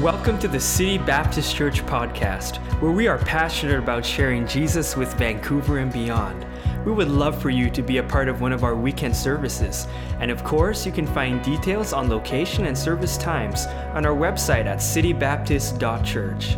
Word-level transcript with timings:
Welcome 0.00 0.40
to 0.40 0.48
the 0.48 0.58
City 0.58 0.98
Baptist 0.98 1.54
Church 1.54 1.86
podcast, 1.86 2.56
where 2.80 2.90
we 2.90 3.06
are 3.06 3.16
passionate 3.16 3.78
about 3.78 4.04
sharing 4.04 4.44
Jesus 4.44 4.96
with 4.96 5.14
Vancouver 5.14 5.78
and 5.78 5.92
beyond. 5.92 6.44
We 6.84 6.90
would 6.90 7.06
love 7.06 7.40
for 7.40 7.48
you 7.48 7.70
to 7.70 7.80
be 7.80 7.98
a 7.98 8.02
part 8.02 8.28
of 8.28 8.40
one 8.40 8.52
of 8.52 8.64
our 8.64 8.74
weekend 8.74 9.14
services. 9.14 9.86
And 10.18 10.32
of 10.32 10.42
course, 10.42 10.84
you 10.84 10.90
can 10.90 11.06
find 11.06 11.44
details 11.44 11.92
on 11.92 12.08
location 12.08 12.66
and 12.66 12.76
service 12.76 13.16
times 13.16 13.66
on 13.94 14.04
our 14.04 14.16
website 14.16 14.66
at 14.66 14.78
citybaptist.church. 14.78 16.56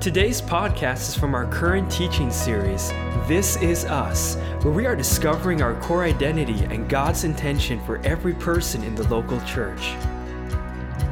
Today's 0.00 0.42
podcast 0.42 1.10
is 1.10 1.14
from 1.14 1.36
our 1.36 1.46
current 1.46 1.88
teaching 1.88 2.32
series, 2.32 2.90
This 3.28 3.54
Is 3.58 3.84
Us, 3.84 4.34
where 4.62 4.74
we 4.74 4.86
are 4.86 4.96
discovering 4.96 5.62
our 5.62 5.80
core 5.82 6.02
identity 6.02 6.64
and 6.64 6.88
God's 6.88 7.22
intention 7.22 7.80
for 7.86 7.98
every 7.98 8.34
person 8.34 8.82
in 8.82 8.96
the 8.96 9.06
local 9.06 9.40
church 9.42 9.94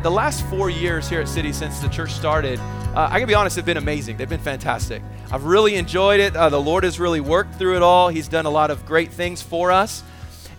the 0.04 0.10
last 0.10 0.44
four 0.48 0.68
years 0.68 1.08
here 1.08 1.22
at 1.22 1.26
City 1.26 1.50
since 1.50 1.80
the 1.80 1.88
church 1.88 2.12
started, 2.12 2.58
uh, 2.94 3.08
I 3.10 3.18
can 3.18 3.26
be 3.26 3.32
honest, 3.32 3.56
have 3.56 3.64
been 3.64 3.78
amazing. 3.78 4.18
They've 4.18 4.28
been 4.28 4.38
fantastic. 4.38 5.02
I've 5.32 5.44
really 5.44 5.76
enjoyed 5.76 6.20
it. 6.20 6.36
Uh, 6.36 6.50
the 6.50 6.60
Lord 6.60 6.84
has 6.84 7.00
really 7.00 7.22
worked 7.22 7.54
through 7.54 7.76
it 7.76 7.82
all. 7.82 8.10
He's 8.10 8.28
done 8.28 8.44
a 8.44 8.50
lot 8.50 8.70
of 8.70 8.84
great 8.84 9.10
things 9.10 9.40
for 9.40 9.72
us. 9.72 10.02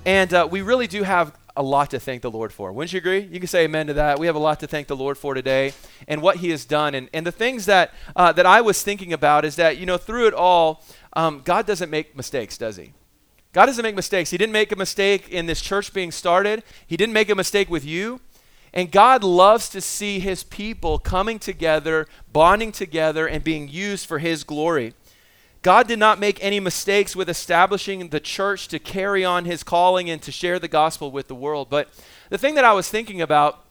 And 0.03 0.34
uh, 0.34 0.48
we 0.50 0.63
really 0.63 0.88
do 0.88 1.03
have 1.03 1.38
a 1.55 1.62
lot 1.62 1.91
to 1.91 2.00
thank 2.00 2.23
the 2.23 2.31
Lord 2.31 2.52
for. 2.52 2.73
Wouldn't 2.73 2.91
you 2.91 2.98
agree? 2.98 3.20
You 3.20 3.39
can 3.39 3.45
say 3.45 3.66
amen 3.66 3.86
to 3.86 3.94
that. 3.94 4.17
We 4.17 4.26
have 4.26 4.36
a 4.36 4.39
lot 4.39 4.62
to 4.62 4.67
thank 4.67 4.88
the 4.88 4.95
Lord 4.95 5.16
for 5.16 5.36
today 5.36 5.73
and 6.08 6.23
what 6.23 6.38
He 6.38 6.50
has 6.50 6.66
done. 6.66 6.95
And, 6.95 7.08
and 7.14 7.23
the 7.23 7.31
things 7.31 7.67
that, 7.67 7.94
uh, 8.16 8.31
that 8.31 8.48
I 8.48 8.62
was 8.62 8.81
thinking 8.81 9.14
about 9.14 9.45
is 9.45 9.58
that, 9.58 9.77
you 9.77 9.86
know, 9.86 9.98
through 9.98 10.25
it 10.25 10.34
all, 10.34 10.84
um, 11.14 11.44
God 11.45 11.67
doesn't 11.67 11.91
make 11.91 12.17
mistakes, 12.17 12.58
does 12.58 12.77
He? 12.77 12.94
God 13.53 13.67
doesn't 13.67 13.84
make 13.84 13.95
mistakes. 13.95 14.31
He 14.31 14.39
didn't 14.39 14.53
make 14.53 14.72
a 14.72 14.75
mistake 14.75 15.30
in 15.30 15.45
this 15.45 15.62
church 15.62 15.94
being 15.94 16.12
started, 16.12 16.64
He 16.88 16.98
didn't 16.98 17.14
make 17.14 17.30
a 17.30 17.36
mistake 17.36 17.70
with 17.70 17.86
you. 17.86 18.22
And 18.76 18.92
God 18.92 19.24
loves 19.24 19.70
to 19.70 19.80
see 19.80 20.20
his 20.20 20.44
people 20.44 21.00
coming 21.00 21.40
together, 21.40 22.08
bonding 22.34 22.73
together, 22.73 23.26
and 23.26 23.42
being 23.42 23.70
used 23.70 24.06
for 24.06 24.20
his 24.20 24.44
glory. 24.44 24.94
God 25.62 25.88
did 25.88 25.98
not 25.98 26.20
make 26.20 26.44
any 26.44 26.59
mistakes 26.59 27.16
with 27.16 27.30
establishing 27.30 28.09
the 28.09 28.20
church 28.20 28.67
to 28.67 28.78
carry 28.78 29.23
on 29.23 29.45
his 29.45 29.64
calling 29.64 30.09
and 30.09 30.22
to 30.22 30.32
share 30.32 30.59
the 30.59 30.67
gospel 30.67 31.09
with 31.09 31.28
the 31.28 31.34
world. 31.34 31.70
But 31.70 31.90
the 32.30 32.38
thing 32.38 32.56
that 32.56 32.66
I 32.66 32.73
was 32.73 32.90
thinking 32.90 33.22
about, 33.22 33.64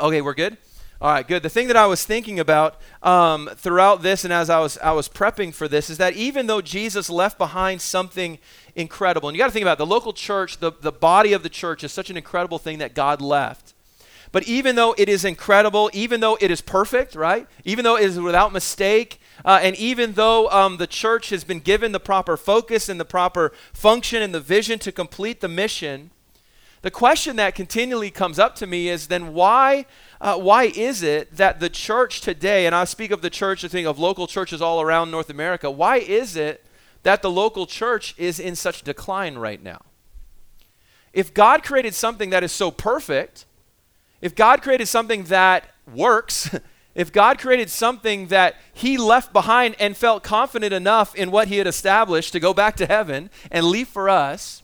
okay, 0.00 0.20
we're 0.20 0.34
good? 0.34 0.58
All 1.00 1.12
right, 1.12 1.26
good. 1.26 1.42
The 1.42 1.48
thing 1.48 1.68
that 1.68 1.76
I 1.76 1.86
was 1.86 2.04
thinking 2.04 2.40
about 2.40 2.80
um, 3.02 3.48
throughout 3.56 4.02
this 4.02 4.24
and 4.24 4.32
as 4.32 4.50
I 4.50 4.58
was, 4.58 4.78
I 4.78 4.92
was 4.92 5.08
prepping 5.08 5.54
for 5.54 5.68
this 5.68 5.90
is 5.90 5.98
that 5.98 6.14
even 6.14 6.46
though 6.46 6.60
Jesus 6.60 7.08
left 7.08 7.38
behind 7.38 7.80
something 7.80 8.38
incredible, 8.74 9.28
and 9.28 9.36
you 9.36 9.38
got 9.38 9.46
to 9.46 9.52
think 9.52 9.64
about 9.64 9.74
it, 9.74 9.78
the 9.78 9.86
local 9.86 10.12
church, 10.12 10.58
the, 10.58 10.72
the 10.80 10.92
body 10.92 11.32
of 11.32 11.42
the 11.42 11.48
church 11.48 11.84
is 11.84 11.92
such 11.92 12.10
an 12.10 12.16
incredible 12.16 12.58
thing 12.58 12.78
that 12.78 12.94
God 12.94 13.20
left. 13.20 13.73
But 14.34 14.48
even 14.48 14.74
though 14.74 14.96
it 14.98 15.08
is 15.08 15.24
incredible, 15.24 15.90
even 15.92 16.18
though 16.18 16.36
it 16.40 16.50
is 16.50 16.60
perfect, 16.60 17.14
right? 17.14 17.46
Even 17.64 17.84
though 17.84 17.96
it 17.96 18.02
is 18.02 18.18
without 18.18 18.52
mistake, 18.52 19.20
uh, 19.44 19.60
and 19.62 19.76
even 19.76 20.14
though 20.14 20.50
um, 20.50 20.78
the 20.78 20.88
church 20.88 21.30
has 21.30 21.44
been 21.44 21.60
given 21.60 21.92
the 21.92 22.00
proper 22.00 22.36
focus 22.36 22.88
and 22.88 22.98
the 22.98 23.04
proper 23.04 23.52
function 23.72 24.22
and 24.22 24.34
the 24.34 24.40
vision 24.40 24.80
to 24.80 24.90
complete 24.90 25.40
the 25.40 25.46
mission, 25.46 26.10
the 26.82 26.90
question 26.90 27.36
that 27.36 27.54
continually 27.54 28.10
comes 28.10 28.40
up 28.40 28.56
to 28.56 28.66
me 28.66 28.88
is 28.88 29.06
then 29.06 29.34
why, 29.34 29.86
uh, 30.20 30.36
why 30.36 30.64
is 30.64 31.04
it 31.04 31.36
that 31.36 31.60
the 31.60 31.70
church 31.70 32.20
today, 32.20 32.66
and 32.66 32.74
I 32.74 32.86
speak 32.86 33.12
of 33.12 33.22
the 33.22 33.30
church, 33.30 33.64
I 33.64 33.68
think 33.68 33.86
of 33.86 34.00
local 34.00 34.26
churches 34.26 34.60
all 34.60 34.80
around 34.80 35.12
North 35.12 35.30
America, 35.30 35.70
why 35.70 35.98
is 35.98 36.34
it 36.34 36.66
that 37.04 37.22
the 37.22 37.30
local 37.30 37.66
church 37.68 38.16
is 38.18 38.40
in 38.40 38.56
such 38.56 38.82
decline 38.82 39.36
right 39.36 39.62
now? 39.62 39.82
If 41.12 41.32
God 41.32 41.62
created 41.62 41.94
something 41.94 42.30
that 42.30 42.42
is 42.42 42.50
so 42.50 42.72
perfect, 42.72 43.46
if 44.24 44.34
God 44.34 44.62
created 44.62 44.88
something 44.88 45.24
that 45.24 45.68
works, 45.94 46.48
if 46.94 47.12
God 47.12 47.38
created 47.38 47.68
something 47.68 48.28
that 48.28 48.56
he 48.72 48.96
left 48.96 49.34
behind 49.34 49.76
and 49.78 49.94
felt 49.94 50.22
confident 50.22 50.72
enough 50.72 51.14
in 51.14 51.30
what 51.30 51.48
he 51.48 51.58
had 51.58 51.66
established 51.66 52.32
to 52.32 52.40
go 52.40 52.54
back 52.54 52.74
to 52.76 52.86
heaven 52.86 53.28
and 53.50 53.66
leave 53.66 53.86
for 53.86 54.08
us, 54.08 54.62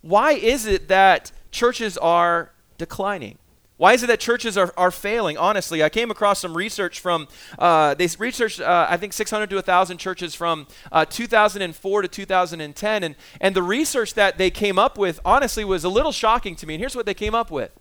why 0.00 0.34
is 0.34 0.64
it 0.64 0.86
that 0.86 1.32
churches 1.50 1.98
are 1.98 2.52
declining? 2.78 3.38
Why 3.78 3.94
is 3.94 4.04
it 4.04 4.06
that 4.06 4.20
churches 4.20 4.56
are, 4.56 4.72
are 4.76 4.92
failing? 4.92 5.36
Honestly, 5.36 5.82
I 5.82 5.88
came 5.88 6.12
across 6.12 6.38
some 6.38 6.56
research 6.56 7.00
from, 7.00 7.26
uh, 7.58 7.94
they 7.94 8.08
researched, 8.16 8.60
uh, 8.60 8.86
I 8.88 8.96
think, 8.96 9.12
600 9.12 9.50
to 9.50 9.56
1,000 9.56 9.98
churches 9.98 10.36
from 10.36 10.68
uh, 10.92 11.04
2004 11.06 12.02
to 12.02 12.06
2010. 12.08 13.02
And, 13.02 13.16
and 13.40 13.56
the 13.56 13.62
research 13.62 14.14
that 14.14 14.38
they 14.38 14.50
came 14.50 14.78
up 14.78 14.98
with, 14.98 15.18
honestly, 15.24 15.64
was 15.64 15.82
a 15.82 15.88
little 15.88 16.12
shocking 16.12 16.54
to 16.56 16.66
me. 16.66 16.74
And 16.74 16.80
here's 16.80 16.94
what 16.94 17.06
they 17.06 17.14
came 17.14 17.34
up 17.34 17.50
with 17.50 17.72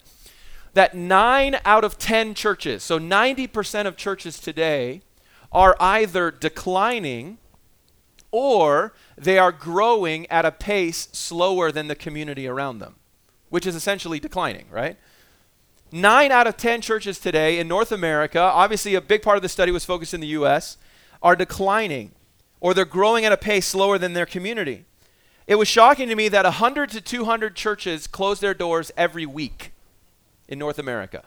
that 0.80 0.96
nine 0.96 1.60
out 1.66 1.84
of 1.84 1.98
10 1.98 2.34
churches, 2.34 2.84
so 2.84 2.98
90% 2.98 3.86
of 3.86 3.98
churches 3.98 4.40
today, 4.40 5.02
are 5.52 5.76
either 5.78 6.32
declining 6.32 7.38
or 8.32 8.94
they 9.18 9.38
are 9.38 9.52
growing 9.52 10.26
at 10.28 10.46
a 10.46 10.52
pace 10.54 11.10
slower 11.12 11.70
than 11.70 11.88
the 11.88 11.96
community 11.96 12.48
around 12.48 12.80
them, 12.80 12.96
which 13.50 13.68
is 13.68 13.76
essentially 13.76 14.22
declining, 14.22 14.68
right? 14.72 14.96
Nine 15.92 16.32
out 16.32 16.48
of 16.48 16.56
10 16.56 16.80
churches 16.80 17.20
today 17.20 17.60
in 17.60 17.68
North 17.68 17.92
America, 17.92 18.40
obviously 18.40 18.96
a 18.96 19.02
big 19.02 19.22
part 19.22 19.36
of 19.36 19.42
the 19.42 19.50
study 19.50 19.74
was 19.74 19.84
focused 19.84 20.14
in 20.14 20.22
the 20.22 20.28
U.S., 20.28 20.78
are 21.22 21.36
declining 21.36 22.12
or 22.62 22.74
they're 22.74 22.86
growing 22.86 23.26
at 23.26 23.34
a 23.34 23.38
pace 23.38 23.66
slower 23.66 23.98
than 23.98 24.14
their 24.14 24.26
community. 24.26 24.86
It 25.46 25.56
was 25.56 25.68
shocking 25.68 26.08
to 26.08 26.16
me 26.16 26.30
that 26.30 26.46
100 26.46 26.90
to 26.92 27.02
200 27.02 27.54
churches 27.54 28.08
close 28.08 28.40
their 28.40 28.54
doors 28.54 28.94
every 28.96 29.26
week 29.26 29.74
in 30.50 30.60
North 30.60 30.80
America. 30.80 31.24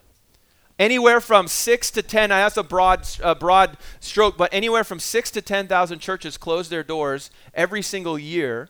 Anywhere 0.79 1.21
from 1.21 1.47
six 1.49 1.91
to 1.93 2.03
10, 2.03 2.33
I 2.33 2.41
that's 2.41 2.57
a 2.57 2.63
broad, 2.63 3.07
uh, 3.23 3.35
broad 3.35 3.79
stroke, 4.01 4.37
but 4.37 4.53
anywhere 4.53 4.85
from 4.85 4.99
six 4.99 5.31
to 5.31 5.41
10,000 5.41 5.99
churches 6.01 6.37
close 6.37 6.69
their 6.69 6.83
doors 6.83 7.31
every 7.55 7.83
single 7.83 8.19
year, 8.19 8.69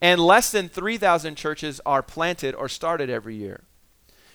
and 0.00 0.20
less 0.20 0.50
than 0.50 0.68
3,000 0.68 1.36
churches 1.36 1.80
are 1.84 2.02
planted 2.02 2.54
or 2.54 2.68
started 2.68 3.10
every 3.10 3.36
year. 3.36 3.64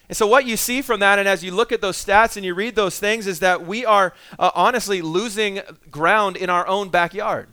And 0.07 0.15
so, 0.15 0.27
what 0.27 0.45
you 0.45 0.55
see 0.55 0.81
from 0.81 0.99
that, 1.01 1.19
and 1.19 1.27
as 1.27 1.43
you 1.43 1.51
look 1.51 1.71
at 1.71 1.81
those 1.81 1.97
stats 1.97 2.37
and 2.37 2.45
you 2.45 2.53
read 2.53 2.75
those 2.75 2.99
things, 2.99 3.27
is 3.27 3.39
that 3.39 3.65
we 3.65 3.85
are 3.85 4.13
uh, 4.39 4.51
honestly 4.53 5.01
losing 5.01 5.59
ground 5.89 6.37
in 6.37 6.49
our 6.49 6.65
own 6.67 6.89
backyard. 6.89 7.49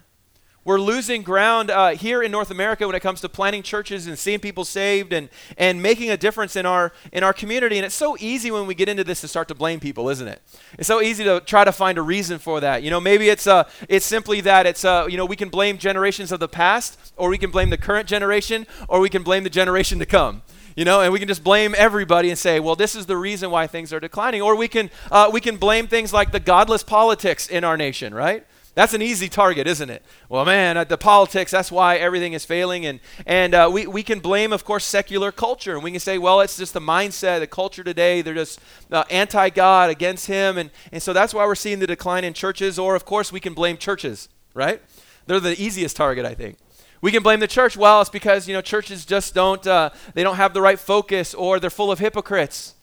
We're 0.65 0.81
losing 0.81 1.21
ground 1.21 1.71
uh, 1.71 1.91
here 1.91 2.23
in 2.23 2.31
North 2.31 2.51
America 2.51 2.87
when 2.87 2.97
it 2.97 3.01
comes 3.01 3.21
to 3.21 3.29
planting 3.29 3.63
churches 3.63 4.07
and 4.07 4.19
seeing 4.19 4.41
people 4.41 4.65
saved 4.65 5.13
and, 5.13 5.29
and 5.59 5.83
making 5.83 6.11
a 6.11 6.17
difference 6.17 6.57
in 6.57 6.65
our, 6.65 6.91
in 7.13 7.23
our 7.23 7.35
community. 7.35 7.77
And 7.77 7.85
it's 7.85 7.95
so 7.95 8.17
easy 8.19 8.51
when 8.51 8.67
we 8.67 8.75
get 8.75 8.89
into 8.89 9.05
this 9.05 9.21
to 9.21 9.29
start 9.29 9.49
to 9.49 9.55
blame 9.55 9.79
people, 9.79 10.09
isn't 10.09 10.27
it? 10.27 10.41
It's 10.79 10.89
so 10.89 11.03
easy 11.03 11.23
to 11.25 11.41
try 11.41 11.65
to 11.65 11.73
find 11.73 11.99
a 11.99 12.03
reason 12.03 12.39
for 12.39 12.61
that. 12.61 12.83
You 12.83 12.89
know, 12.89 12.99
maybe 12.99 13.29
it's, 13.29 13.47
uh, 13.47 13.69
it's 13.91 14.07
simply 14.07 14.41
that 14.41 14.65
it's, 14.65 14.87
uh, 14.87 15.07
you 15.07 15.19
know, 15.19 15.27
we 15.27 15.37
can 15.37 15.51
blame 15.51 15.77
generations 15.77 16.33
of 16.33 16.41
the 16.41 16.49
past, 16.49 17.13
or 17.19 17.29
we 17.29 17.37
can 17.37 17.51
blame 17.51 17.69
the 17.69 17.77
current 17.77 18.09
generation, 18.09 18.67
or 18.89 19.01
we 19.01 19.11
can 19.11 19.23
blame 19.23 19.45
the 19.45 19.51
generation 19.51 19.99
to 19.99 20.07
come 20.07 20.43
you 20.77 20.85
know, 20.85 21.03
and 21.03 21.13
we 21.13 21.21
can 21.21 21.29
just 21.29 21.45
blame 21.45 21.73
everybody 21.79 22.31
and 22.31 22.37
say, 22.37 22.59
well, 22.59 22.75
this 22.75 22.97
is 22.97 23.07
the 23.07 23.17
reason 23.17 23.49
why 23.49 23.65
things 23.65 23.93
are 23.93 24.01
declining. 24.01 24.43
Or 24.43 24.57
we 24.57 24.67
can, 24.67 24.91
uh, 25.09 25.31
we 25.33 25.41
can 25.41 25.57
blame 25.57 25.87
things 25.87 26.13
like 26.13 26.33
the 26.33 26.41
godless 26.41 26.83
politics 26.83 27.47
in 27.47 27.63
our 27.63 27.77
nation, 27.77 28.13
right? 28.13 28.45
That's 28.75 28.93
an 28.93 29.03
easy 29.03 29.29
target, 29.29 29.69
isn't 29.69 29.89
it? 29.89 30.03
Well, 30.29 30.45
man, 30.45 30.85
the 30.89 30.99
politics, 30.99 31.53
that's 31.53 31.71
why 31.71 31.97
everything 31.97 32.33
is 32.33 32.45
failing. 32.45 32.85
And, 32.85 32.99
and 33.25 33.55
uh, 33.55 33.71
we, 33.73 33.87
we 33.87 34.03
can 34.03 34.19
blame, 34.19 34.53
of 34.53 34.65
course, 34.65 34.85
secular 34.85 35.31
culture. 35.31 35.75
And 35.75 35.85
we 35.85 35.93
can 35.93 36.01
say, 36.01 36.19
well, 36.19 36.41
it's 36.41 36.57
just 36.57 36.75
the 36.75 36.81
mindset, 36.81 37.39
the 37.39 37.47
culture 37.47 37.85
today. 37.85 38.21
They're 38.21 38.35
just 38.35 38.61
uh, 38.91 39.05
anti 39.11 39.51
God, 39.51 39.91
against 39.91 40.27
Him. 40.27 40.59
And, 40.59 40.71
and 40.91 41.01
so 41.01 41.12
that's 41.12 41.33
why 41.33 41.47
we're 41.47 41.55
seeing 41.55 41.79
the 41.79 41.87
decline 41.87 42.25
in 42.25 42.35
churches. 42.35 42.77
Or, 42.77 42.97
of 42.97 43.05
course, 43.05 43.31
we 43.31 43.39
can 43.39 43.55
blame 43.55 43.77
churches, 43.77 44.29
right? 44.55 44.83
They're 45.27 45.39
the 45.39 45.61
easiest 45.61 45.97
target, 45.97 46.27
I 46.27 46.35
think. 46.35 46.59
We 47.01 47.12
can 47.12 47.23
blame 47.23 47.39
the 47.39 47.47
church. 47.47 47.77
Well, 47.77 48.01
it's 48.01 48.11
because, 48.11 48.49
you 48.49 48.55
know, 48.55 48.61
churches 48.61 49.05
just 49.05 49.35
don't, 49.35 49.65
uh, 49.67 49.91
they 50.15 50.25
don't 50.25 50.37
have 50.37 50.53
the 50.53 50.62
right 50.62 50.79
focus 50.81 51.33
or 51.33 51.61
they're 51.61 51.71
full 51.71 51.93
of 51.93 52.01
hypocrites. 52.01 52.75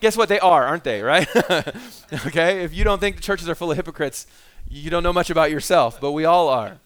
Guess 0.00 0.16
what? 0.16 0.28
They 0.28 0.38
are, 0.38 0.66
aren't 0.66 0.84
they, 0.84 1.02
right? 1.02 1.28
okay? 2.26 2.62
If 2.62 2.74
you 2.74 2.84
don't 2.84 3.00
think 3.00 3.16
the 3.16 3.22
churches 3.22 3.48
are 3.48 3.54
full 3.54 3.70
of 3.70 3.76
hypocrites, 3.76 4.26
you 4.70 4.88
don't 4.88 5.02
know 5.02 5.12
much 5.12 5.30
about 5.30 5.50
yourself, 5.50 6.00
but 6.00 6.12
we 6.12 6.24
all 6.24 6.48
are. 6.48 6.78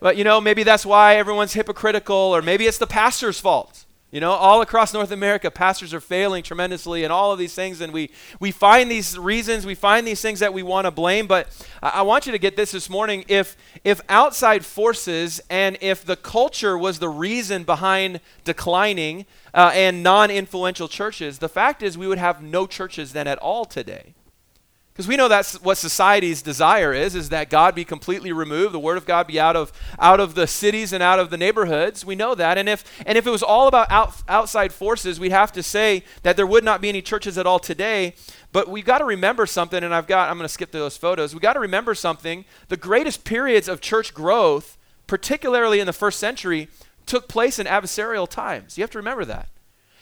But 0.00 0.16
you 0.16 0.24
know, 0.24 0.40
maybe 0.40 0.62
that's 0.62 0.84
why 0.84 1.16
everyone's 1.16 1.52
hypocritical, 1.52 2.16
or 2.16 2.42
maybe 2.42 2.66
it's 2.66 2.78
the 2.78 2.86
pastor's 2.86 3.38
fault. 3.38 3.84
You 4.14 4.20
know, 4.20 4.30
all 4.30 4.62
across 4.62 4.94
North 4.94 5.10
America, 5.10 5.50
pastors 5.50 5.92
are 5.92 6.00
failing 6.00 6.44
tremendously 6.44 7.02
and 7.02 7.12
all 7.12 7.32
of 7.32 7.38
these 7.40 7.52
things. 7.52 7.80
And 7.80 7.92
we, 7.92 8.12
we 8.38 8.52
find 8.52 8.88
these 8.88 9.18
reasons, 9.18 9.66
we 9.66 9.74
find 9.74 10.06
these 10.06 10.20
things 10.20 10.38
that 10.38 10.54
we 10.54 10.62
want 10.62 10.84
to 10.84 10.92
blame. 10.92 11.26
But 11.26 11.48
I, 11.82 11.88
I, 11.88 12.02
want 12.02 12.24
you 12.24 12.30
to 12.30 12.38
get 12.38 12.54
this 12.54 12.70
this 12.70 12.88
morning. 12.88 13.24
If, 13.26 13.56
if 13.82 14.00
outside 14.08 14.64
forces 14.64 15.40
and 15.50 15.76
if 15.80 16.04
the 16.04 16.14
culture 16.14 16.78
was 16.78 17.00
the 17.00 17.08
reason 17.08 17.64
behind 17.64 18.20
declining 18.44 19.26
uh, 19.52 19.72
and 19.74 20.04
non 20.04 20.30
influential 20.30 20.86
churches, 20.86 21.40
the 21.40 21.48
fact 21.48 21.82
is 21.82 21.98
we 21.98 22.06
would 22.06 22.18
have 22.18 22.40
no 22.40 22.68
churches 22.68 23.14
then 23.14 23.26
at 23.26 23.38
all 23.38 23.64
today. 23.64 24.14
Because 24.94 25.08
we 25.08 25.16
know 25.16 25.26
that's 25.26 25.60
what 25.60 25.76
society's 25.76 26.40
desire 26.40 26.92
is, 26.92 27.16
is 27.16 27.30
that 27.30 27.50
God 27.50 27.74
be 27.74 27.84
completely 27.84 28.30
removed, 28.30 28.72
the 28.72 28.78
word 28.78 28.96
of 28.96 29.04
God 29.04 29.26
be 29.26 29.40
out 29.40 29.56
of, 29.56 29.72
out 29.98 30.20
of 30.20 30.36
the 30.36 30.46
cities 30.46 30.92
and 30.92 31.02
out 31.02 31.18
of 31.18 31.30
the 31.30 31.36
neighborhoods. 31.36 32.04
We 32.04 32.14
know 32.14 32.36
that. 32.36 32.58
And 32.58 32.68
if, 32.68 32.84
and 33.04 33.18
if 33.18 33.26
it 33.26 33.30
was 33.30 33.42
all 33.42 33.66
about 33.66 33.90
out, 33.90 34.22
outside 34.28 34.72
forces, 34.72 35.18
we'd 35.18 35.32
have 35.32 35.50
to 35.54 35.64
say 35.64 36.04
that 36.22 36.36
there 36.36 36.46
would 36.46 36.62
not 36.62 36.80
be 36.80 36.88
any 36.88 37.02
churches 37.02 37.36
at 37.36 37.44
all 37.44 37.58
today. 37.58 38.14
But 38.52 38.68
we've 38.68 38.84
got 38.84 38.98
to 38.98 39.04
remember 39.04 39.46
something, 39.46 39.82
and 39.82 39.92
I've 39.92 40.06
got, 40.06 40.30
I'm 40.30 40.38
going 40.38 40.46
to 40.46 40.52
skip 40.52 40.70
those 40.70 40.96
photos. 40.96 41.34
We've 41.34 41.42
got 41.42 41.54
to 41.54 41.60
remember 41.60 41.96
something. 41.96 42.44
The 42.68 42.76
greatest 42.76 43.24
periods 43.24 43.66
of 43.66 43.80
church 43.80 44.14
growth, 44.14 44.78
particularly 45.08 45.80
in 45.80 45.86
the 45.86 45.92
first 45.92 46.20
century, 46.20 46.68
took 47.04 47.26
place 47.26 47.58
in 47.58 47.66
adversarial 47.66 48.28
times. 48.28 48.78
You 48.78 48.82
have 48.84 48.92
to 48.92 48.98
remember 48.98 49.24
that. 49.24 49.48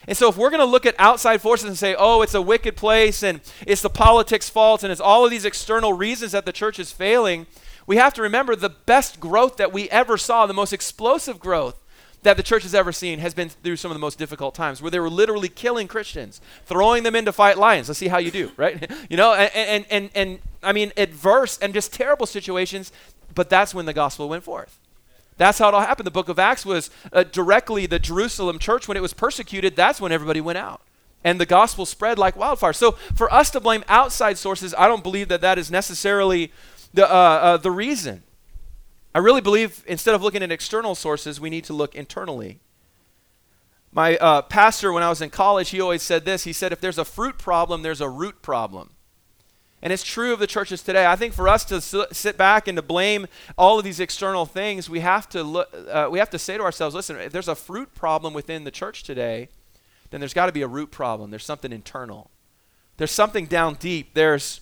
And 0.09 0.17
so, 0.17 0.29
if 0.29 0.37
we're 0.37 0.51
going 0.51 0.61
to 0.61 0.67
look 0.67 0.87
at 0.87 0.95
outside 0.99 1.41
forces 1.41 1.69
and 1.69 1.79
say, 1.79 1.95
oh, 1.97 2.23
it's 2.23 2.35
a 2.35 2.43
wicked 2.43 2.77
place 2.77 3.23
and 3.23 3.41
it's 3.67 3.83
the 3.83 3.91
politics' 3.91 4.49
fault 4.49 4.83
and 4.83 4.91
it's 4.91 5.01
all 5.01 5.25
of 5.25 5.31
these 5.31 5.45
external 5.45 5.93
reasons 5.93 6.33
that 6.33 6.45
the 6.45 6.53
church 6.53 6.79
is 6.79 6.91
failing, 6.91 7.47
we 7.87 7.97
have 7.97 8.15
to 8.15 8.23
remember 8.23 8.57
the 8.57 8.69
best 8.69 9.21
growth 9.21 9.57
that 9.59 9.73
we 9.73 9.89
ever 9.91 10.17
saw, 10.17 10.47
the 10.47 10.55
most 10.55 10.73
explosive 10.73 11.39
growth 11.39 11.79
that 12.23 12.37
the 12.37 12.43
church 12.43 12.63
has 12.63 12.75
ever 12.75 12.93
seen, 12.93 13.19
has 13.19 13.35
been 13.35 13.49
through 13.49 13.77
some 13.77 13.91
of 13.91 13.95
the 13.95 14.01
most 14.01 14.19
difficult 14.19 14.55
times 14.55 14.81
where 14.81 14.91
they 14.91 15.01
were 15.01 15.11
literally 15.11 15.49
killing 15.49 15.89
Christians, 15.89 16.41
throwing 16.67 17.03
them 17.03 17.17
in 17.17 17.25
to 17.25 17.33
fight 17.33 17.59
lions. 17.59 17.89
Let's 17.89 17.99
see 17.99 18.09
how 18.09 18.19
you 18.19 18.31
do, 18.31 18.53
right? 18.57 18.91
you 19.11 19.17
know, 19.17 19.35
and, 19.35 19.51
and, 19.55 19.87
and, 19.91 20.11
and 20.15 20.39
I 20.63 20.73
mean, 20.73 20.93
adverse 20.97 21.59
and 21.59 21.75
just 21.75 21.93
terrible 21.93 22.27
situations, 22.27 22.93
but 23.35 23.51
that's 23.51 23.75
when 23.75 23.87
the 23.87 23.93
gospel 23.93 24.29
went 24.29 24.45
forth. 24.45 24.79
That's 25.37 25.58
how 25.58 25.69
it 25.69 25.75
all 25.75 25.81
happened. 25.81 26.06
The 26.06 26.12
book 26.12 26.29
of 26.29 26.38
Acts 26.38 26.64
was 26.64 26.90
uh, 27.12 27.25
directly 27.25 27.87
the 27.87 27.99
Jerusalem 27.99 28.58
church, 28.58 28.87
when 28.87 28.96
it 28.96 29.00
was 29.00 29.14
persecuted, 29.14 29.76
that's 29.76 30.00
when 30.00 30.12
everybody 30.12 30.40
went 30.40 30.58
out. 30.58 30.82
And 31.25 31.40
the 31.40 31.46
gospel 31.46 31.87
spread 31.87 32.19
like 32.19 32.37
wildfire. 32.37 32.73
So 32.73 32.93
for 33.14 33.32
us 33.32 33.50
to 33.50 33.61
blame 33.61 33.84
outside 33.88 34.38
sources, 34.38 34.75
I 34.76 34.88
don't 34.88 35.02
believe 35.02 35.29
that 35.29 35.40
that 35.40 35.58
is 35.58 35.70
necessarily 35.70 36.52
the, 36.93 37.08
uh, 37.08 37.14
uh, 37.14 37.56
the 37.56 37.70
reason. 37.70 38.25
I 39.14 39.19
really 39.19 39.40
believe 39.40 39.84
instead 39.87 40.14
of 40.14 40.23
looking 40.23 40.43
at 40.43 40.50
external 40.50 40.94
sources, 40.94 41.40
we 41.40 41.50
need 41.50 41.64
to 41.64 41.73
look 41.73 41.94
internally. 41.94 42.61
My 43.93 44.17
uh, 44.17 44.43
pastor, 44.43 44.93
when 44.93 45.02
I 45.02 45.11
was 45.11 45.20
in 45.20 45.29
college, 45.29 45.70
he 45.70 45.81
always 45.81 46.02
said 46.02 46.25
this. 46.25 46.44
He 46.44 46.52
said, 46.52 46.73
if 46.73 46.81
there's 46.81 46.99
a 46.99 47.05
fruit 47.05 47.38
problem, 47.38 47.82
there's 47.82 48.00
a 48.00 48.08
root 48.08 48.40
problem. 48.40 48.92
And 49.82 49.93
it's 49.93 50.05
true 50.05 50.32
of 50.32 50.38
the 50.38 50.46
churches 50.46 50.81
today. 50.81 51.06
I 51.06 51.17
think 51.17 51.34
for 51.34 51.49
us 51.49 51.64
to 51.67 51.81
sit 51.81 52.38
back 52.38 52.69
and 52.69 52.76
to 52.76 52.82
blame 52.82 53.26
all 53.58 53.79
of 53.79 53.84
these 53.84 53.99
external 53.99 54.46
things, 54.46 54.88
we 54.88 55.00
have 55.00 55.29
to 55.31 55.43
look, 55.43 55.75
uh, 55.90 56.08
we 56.11 56.20
have 56.20 56.31
to 56.31 56.38
say 56.38 56.56
to 56.56 56.62
ourselves, 56.62 56.94
listen, 56.94 57.17
if 57.17 57.32
there's 57.32 57.49
a 57.49 57.56
fruit 57.56 57.93
problem 57.94 58.32
within 58.32 58.62
the 58.62 58.70
church 58.70 59.02
today, 59.02 59.49
then 60.11 60.20
there's 60.20 60.34
got 60.34 60.46
to 60.46 60.52
be 60.52 60.62
a 60.62 60.69
root 60.69 60.93
problem. 60.93 61.31
There's 61.31 61.44
something 61.44 61.73
internal. 61.73 62.31
There's 62.96 63.11
something 63.11 63.46
down 63.46 63.75
deep. 63.75 64.14
There's 64.14 64.61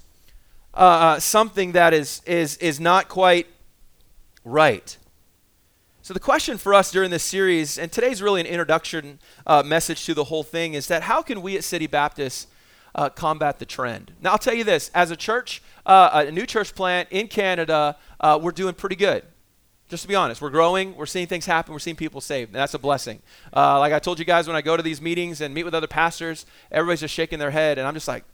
uh, 0.73 0.77
uh, 0.77 1.21
something 1.21 1.73
that 1.73 1.93
is 1.93 2.23
is 2.25 2.57
is 2.59 2.81
not 2.81 3.09
quite 3.09 3.47
right. 4.45 4.97
So 6.03 6.15
the 6.15 6.21
question 6.21 6.57
for 6.57 6.73
us 6.73 6.91
during 6.91 7.11
this 7.11 7.25
series, 7.25 7.77
and 7.77 7.93
today's 7.93 8.23
really 8.23 8.41
an 8.41 8.47
introduction 8.47 9.19
uh, 9.47 9.63
message 9.65 10.07
to 10.07 10.15
the 10.15 10.25
whole 10.25 10.45
thing, 10.45 10.75
is 10.75 10.87
that 10.87 11.03
how 11.03 11.21
can 11.21 11.43
we 11.43 11.57
at 11.59 11.65
City 11.65 11.87
Baptist 11.87 12.49
uh, 12.95 13.09
combat 13.11 13.59
the 13.59 13.67
trend. 13.67 14.13
Now, 14.21 14.33
I'll 14.33 14.39
tell 14.39 14.55
you 14.55 14.65
this 14.65 14.91
as 14.95 15.11
a 15.11 15.17
church, 15.17 15.63
uh, 15.87 16.25
a 16.27 16.31
new 16.31 16.47
church 16.47 16.75
plant 16.75 17.09
in 17.11 17.29
Canada, 17.29 17.97
uh, 18.21 18.39
we're 18.41 18.53
doing 18.53 18.75
pretty 18.75 18.97
good. 18.97 19.25
Just 19.89 20.03
to 20.03 20.09
be 20.09 20.15
honest, 20.15 20.41
we're 20.41 20.51
growing, 20.51 20.97
we're 20.97 21.07
seeing 21.07 21.27
things 21.27 21.47
happen, 21.47 21.73
we're 21.73 21.81
seeing 21.81 21.97
people 21.97 22.21
saved, 22.21 22.51
and 22.51 22.57
that's 22.57 22.75
a 22.75 22.79
blessing. 22.79 23.23
Uh, 23.55 23.79
like 23.81 23.93
I 23.93 23.99
told 23.99 24.21
you 24.21 24.25
guys 24.25 24.47
when 24.47 24.55
I 24.55 24.63
go 24.63 24.77
to 24.77 24.83
these 24.85 25.01
meetings 25.01 25.41
and 25.41 25.53
meet 25.53 25.65
with 25.65 25.75
other 25.75 25.89
pastors, 25.89 26.47
everybody's 26.71 27.01
just 27.01 27.13
shaking 27.13 27.41
their 27.41 27.51
head, 27.51 27.77
and 27.77 27.89
I'm 27.89 27.95
just 27.95 28.07
like, 28.07 28.25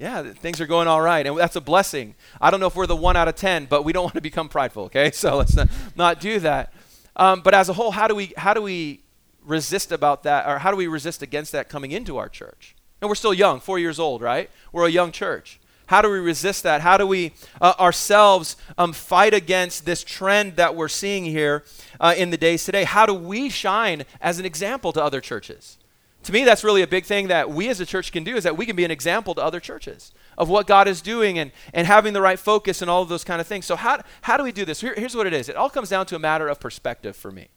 yeah, 0.00 0.32
things 0.32 0.60
are 0.60 0.66
going 0.66 0.88
all 0.88 1.00
right, 1.00 1.24
and 1.24 1.38
that's 1.38 1.54
a 1.54 1.60
blessing. 1.60 2.16
I 2.40 2.50
don't 2.50 2.58
know 2.58 2.66
if 2.66 2.74
we're 2.74 2.88
the 2.88 2.96
one 2.96 3.14
out 3.14 3.28
of 3.28 3.36
ten, 3.36 3.66
but 3.66 3.84
we 3.84 3.92
don't 3.92 4.02
want 4.04 4.14
to 4.14 4.20
become 4.20 4.48
prideful, 4.48 4.84
okay? 4.84 5.10
So 5.14 5.36
let's 5.36 5.54
not, 5.54 5.68
not 5.94 6.20
do 6.20 6.40
that. 6.40 6.72
Um, 7.16 7.42
but 7.42 7.54
as 7.54 7.68
a 7.68 7.74
whole, 7.74 7.92
how 7.92 8.08
do 8.08 8.14
we 8.16 8.32
how 8.36 8.52
do 8.52 8.60
we 8.60 9.02
resist 9.44 9.92
about 9.92 10.24
that, 10.24 10.48
or 10.48 10.58
how 10.58 10.72
do 10.72 10.76
we 10.76 10.88
resist 10.88 11.22
against 11.22 11.52
that 11.52 11.68
coming 11.68 11.92
into 11.92 12.16
our 12.16 12.28
church? 12.28 12.73
And 13.04 13.10
we're 13.10 13.16
still 13.16 13.34
young, 13.34 13.60
four 13.60 13.78
years 13.78 13.98
old, 13.98 14.22
right? 14.22 14.48
We're 14.72 14.86
a 14.86 14.90
young 14.90 15.12
church. 15.12 15.60
How 15.88 16.00
do 16.00 16.08
we 16.08 16.20
resist 16.20 16.62
that? 16.62 16.80
How 16.80 16.96
do 16.96 17.06
we 17.06 17.32
uh, 17.60 17.74
ourselves 17.78 18.56
um, 18.78 18.94
fight 18.94 19.34
against 19.34 19.84
this 19.84 20.02
trend 20.02 20.56
that 20.56 20.74
we're 20.74 20.88
seeing 20.88 21.26
here 21.26 21.64
uh, 22.00 22.14
in 22.16 22.30
the 22.30 22.38
days 22.38 22.64
today? 22.64 22.84
How 22.84 23.04
do 23.04 23.12
we 23.12 23.50
shine 23.50 24.04
as 24.22 24.38
an 24.38 24.46
example 24.46 24.90
to 24.94 25.04
other 25.04 25.20
churches? 25.20 25.76
To 26.22 26.32
me, 26.32 26.44
that's 26.44 26.64
really 26.64 26.80
a 26.80 26.86
big 26.86 27.04
thing 27.04 27.28
that 27.28 27.50
we 27.50 27.68
as 27.68 27.78
a 27.78 27.84
church 27.84 28.10
can 28.10 28.24
do 28.24 28.36
is 28.36 28.44
that 28.44 28.56
we 28.56 28.64
can 28.64 28.74
be 28.74 28.86
an 28.86 28.90
example 28.90 29.34
to 29.34 29.42
other 29.42 29.60
churches 29.60 30.10
of 30.38 30.48
what 30.48 30.66
God 30.66 30.88
is 30.88 31.02
doing 31.02 31.38
and, 31.38 31.52
and 31.74 31.86
having 31.86 32.14
the 32.14 32.22
right 32.22 32.38
focus 32.38 32.80
and 32.80 32.90
all 32.90 33.02
of 33.02 33.10
those 33.10 33.22
kind 33.22 33.38
of 33.38 33.46
things. 33.46 33.66
So, 33.66 33.76
how, 33.76 34.00
how 34.22 34.38
do 34.38 34.44
we 34.44 34.52
do 34.52 34.64
this? 34.64 34.80
Here, 34.80 34.94
here's 34.96 35.14
what 35.14 35.26
it 35.26 35.34
is 35.34 35.50
it 35.50 35.56
all 35.56 35.68
comes 35.68 35.90
down 35.90 36.06
to 36.06 36.16
a 36.16 36.18
matter 36.18 36.48
of 36.48 36.58
perspective 36.58 37.16
for 37.16 37.30
me. 37.30 37.48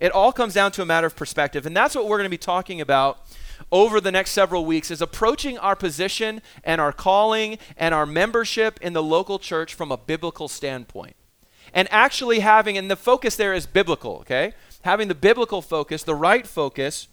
It 0.00 0.10
all 0.10 0.32
comes 0.32 0.54
down 0.54 0.72
to 0.72 0.82
a 0.82 0.86
matter 0.86 1.06
of 1.06 1.14
perspective. 1.14 1.66
And 1.66 1.76
that's 1.76 1.94
what 1.94 2.08
we're 2.08 2.18
going 2.18 2.24
to 2.24 2.30
be 2.30 2.38
talking 2.38 2.80
about 2.80 3.20
over 3.70 4.00
the 4.00 4.12
next 4.12 4.30
several 4.30 4.64
weeks 4.64 4.90
is 4.90 5.02
approaching 5.02 5.58
our 5.58 5.76
position 5.76 6.40
and 6.64 6.80
our 6.80 6.92
calling 6.92 7.58
and 7.76 7.94
our 7.94 8.06
membership 8.06 8.78
in 8.80 8.92
the 8.92 9.02
local 9.02 9.38
church 9.38 9.74
from 9.74 9.92
a 9.92 9.96
biblical 9.96 10.48
standpoint. 10.48 11.16
And 11.74 11.88
actually 11.90 12.40
having, 12.40 12.78
and 12.78 12.90
the 12.90 12.96
focus 12.96 13.36
there 13.36 13.52
is 13.52 13.66
biblical, 13.66 14.18
okay? 14.20 14.54
Having 14.82 15.08
the 15.08 15.14
biblical 15.14 15.60
focus, 15.60 16.02
the 16.02 16.14
right 16.14 16.46
focus, 16.46 17.08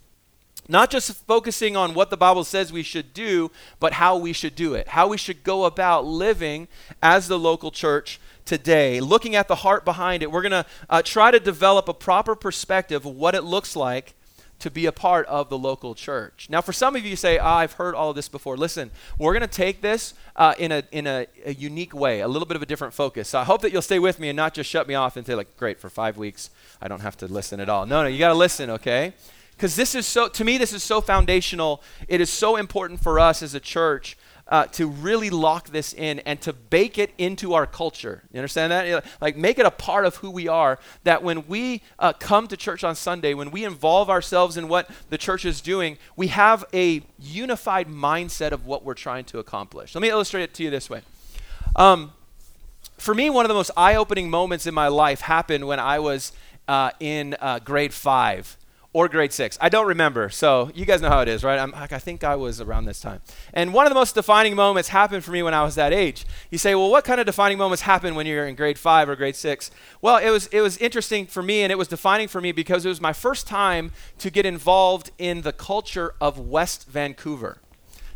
not 0.68 0.90
just 0.90 1.12
focusing 1.26 1.76
on 1.76 1.94
what 1.94 2.10
the 2.10 2.16
Bible 2.16 2.44
says 2.44 2.72
we 2.72 2.82
should 2.82 3.12
do, 3.12 3.50
but 3.78 3.94
how 3.94 4.16
we 4.16 4.32
should 4.32 4.54
do 4.54 4.74
it, 4.74 4.88
how 4.88 5.08
we 5.08 5.16
should 5.16 5.44
go 5.44 5.64
about 5.64 6.04
living 6.04 6.68
as 7.02 7.28
the 7.28 7.38
local 7.38 7.70
church 7.70 8.20
today, 8.44 9.00
looking 9.00 9.36
at 9.36 9.48
the 9.48 9.56
heart 9.56 9.84
behind 9.84 10.22
it. 10.22 10.30
We're 10.30 10.42
going 10.42 10.52
to 10.52 10.66
uh, 10.88 11.02
try 11.02 11.30
to 11.30 11.38
develop 11.38 11.88
a 11.88 11.94
proper 11.94 12.34
perspective 12.34 13.04
of 13.04 13.14
what 13.14 13.34
it 13.34 13.42
looks 13.44 13.76
like 13.76 14.14
to 14.58 14.70
be 14.70 14.86
a 14.86 14.92
part 14.92 15.26
of 15.26 15.48
the 15.50 15.58
local 15.58 15.94
church. 15.94 16.48
Now, 16.48 16.60
for 16.60 16.72
some 16.72 16.96
of 16.96 17.04
you, 17.04 17.14
say, 17.14 17.38
oh, 17.38 17.44
I've 17.44 17.72
heard 17.72 17.94
all 17.94 18.10
of 18.10 18.16
this 18.16 18.28
before. 18.28 18.56
Listen, 18.56 18.90
we're 19.18 19.32
going 19.32 19.42
to 19.42 19.46
take 19.46 19.82
this 19.82 20.14
uh, 20.34 20.54
in, 20.58 20.72
a, 20.72 20.82
in 20.92 21.06
a, 21.06 21.26
a, 21.44 21.52
unique 21.54 21.94
way, 21.94 22.20
a 22.20 22.28
little 22.28 22.46
bit 22.46 22.56
of 22.56 22.62
a 22.62 22.66
different 22.66 22.94
focus. 22.94 23.28
So 23.28 23.38
I 23.38 23.44
hope 23.44 23.60
that 23.62 23.72
you'll 23.72 23.82
stay 23.82 23.98
with 23.98 24.18
me 24.18 24.28
and 24.28 24.36
not 24.36 24.54
just 24.54 24.70
shut 24.70 24.88
me 24.88 24.94
off 24.94 25.16
and 25.16 25.26
say, 25.26 25.34
like, 25.34 25.56
great, 25.56 25.78
for 25.78 25.90
five 25.90 26.16
weeks, 26.16 26.50
I 26.80 26.88
don't 26.88 27.00
have 27.00 27.16
to 27.18 27.26
listen 27.26 27.60
at 27.60 27.68
all. 27.68 27.84
No, 27.84 28.02
no, 28.02 28.08
you 28.08 28.18
got 28.18 28.28
to 28.28 28.34
listen, 28.34 28.70
okay? 28.70 29.12
Because 29.56 29.76
this 29.76 29.94
is 29.94 30.06
so, 30.06 30.28
to 30.28 30.44
me, 30.44 30.58
this 30.58 30.72
is 30.72 30.82
so 30.82 31.00
foundational. 31.00 31.82
It 32.08 32.20
is 32.20 32.30
so 32.30 32.56
important 32.56 33.00
for 33.00 33.18
us 33.18 33.42
as 33.42 33.54
a 33.54 33.60
church 33.60 34.16
uh, 34.48 34.66
to 34.66 34.86
really 34.86 35.30
lock 35.30 35.70
this 35.70 35.92
in 35.92 36.20
and 36.20 36.40
to 36.40 36.52
bake 36.52 36.98
it 36.98 37.12
into 37.18 37.54
our 37.54 37.66
culture. 37.66 38.22
You 38.32 38.38
understand 38.38 38.70
that? 38.70 39.04
Like, 39.20 39.36
make 39.36 39.58
it 39.58 39.66
a 39.66 39.70
part 39.70 40.06
of 40.06 40.16
who 40.16 40.30
we 40.30 40.46
are. 40.46 40.78
That 41.04 41.22
when 41.22 41.46
we 41.48 41.82
uh, 41.98 42.12
come 42.12 42.46
to 42.48 42.56
church 42.56 42.84
on 42.84 42.94
Sunday, 42.94 43.34
when 43.34 43.50
we 43.50 43.64
involve 43.64 44.08
ourselves 44.08 44.56
in 44.56 44.68
what 44.68 44.88
the 45.10 45.18
church 45.18 45.44
is 45.44 45.60
doing, 45.60 45.98
we 46.14 46.28
have 46.28 46.64
a 46.72 47.02
unified 47.18 47.88
mindset 47.88 48.52
of 48.52 48.66
what 48.66 48.84
we're 48.84 48.94
trying 48.94 49.24
to 49.26 49.38
accomplish. 49.38 49.94
Let 49.94 50.02
me 50.02 50.10
illustrate 50.10 50.42
it 50.42 50.54
to 50.54 50.62
you 50.62 50.70
this 50.70 50.88
way. 50.88 51.02
Um, 51.74 52.12
for 52.98 53.14
me, 53.14 53.30
one 53.30 53.44
of 53.44 53.48
the 53.48 53.54
most 53.54 53.72
eye 53.76 53.96
opening 53.96 54.30
moments 54.30 54.66
in 54.66 54.74
my 54.74 54.88
life 54.88 55.22
happened 55.22 55.66
when 55.66 55.80
I 55.80 55.98
was 55.98 56.32
uh, 56.68 56.90
in 57.00 57.36
uh, 57.40 57.58
grade 57.58 57.92
five 57.92 58.56
or 58.96 59.08
grade 59.10 59.30
six. 59.30 59.58
I 59.60 59.68
don't 59.68 59.86
remember. 59.86 60.30
So 60.30 60.70
you 60.74 60.86
guys 60.86 61.02
know 61.02 61.10
how 61.10 61.20
it 61.20 61.28
is, 61.28 61.44
right? 61.44 61.58
I'm, 61.58 61.74
I 61.74 61.86
think 61.86 62.24
I 62.24 62.34
was 62.34 62.62
around 62.62 62.86
this 62.86 62.98
time. 62.98 63.20
And 63.52 63.74
one 63.74 63.84
of 63.84 63.90
the 63.90 63.94
most 63.94 64.14
defining 64.14 64.54
moments 64.54 64.88
happened 64.88 65.22
for 65.22 65.32
me 65.32 65.42
when 65.42 65.52
I 65.52 65.62
was 65.64 65.74
that 65.74 65.92
age. 65.92 66.24
You 66.50 66.56
say, 66.56 66.74
well, 66.74 66.90
what 66.90 67.04
kind 67.04 67.20
of 67.20 67.26
defining 67.26 67.58
moments 67.58 67.82
happen 67.82 68.14
when 68.14 68.24
you're 68.24 68.46
in 68.46 68.54
grade 68.54 68.78
five 68.78 69.06
or 69.10 69.14
grade 69.14 69.36
six? 69.36 69.70
Well, 70.00 70.16
it 70.16 70.30
was, 70.30 70.46
it 70.46 70.62
was 70.62 70.78
interesting 70.78 71.26
for 71.26 71.42
me 71.42 71.60
and 71.60 71.70
it 71.70 71.76
was 71.76 71.88
defining 71.88 72.26
for 72.26 72.40
me 72.40 72.52
because 72.52 72.86
it 72.86 72.88
was 72.88 72.98
my 72.98 73.12
first 73.12 73.46
time 73.46 73.92
to 74.16 74.30
get 74.30 74.46
involved 74.46 75.10
in 75.18 75.42
the 75.42 75.52
culture 75.52 76.14
of 76.18 76.38
West 76.38 76.88
Vancouver. 76.88 77.58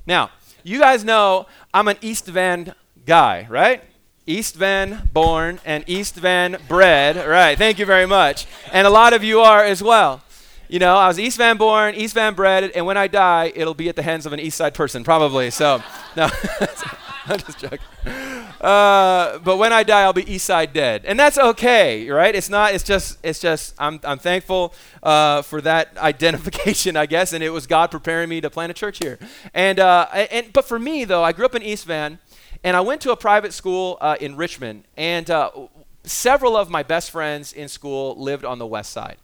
Now, 0.07 0.31
you 0.63 0.79
guys 0.79 1.05
know 1.05 1.45
I'm 1.75 1.89
an 1.89 1.99
East 2.01 2.25
Van 2.25 2.75
guy, 3.05 3.47
right? 3.51 3.85
East 4.27 4.55
Van 4.55 5.11
born 5.13 5.61
and 5.67 5.85
East 5.87 6.15
Van 6.15 6.57
bred. 6.69 7.17
Right. 7.17 7.59
Thank 7.59 7.79
you 7.79 7.85
very 7.85 8.07
much. 8.07 8.47
And 8.73 8.87
a 8.87 8.91
lot 8.91 9.13
of 9.13 9.23
you 9.23 9.41
are 9.41 9.63
as 9.63 9.83
well. 9.83 10.23
You 10.71 10.79
know, 10.79 10.95
I 10.95 11.09
was 11.09 11.19
East 11.19 11.37
Van 11.37 11.57
born, 11.57 11.97
East 11.97 12.15
Van 12.15 12.33
bred, 12.33 12.71
and 12.77 12.87
when 12.87 12.97
I 12.97 13.09
die, 13.09 13.51
it'll 13.57 13.75
be 13.75 13.89
at 13.89 13.97
the 13.97 14.05
hands 14.05 14.25
of 14.25 14.33
an 14.33 14.39
East 14.39 14.57
Side 14.57 14.73
person, 14.73 15.03
probably. 15.03 15.51
So, 15.51 15.83
no, 16.17 16.31
I'm 17.27 17.41
just 17.41 17.59
joking. 17.59 17.81
Uh, 18.61 19.41
but 19.41 19.57
when 19.57 19.73
I 19.73 19.83
die, 19.83 20.03
I'll 20.03 20.13
be 20.13 20.33
East 20.33 20.47
Side 20.47 20.73
dead, 20.73 21.05
and 21.07 21.19
that's 21.19 21.39
okay, 21.39 22.09
right? 22.09 22.33
It's 22.33 22.49
not. 22.49 22.73
It's 22.73 22.85
just. 22.85 23.19
It's 23.25 23.41
just. 23.41 23.75
I'm. 23.81 23.99
I'm 24.05 24.21
thankful 24.21 24.73
uh, 25.03 25.43
for 25.43 25.61
that 25.63 25.99
identification, 25.99 26.97
I 26.97 27.07
guess, 27.07 27.33
and 27.33 27.43
it 27.43 27.51
was 27.51 27.67
God 27.67 27.91
preparing 27.91 28.29
me 28.29 28.41
to 28.41 28.49
plant 28.49 28.71
a 28.71 28.75
church 28.75 28.99
here. 28.99 29.19
And 29.53 29.81
uh, 29.81 30.07
and 30.13 30.53
but 30.53 30.67
for 30.67 30.79
me 30.79 31.05
though, 31.05 31.25
I 31.25 31.33
grew 31.33 31.47
up 31.47 31.57
in 31.57 31.65
East 31.65 31.85
Van, 31.85 32.21
and 32.63 32.77
I 32.77 32.81
went 32.81 33.01
to 33.01 33.11
a 33.11 33.17
private 33.17 33.53
school 33.55 33.99
uh, 34.01 34.19
in 34.21 34.37
Richmond, 34.37 34.85
and 34.97 35.29
uh, 35.33 35.51
several 36.05 36.57
of 36.57 36.71
my 36.71 36.85
best 36.85 37.11
friends 37.11 37.53
in 37.53 37.67
school 37.67 38.15
lived 38.23 38.45
on 38.45 38.61
the 38.61 38.67
West 38.67 38.93
Side. 38.93 39.17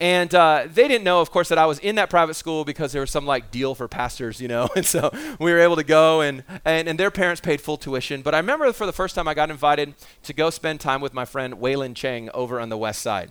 And 0.00 0.34
uh, 0.34 0.66
they 0.72 0.88
didn't 0.88 1.04
know, 1.04 1.20
of 1.20 1.30
course, 1.30 1.48
that 1.50 1.58
I 1.58 1.66
was 1.66 1.78
in 1.78 1.94
that 1.94 2.10
private 2.10 2.34
school 2.34 2.64
because 2.64 2.92
there 2.92 3.00
was 3.00 3.12
some 3.12 3.26
like 3.26 3.52
deal 3.52 3.76
for 3.76 3.86
pastors, 3.86 4.40
you 4.40 4.48
know. 4.48 4.68
And 4.76 4.84
so 4.84 5.12
we 5.38 5.52
were 5.52 5.60
able 5.60 5.76
to 5.76 5.84
go, 5.84 6.20
and, 6.20 6.42
and, 6.64 6.88
and 6.88 6.98
their 6.98 7.12
parents 7.12 7.40
paid 7.40 7.60
full 7.60 7.76
tuition. 7.76 8.22
But 8.22 8.34
I 8.34 8.38
remember 8.38 8.72
for 8.72 8.86
the 8.86 8.92
first 8.92 9.14
time 9.14 9.28
I 9.28 9.34
got 9.34 9.50
invited 9.50 9.94
to 10.24 10.32
go 10.32 10.50
spend 10.50 10.80
time 10.80 11.00
with 11.00 11.14
my 11.14 11.24
friend 11.24 11.54
Waylon 11.54 11.94
Cheng 11.94 12.28
over 12.34 12.58
on 12.58 12.70
the 12.70 12.76
west 12.76 13.02
side. 13.02 13.30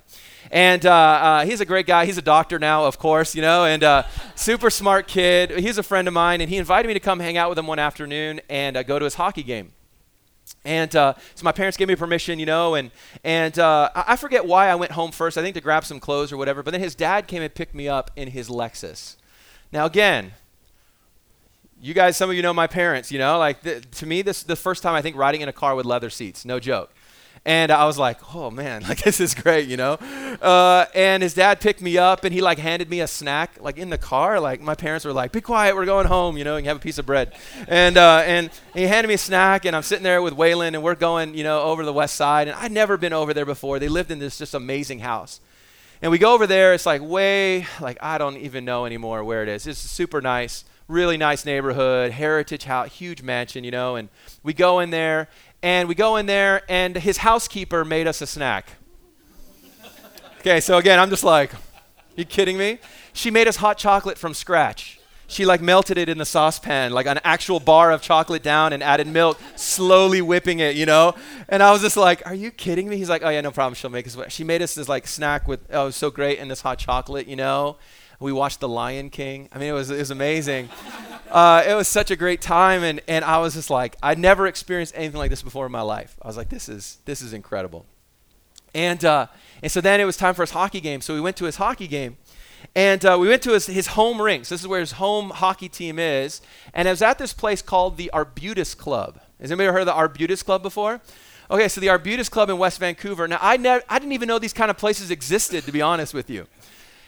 And 0.51 0.85
uh, 0.85 0.91
uh, 0.91 1.45
he's 1.45 1.59
a 1.59 1.65
great 1.65 1.85
guy. 1.85 2.05
He's 2.05 2.17
a 2.17 2.21
doctor 2.21 2.59
now, 2.59 2.85
of 2.85 2.97
course, 2.97 3.35
you 3.35 3.41
know, 3.41 3.65
and 3.65 3.83
uh, 3.83 4.03
super 4.35 4.69
smart 4.69 5.07
kid. 5.07 5.51
He's 5.51 5.77
a 5.77 5.83
friend 5.83 6.07
of 6.07 6.13
mine, 6.13 6.39
and 6.39 6.49
he 6.49 6.57
invited 6.57 6.87
me 6.87 6.93
to 6.93 7.01
come 7.01 7.19
hang 7.19 7.35
out 7.35 7.49
with 7.49 7.59
him 7.59 7.67
one 7.67 7.79
afternoon 7.79 8.39
and 8.49 8.77
uh, 8.77 8.83
go 8.83 8.99
to 8.99 9.03
his 9.03 9.15
hockey 9.15 9.43
game. 9.43 9.73
And 10.65 10.95
uh, 10.95 11.15
so 11.35 11.43
my 11.43 11.51
parents 11.51 11.75
gave 11.77 11.89
me 11.89 11.95
permission, 11.95 12.39
you 12.39 12.45
know, 12.45 12.75
and 12.75 12.91
and 13.23 13.57
uh, 13.59 13.89
I 13.93 14.15
forget 14.15 14.45
why 14.45 14.69
I 14.69 14.75
went 14.75 14.93
home 14.93 15.11
first. 15.11 15.37
I 15.37 15.41
think 15.41 15.55
to 15.55 15.61
grab 15.61 15.83
some 15.83 15.99
clothes 15.99 16.31
or 16.31 16.37
whatever. 16.37 16.63
But 16.63 16.71
then 16.71 16.81
his 16.81 16.95
dad 16.95 17.27
came 17.27 17.41
and 17.41 17.53
picked 17.53 17.75
me 17.75 17.87
up 17.87 18.11
in 18.15 18.29
his 18.29 18.47
Lexus. 18.49 19.17
Now 19.71 19.85
again, 19.85 20.33
you 21.81 21.93
guys, 21.93 22.15
some 22.15 22.29
of 22.29 22.35
you 22.35 22.41
know 22.41 22.53
my 22.53 22.67
parents. 22.67 23.11
You 23.11 23.19
know, 23.19 23.37
like 23.37 23.61
to 23.91 24.05
me, 24.05 24.21
this 24.21 24.37
is 24.37 24.43
the 24.45 24.55
first 24.55 24.83
time 24.83 24.95
I 24.95 25.01
think 25.01 25.17
riding 25.17 25.41
in 25.41 25.49
a 25.49 25.53
car 25.53 25.75
with 25.75 25.85
leather 25.85 26.09
seats. 26.09 26.45
No 26.45 26.59
joke. 26.59 26.93
And 27.45 27.71
I 27.71 27.85
was 27.85 27.97
like, 27.97 28.33
oh 28.33 28.49
man, 28.49 28.83
like 28.87 29.03
this 29.03 29.19
is 29.19 29.35
great, 29.35 29.67
you 29.67 29.75
know. 29.75 29.93
Uh, 30.41 30.85
and 30.95 31.21
his 31.21 31.33
dad 31.33 31.59
picked 31.59 31.81
me 31.81 31.97
up, 31.97 32.23
and 32.23 32.33
he 32.33 32.41
like 32.41 32.57
handed 32.57 32.89
me 32.89 33.01
a 33.01 33.07
snack, 33.07 33.57
like 33.59 33.77
in 33.77 33.89
the 33.89 33.97
car. 33.97 34.39
Like 34.39 34.61
my 34.61 34.75
parents 34.75 35.03
were 35.05 35.13
like, 35.13 35.31
"Be 35.31 35.41
quiet, 35.41 35.75
we're 35.75 35.85
going 35.85 36.07
home," 36.07 36.37
you 36.37 36.43
know, 36.43 36.55
and 36.55 36.65
have 36.67 36.77
a 36.77 36.79
piece 36.79 36.97
of 36.97 37.05
bread. 37.05 37.33
And 37.67 37.97
uh, 37.97 38.23
and 38.25 38.49
he 38.73 38.83
handed 38.83 39.09
me 39.09 39.15
a 39.15 39.17
snack, 39.17 39.65
and 39.65 39.75
I'm 39.75 39.83
sitting 39.83 40.03
there 40.03 40.21
with 40.21 40.35
Waylon, 40.35 40.69
and 40.69 40.83
we're 40.83 40.95
going, 40.95 41.35
you 41.35 41.43
know, 41.43 41.61
over 41.63 41.83
the 41.83 41.93
west 41.93 42.15
side. 42.15 42.47
And 42.47 42.57
I'd 42.57 42.71
never 42.71 42.95
been 42.97 43.13
over 43.13 43.33
there 43.33 43.45
before. 43.45 43.77
They 43.79 43.89
lived 43.89 44.11
in 44.11 44.19
this 44.19 44.37
just 44.37 44.53
amazing 44.53 44.99
house. 44.99 45.41
And 46.01 46.11
we 46.11 46.17
go 46.17 46.33
over 46.33 46.47
there. 46.47 46.73
It's 46.73 46.85
like 46.85 47.01
way, 47.01 47.65
like 47.79 47.97
I 48.01 48.17
don't 48.17 48.37
even 48.37 48.65
know 48.65 48.85
anymore 48.85 49.23
where 49.23 49.41
it 49.41 49.47
is. 49.47 49.65
It's 49.67 49.79
super 49.79 50.21
nice, 50.21 50.65
really 50.89 51.15
nice 51.15 51.45
neighborhood, 51.45 52.11
heritage 52.11 52.65
house, 52.65 52.89
huge 52.89 53.21
mansion, 53.21 53.63
you 53.63 53.71
know. 53.71 53.95
And 53.95 54.09
we 54.43 54.53
go 54.53 54.81
in 54.81 54.89
there, 54.89 55.29
and 55.63 55.87
we 55.89 55.95
go 55.95 56.17
in 56.17 56.27
there, 56.27 56.61
and 56.69 56.95
his 56.95 57.17
housekeeper 57.17 57.83
made 57.83 58.05
us 58.05 58.21
a 58.21 58.27
snack. 58.27 58.73
Okay, 60.41 60.59
so 60.59 60.77
again, 60.77 60.99
I'm 60.99 61.09
just 61.09 61.23
like, 61.23 61.51
you 62.15 62.25
kidding 62.25 62.57
me? 62.57 62.79
She 63.13 63.31
made 63.31 63.47
us 63.47 63.55
hot 63.55 63.77
chocolate 63.77 64.17
from 64.17 64.33
scratch. 64.33 64.99
She 65.27 65.45
like 65.45 65.61
melted 65.61 65.97
it 65.97 66.09
in 66.09 66.17
the 66.17 66.25
saucepan, 66.25 66.91
like 66.91 67.05
an 67.05 67.19
actual 67.23 67.61
bar 67.61 67.91
of 67.91 68.01
chocolate 68.01 68.43
down 68.43 68.73
and 68.73 68.83
added 68.83 69.07
milk, 69.07 69.39
slowly 69.55 70.21
whipping 70.21 70.59
it, 70.59 70.75
you 70.75 70.85
know? 70.85 71.15
And 71.47 71.63
I 71.63 71.71
was 71.71 71.81
just 71.81 71.95
like, 71.95 72.21
are 72.27 72.35
you 72.35 72.51
kidding 72.51 72.89
me? 72.89 72.97
He's 72.97 73.09
like, 73.09 73.23
oh 73.23 73.29
yeah, 73.29 73.39
no 73.39 73.51
problem. 73.51 73.73
She'll 73.73 73.89
make 73.89 74.05
us. 74.05 74.17
She 74.27 74.43
made 74.43 74.61
us 74.61 74.75
this 74.75 74.89
like 74.89 75.07
snack 75.07 75.47
with, 75.47 75.61
oh, 75.71 75.89
so 75.91 76.11
great, 76.11 76.39
and 76.39 76.51
this 76.51 76.61
hot 76.61 76.77
chocolate, 76.77 77.25
you 77.25 77.37
know? 77.37 77.77
We 78.23 78.31
watched 78.31 78.61
The 78.61 78.69
Lion 78.69 79.09
King. 79.09 79.49
I 79.51 79.59
mean, 79.59 79.67
it 79.67 79.73
was, 79.73 79.89
it 79.89 79.97
was 79.97 80.09
amazing. 80.09 80.69
uh, 81.29 81.61
it 81.67 81.73
was 81.73 81.89
such 81.89 82.09
a 82.09 82.15
great 82.15 82.39
time, 82.39 82.81
and, 82.81 83.01
and 83.05 83.25
I 83.25 83.39
was 83.39 83.53
just 83.53 83.69
like, 83.69 83.97
I'd 84.01 84.17
never 84.17 84.47
experienced 84.47 84.93
anything 84.95 85.17
like 85.17 85.29
this 85.29 85.43
before 85.43 85.65
in 85.65 85.73
my 85.73 85.81
life. 85.81 86.15
I 86.21 86.27
was 86.27 86.37
like, 86.37 86.47
this 86.47 86.69
is, 86.69 86.99
this 87.03 87.21
is 87.21 87.33
incredible. 87.33 87.85
And, 88.73 89.03
uh, 89.03 89.27
and 89.61 89.69
so 89.69 89.81
then 89.81 89.99
it 89.99 90.05
was 90.05 90.15
time 90.15 90.35
for 90.35 90.43
his 90.43 90.51
hockey 90.51 90.79
game. 90.79 91.01
So 91.01 91.13
we 91.13 91.19
went 91.19 91.35
to 91.35 91.43
his 91.43 91.57
hockey 91.57 91.85
game. 91.85 92.15
And 92.73 93.03
uh, 93.03 93.17
we 93.19 93.27
went 93.27 93.41
to 93.41 93.51
his, 93.51 93.65
his 93.65 93.87
home 93.87 94.21
rinks. 94.21 94.47
This 94.47 94.61
is 94.61 94.67
where 94.69 94.79
his 94.79 94.93
home 94.93 95.31
hockey 95.31 95.67
team 95.67 95.99
is. 95.99 96.39
And 96.73 96.87
it 96.87 96.91
was 96.91 97.01
at 97.01 97.19
this 97.19 97.33
place 97.33 97.61
called 97.61 97.97
the 97.97 98.09
Arbutus 98.11 98.73
Club. 98.73 99.19
Has 99.41 99.51
anybody 99.51 99.67
ever 99.67 99.73
heard 99.73 99.81
of 99.81 99.87
the 99.87 99.93
Arbutus 99.93 100.43
Club 100.43 100.63
before? 100.63 101.01
Okay, 101.51 101.67
so 101.67 101.81
the 101.81 101.89
Arbutus 101.89 102.29
Club 102.29 102.49
in 102.49 102.57
West 102.57 102.79
Vancouver. 102.79 103.27
Now, 103.27 103.39
I, 103.41 103.57
never, 103.57 103.83
I 103.89 103.99
didn't 103.99 104.13
even 104.13 104.29
know 104.29 104.39
these 104.39 104.53
kind 104.53 104.71
of 104.71 104.77
places 104.77 105.11
existed, 105.11 105.65
to 105.65 105.73
be 105.73 105.81
honest 105.81 106.13
with 106.13 106.29
you. 106.29 106.47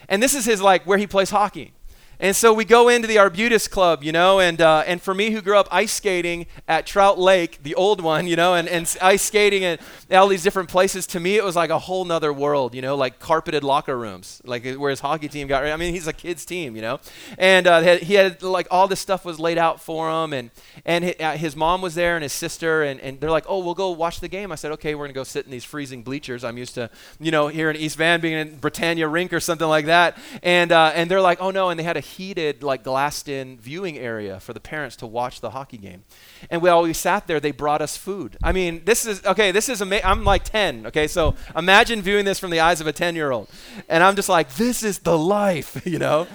And 0.08 0.22
this 0.22 0.36
is 0.36 0.46
his 0.46 0.62
like 0.62 0.86
where 0.86 0.98
he 0.98 1.08
plays 1.08 1.30
hockey. 1.30 1.74
And 2.20 2.36
so 2.36 2.54
we 2.54 2.66
go 2.66 2.88
into 2.90 3.08
the 3.08 3.18
Arbutus 3.18 3.68
Club, 3.68 4.04
you 4.04 4.12
know, 4.12 4.40
and, 4.40 4.62
uh, 4.62 4.84
and 4.88 5.02
for 5.02 5.14
me 5.14 5.32
who 5.32 5.42
grew 5.42 5.58
up 5.58 5.68
ice 5.72 5.92
skating 5.92 6.46
at 6.68 6.86
Trout 6.86 7.20
Lake, 7.20 7.62
the 7.64 7.76
old 7.76 8.02
one, 8.02 8.28
you 8.28 8.36
know, 8.36 8.56
and, 8.56 8.68
and 8.68 8.98
ice 9.02 9.24
skating 9.24 9.64
at 9.64 9.80
all 10.12 10.28
these 10.28 10.44
different 10.44 10.70
places, 10.70 11.06
to 11.08 11.20
me 11.20 11.36
it 11.36 11.44
was 11.44 11.56
like 11.56 11.70
a 11.70 11.80
whole 11.80 12.06
nother 12.06 12.32
world, 12.32 12.74
you 12.74 12.82
know, 12.82 12.96
like 12.96 13.20
carpeted 13.20 13.64
locker 13.64 13.98
rooms, 13.98 14.42
like 14.46 14.66
where 14.76 14.90
his 14.90 15.02
hockey 15.02 15.28
team 15.28 15.48
got, 15.48 15.66
I 15.66 15.76
mean, 15.76 15.94
he's 15.94 16.08
a 16.08 16.14
kid's 16.14 16.46
team, 16.46 16.76
you 16.76 16.82
know, 16.82 17.00
and 17.38 17.68
uh, 17.68 17.98
he 17.98 18.14
had 18.14 18.42
like 18.42 18.68
all 18.72 18.88
this 18.88 19.00
stuff 19.00 19.26
was 19.26 19.40
laid 19.40 19.58
out 19.58 19.82
for 19.82 20.10
him, 20.10 20.32
and, 20.32 20.52
and 20.86 21.16
uh, 21.20 21.32
his 21.34 21.56
mom 21.56 21.82
was 21.82 21.96
there 21.96 22.16
and 22.16 22.24
his 22.24 22.34
sister, 22.34 22.84
and, 22.84 23.00
and 23.02 23.20
they're 23.20 23.32
like, 23.32 23.46
oh, 23.48 23.60
we'll 23.60 23.74
go 23.74 23.92
watch 23.92 24.20
the 24.20 24.28
game. 24.28 24.52
I 24.52 24.56
said, 24.56 24.72
okay, 24.74 24.96
we're 24.96 25.06
going 25.06 25.14
to 25.14 25.20
go 25.20 25.24
sit 25.24 25.46
in 25.46 25.52
these 25.52 25.64
freezing 25.64 26.04
bleachers. 26.04 26.44
I'm 26.44 26.58
used 26.58 26.76
to, 26.76 26.90
you 27.20 27.32
know, 27.32 27.48
here 27.48 27.70
in 27.70 27.76
East 27.76 27.98
Van 27.98 28.22
being 28.22 28.38
in 28.38 28.58
Britannia 28.58 29.08
Rink 29.08 29.34
or 29.34 29.40
something 29.40 29.68
like 29.68 29.86
that. 29.88 30.18
And, 30.44 30.72
uh, 30.72 30.92
and 30.96 31.10
they're 31.12 31.22
like, 31.22 31.42
oh 31.42 31.52
no, 31.52 31.70
and 31.70 31.80
they 31.80 31.84
had 31.84 31.98
a 31.98 32.05
heated, 32.06 32.64
like 32.64 32.84
glassed 32.84 33.28
in 33.28 33.58
viewing 33.58 33.98
area 33.98 34.40
for 34.40 34.54
the 34.54 34.60
parents 34.60 34.96
to 34.98 35.08
watch 35.08 35.42
the 35.42 35.50
hockey 35.50 35.78
game. 35.78 36.04
And 36.50 36.62
while 36.62 36.82
we 36.82 36.94
sat 36.94 37.28
there, 37.28 37.40
they 37.40 37.52
brought 37.52 37.82
us 37.82 37.98
food. 37.98 38.38
I 38.44 38.52
mean, 38.52 38.84
this 38.86 39.06
is, 39.06 39.26
okay, 39.26 39.52
this 39.52 39.70
is 39.70 39.82
amazing. 39.82 40.06
I'm 40.06 40.24
like 40.24 40.44
10, 40.44 40.88
okay? 40.88 41.08
So 41.08 41.36
imagine 41.56 42.02
viewing 42.02 42.26
this 42.26 42.40
from 42.40 42.52
the 42.52 42.60
eyes 42.60 42.82
of 42.82 42.88
a 42.88 42.94
10 42.94 43.16
year 43.16 43.32
old. 43.32 43.50
And 43.90 44.04
I'm 44.04 44.16
just 44.16 44.30
like, 44.30 44.56
this 44.56 44.84
is 44.84 45.00
the 45.00 45.18
life, 45.18 45.82
you 45.86 46.00
know? 46.00 46.28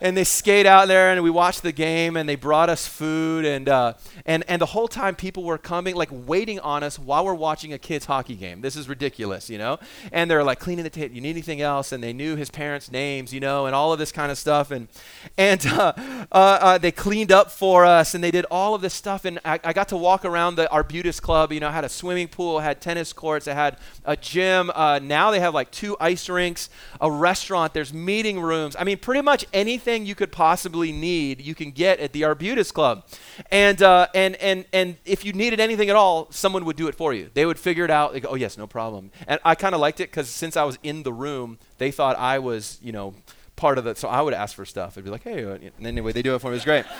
And 0.00 0.16
they 0.16 0.24
skate 0.24 0.66
out 0.66 0.88
there 0.88 1.10
and 1.10 1.22
we 1.22 1.30
watched 1.30 1.62
the 1.62 1.72
game 1.72 2.16
and 2.16 2.28
they 2.28 2.36
brought 2.36 2.68
us 2.68 2.86
food 2.86 3.44
and 3.44 3.68
uh, 3.68 3.94
and 4.26 4.44
and 4.48 4.60
the 4.60 4.66
whole 4.66 4.88
time 4.88 5.14
people 5.14 5.42
were 5.44 5.58
coming 5.58 5.94
like 5.94 6.08
waiting 6.12 6.60
on 6.60 6.82
us 6.82 6.98
while 6.98 7.24
we're 7.24 7.34
watching 7.34 7.72
a 7.72 7.78
kids 7.78 8.06
hockey 8.06 8.34
game. 8.34 8.60
This 8.60 8.76
is 8.76 8.88
ridiculous, 8.88 9.48
you 9.48 9.58
know. 9.58 9.78
And 10.12 10.30
they're 10.30 10.44
like 10.44 10.58
cleaning 10.58 10.84
the 10.84 10.90
table. 10.90 11.14
You 11.14 11.20
need 11.20 11.30
anything 11.30 11.60
else? 11.60 11.92
And 11.92 12.02
they 12.02 12.12
knew 12.12 12.36
his 12.36 12.50
parents' 12.50 12.90
names, 12.90 13.32
you 13.32 13.40
know, 13.40 13.66
and 13.66 13.74
all 13.74 13.92
of 13.92 13.98
this 13.98 14.12
kind 14.12 14.30
of 14.30 14.38
stuff. 14.38 14.70
And 14.70 14.88
and 15.36 15.64
uh, 15.66 15.92
uh, 15.96 16.24
uh, 16.32 16.78
they 16.78 16.92
cleaned 16.92 17.32
up 17.32 17.50
for 17.50 17.84
us 17.84 18.14
and 18.14 18.22
they 18.22 18.30
did 18.30 18.46
all 18.50 18.74
of 18.74 18.82
this 18.82 18.94
stuff. 18.94 19.24
And 19.24 19.38
I, 19.44 19.60
I 19.62 19.72
got 19.72 19.88
to 19.88 19.96
walk 19.96 20.24
around 20.24 20.56
the 20.56 20.70
Arbutus 20.70 21.20
Club. 21.20 21.52
You 21.52 21.60
know, 21.60 21.70
had 21.70 21.84
a 21.84 21.88
swimming 21.88 22.28
pool, 22.28 22.60
had 22.60 22.80
tennis 22.80 23.12
courts, 23.12 23.46
it 23.46 23.54
had 23.54 23.78
a 24.04 24.16
gym. 24.16 24.70
Uh, 24.74 24.98
now 25.02 25.30
they 25.30 25.40
have 25.40 25.54
like 25.54 25.70
two 25.70 25.96
ice 26.00 26.28
rinks, 26.28 26.70
a 27.00 27.10
restaurant. 27.10 27.74
There's 27.74 27.92
meeting 27.92 28.40
rooms. 28.40 28.76
I 28.78 28.84
mean, 28.84 28.98
pretty 28.98 29.22
much 29.22 29.44
anything 29.52 29.83
you 29.86 30.14
could 30.14 30.32
possibly 30.32 30.92
need, 30.92 31.40
you 31.40 31.54
can 31.54 31.70
get 31.70 32.00
at 32.00 32.12
the 32.12 32.24
Arbutus 32.24 32.72
Club. 32.72 33.04
And, 33.50 33.82
uh, 33.82 34.08
and, 34.14 34.36
and, 34.36 34.64
and 34.72 34.96
if 35.04 35.24
you 35.24 35.32
needed 35.32 35.60
anything 35.60 35.90
at 35.90 35.96
all, 35.96 36.28
someone 36.30 36.64
would 36.64 36.76
do 36.76 36.88
it 36.88 36.94
for 36.94 37.12
you. 37.12 37.30
They 37.34 37.46
would 37.46 37.58
figure 37.58 37.84
it 37.84 37.90
out. 37.90 38.20
Go, 38.20 38.30
oh, 38.30 38.34
yes, 38.34 38.56
no 38.58 38.66
problem. 38.66 39.10
And 39.26 39.40
I 39.44 39.54
kind 39.54 39.74
of 39.74 39.80
liked 39.80 40.00
it 40.00 40.10
because 40.10 40.28
since 40.28 40.56
I 40.56 40.64
was 40.64 40.78
in 40.82 41.02
the 41.02 41.12
room, 41.12 41.58
they 41.78 41.90
thought 41.90 42.16
I 42.16 42.38
was, 42.38 42.78
you 42.82 42.92
know, 42.92 43.14
part 43.56 43.78
of 43.78 43.84
the, 43.84 43.94
so 43.94 44.08
I 44.08 44.20
would 44.20 44.34
ask 44.34 44.56
for 44.56 44.64
stuff. 44.64 44.98
I'd 44.98 45.04
be 45.04 45.10
like, 45.10 45.22
hey, 45.22 45.42
and 45.42 45.86
anyway, 45.86 46.12
they 46.12 46.22
do 46.22 46.34
it 46.34 46.40
for 46.40 46.48
me. 46.48 46.52
It 46.52 46.56
was 46.56 46.64
great. 46.64 46.84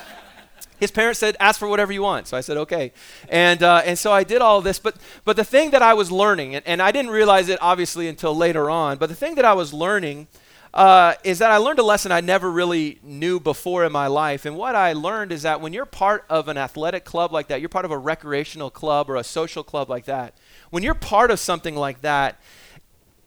His 0.79 0.91
parents 0.91 1.21
said, 1.21 1.37
ask 1.41 1.59
for 1.59 1.69
whatever 1.69 1.93
you 1.93 2.03
want. 2.03 2.27
So 2.27 2.37
I 2.37 2.41
said, 2.41 2.57
okay. 2.57 2.93
And, 3.29 3.63
uh, 3.63 3.83
and 3.85 3.99
so 3.99 4.13
I 4.13 4.25
did 4.25 4.43
all 4.43 4.61
this. 4.61 4.79
But, 4.79 4.97
but 5.25 5.37
the 5.37 5.45
thing 5.45 5.71
that 5.71 5.83
I 5.83 5.95
was 5.95 6.11
learning, 6.11 6.55
and, 6.57 6.67
and 6.67 6.83
I 6.83 6.91
didn't 6.91 7.11
realize 7.11 7.49
it 7.49 7.59
obviously 7.63 8.09
until 8.09 8.37
later 8.37 8.69
on, 8.69 8.99
but 8.99 9.09
the 9.09 9.15
thing 9.15 9.37
that 9.37 9.45
I 9.45 9.53
was 9.55 9.73
learning 9.73 10.27
uh, 10.75 11.15
is 11.23 11.39
that 11.39 11.53
I 11.53 11.59
learned 11.59 11.79
a 11.79 11.85
lesson 11.85 12.11
I 12.11 12.21
never 12.21 12.51
really 12.51 12.99
knew 13.05 13.39
before 13.39 13.85
in 13.85 13.93
my 13.93 14.09
life. 14.09 14.45
And 14.45 14.57
what 14.57 14.75
I 14.75 14.93
learned 14.93 15.31
is 15.31 15.43
that 15.43 15.61
when 15.61 15.73
you're 15.73 15.87
part 15.87 16.25
of 16.29 16.49
an 16.49 16.59
athletic 16.59 17.05
club 17.05 17.33
like 17.33 17.47
that, 17.47 17.61
you're 17.61 17.69
part 17.69 17.85
of 17.85 17.93
a 17.93 17.97
recreational 17.97 18.71
club 18.71 19.09
or 19.09 19.15
a 19.15 19.23
social 19.23 19.63
club 19.63 19.89
like 19.89 20.05
that, 20.07 20.35
when 20.71 20.83
you're 20.83 20.95
part 20.95 21.31
of 21.31 21.39
something 21.39 21.77
like 21.77 22.01
that, 22.01 22.41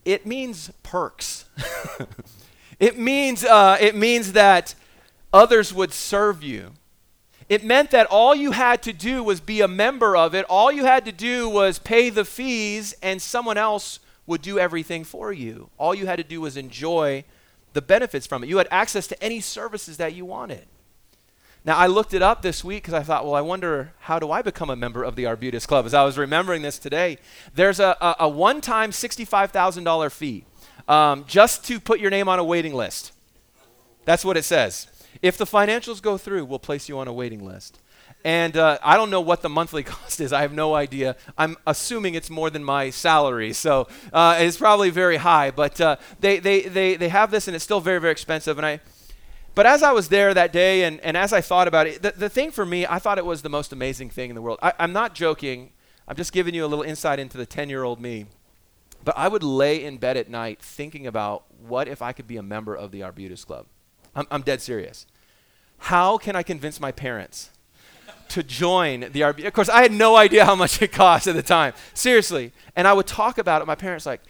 it 0.04 0.26
means 0.26 0.70
perks. 0.82 1.46
it 2.78 2.98
means 2.98 3.44
uh, 3.44 3.78
it 3.80 3.96
means 3.96 4.32
that 4.32 4.74
others 5.32 5.72
would 5.72 5.94
serve 5.94 6.42
you. 6.42 6.72
It 7.48 7.64
meant 7.64 7.92
that 7.92 8.06
all 8.10 8.34
you 8.34 8.50
had 8.50 8.82
to 8.82 8.92
do 8.92 9.22
was 9.22 9.40
be 9.40 9.62
a 9.62 9.68
member 9.68 10.14
of 10.14 10.34
it. 10.34 10.44
All 10.50 10.70
you 10.70 10.84
had 10.84 11.06
to 11.06 11.12
do 11.12 11.48
was 11.48 11.78
pay 11.78 12.10
the 12.10 12.26
fees, 12.26 12.94
and 13.02 13.22
someone 13.22 13.56
else 13.56 14.00
would 14.26 14.42
do 14.42 14.58
everything 14.58 15.02
for 15.02 15.32
you. 15.32 15.70
All 15.78 15.94
you 15.94 16.04
had 16.04 16.16
to 16.16 16.24
do 16.24 16.42
was 16.42 16.58
enjoy 16.58 17.24
the 17.72 17.82
benefits 17.82 18.26
from 18.26 18.42
it. 18.42 18.48
You 18.48 18.58
had 18.58 18.68
access 18.70 19.06
to 19.08 19.22
any 19.22 19.40
services 19.40 19.96
that 19.98 20.14
you 20.14 20.24
wanted. 20.24 20.66
Now, 21.64 21.76
I 21.76 21.86
looked 21.86 22.14
it 22.14 22.22
up 22.22 22.42
this 22.42 22.64
week 22.64 22.84
because 22.84 22.94
I 22.94 23.02
thought, 23.02 23.24
well, 23.24 23.34
I 23.34 23.40
wonder 23.40 23.92
how 24.00 24.18
do 24.18 24.30
I 24.30 24.42
become 24.42 24.70
a 24.70 24.76
member 24.76 25.04
of 25.04 25.16
the 25.16 25.26
Arbutus 25.26 25.66
Club? 25.66 25.84
As 25.86 25.92
I 25.92 26.04
was 26.04 26.16
remembering 26.16 26.62
this 26.62 26.78
today, 26.78 27.18
there's 27.54 27.80
a, 27.80 27.96
a, 28.00 28.16
a 28.20 28.28
one 28.28 28.60
time 28.60 28.90
$65,000 28.90 30.10
fee 30.12 30.44
um, 30.86 31.24
just 31.26 31.64
to 31.66 31.78
put 31.78 32.00
your 32.00 32.10
name 32.10 32.28
on 32.28 32.38
a 32.38 32.44
waiting 32.44 32.74
list. 32.74 33.12
That's 34.04 34.24
what 34.24 34.36
it 34.36 34.44
says. 34.44 34.86
If 35.20 35.36
the 35.36 35.44
financials 35.44 36.00
go 36.00 36.16
through, 36.16 36.46
we'll 36.46 36.58
place 36.58 36.88
you 36.88 36.98
on 36.98 37.08
a 37.08 37.12
waiting 37.12 37.44
list. 37.44 37.78
And 38.28 38.58
uh, 38.58 38.76
I 38.82 38.98
don't 38.98 39.08
know 39.08 39.22
what 39.22 39.40
the 39.40 39.48
monthly 39.48 39.82
cost 39.94 40.20
is. 40.20 40.34
I 40.34 40.42
have 40.42 40.52
no 40.52 40.74
idea. 40.74 41.16
I'm 41.38 41.56
assuming 41.66 42.14
it's 42.14 42.28
more 42.28 42.50
than 42.50 42.62
my 42.62 42.90
salary. 42.90 43.54
So 43.54 43.88
uh, 44.12 44.36
it's 44.38 44.58
probably 44.58 44.90
very 44.90 45.16
high. 45.16 45.50
But 45.50 45.80
uh, 45.80 45.96
they, 46.20 46.38
they, 46.38 46.60
they, 46.60 46.96
they 46.96 47.08
have 47.08 47.30
this, 47.30 47.48
and 47.48 47.54
it's 47.54 47.64
still 47.64 47.80
very, 47.80 47.98
very 47.98 48.12
expensive. 48.12 48.58
And 48.58 48.66
I, 48.66 48.80
but 49.54 49.64
as 49.64 49.82
I 49.82 49.92
was 49.92 50.10
there 50.10 50.34
that 50.34 50.52
day, 50.52 50.84
and, 50.84 51.00
and 51.00 51.16
as 51.16 51.32
I 51.32 51.40
thought 51.40 51.68
about 51.68 51.86
it, 51.86 52.02
the, 52.02 52.10
the 52.10 52.28
thing 52.28 52.50
for 52.50 52.66
me, 52.66 52.84
I 52.84 52.98
thought 52.98 53.16
it 53.16 53.24
was 53.24 53.40
the 53.40 53.48
most 53.48 53.72
amazing 53.72 54.10
thing 54.10 54.28
in 54.28 54.34
the 54.34 54.42
world. 54.42 54.58
I, 54.62 54.74
I'm 54.78 54.92
not 54.92 55.14
joking. 55.14 55.70
I'm 56.06 56.16
just 56.16 56.34
giving 56.34 56.54
you 56.54 56.66
a 56.66 56.68
little 56.68 56.84
insight 56.84 57.18
into 57.18 57.38
the 57.38 57.46
10 57.46 57.70
year 57.70 57.82
old 57.82 57.98
me. 57.98 58.26
But 59.04 59.16
I 59.16 59.28
would 59.28 59.42
lay 59.42 59.82
in 59.82 59.96
bed 59.96 60.18
at 60.18 60.28
night 60.28 60.60
thinking 60.60 61.06
about 61.06 61.44
what 61.58 61.88
if 61.88 62.02
I 62.02 62.12
could 62.12 62.26
be 62.26 62.36
a 62.36 62.42
member 62.42 62.74
of 62.74 62.90
the 62.90 63.02
Arbutus 63.02 63.46
Club? 63.46 63.64
I'm, 64.14 64.26
I'm 64.30 64.42
dead 64.42 64.60
serious. 64.60 65.06
How 65.78 66.18
can 66.18 66.36
I 66.36 66.42
convince 66.42 66.78
my 66.78 66.92
parents 66.92 67.52
to 68.30 68.42
join 68.42 69.10
the 69.12 69.22
Arbutus? 69.22 69.48
Of 69.48 69.54
course, 69.54 69.68
I 69.68 69.82
had 69.82 69.92
no 69.92 70.16
idea 70.16 70.44
how 70.44 70.54
much 70.54 70.80
it 70.82 70.92
cost 70.92 71.26
at 71.26 71.34
the 71.34 71.42
time. 71.42 71.72
Seriously. 71.94 72.52
And 72.76 72.86
I 72.86 72.92
would 72.92 73.06
talk 73.06 73.38
about 73.38 73.62
it. 73.62 73.66
My 73.66 73.74
parents 73.74 74.06
like, 74.06 74.20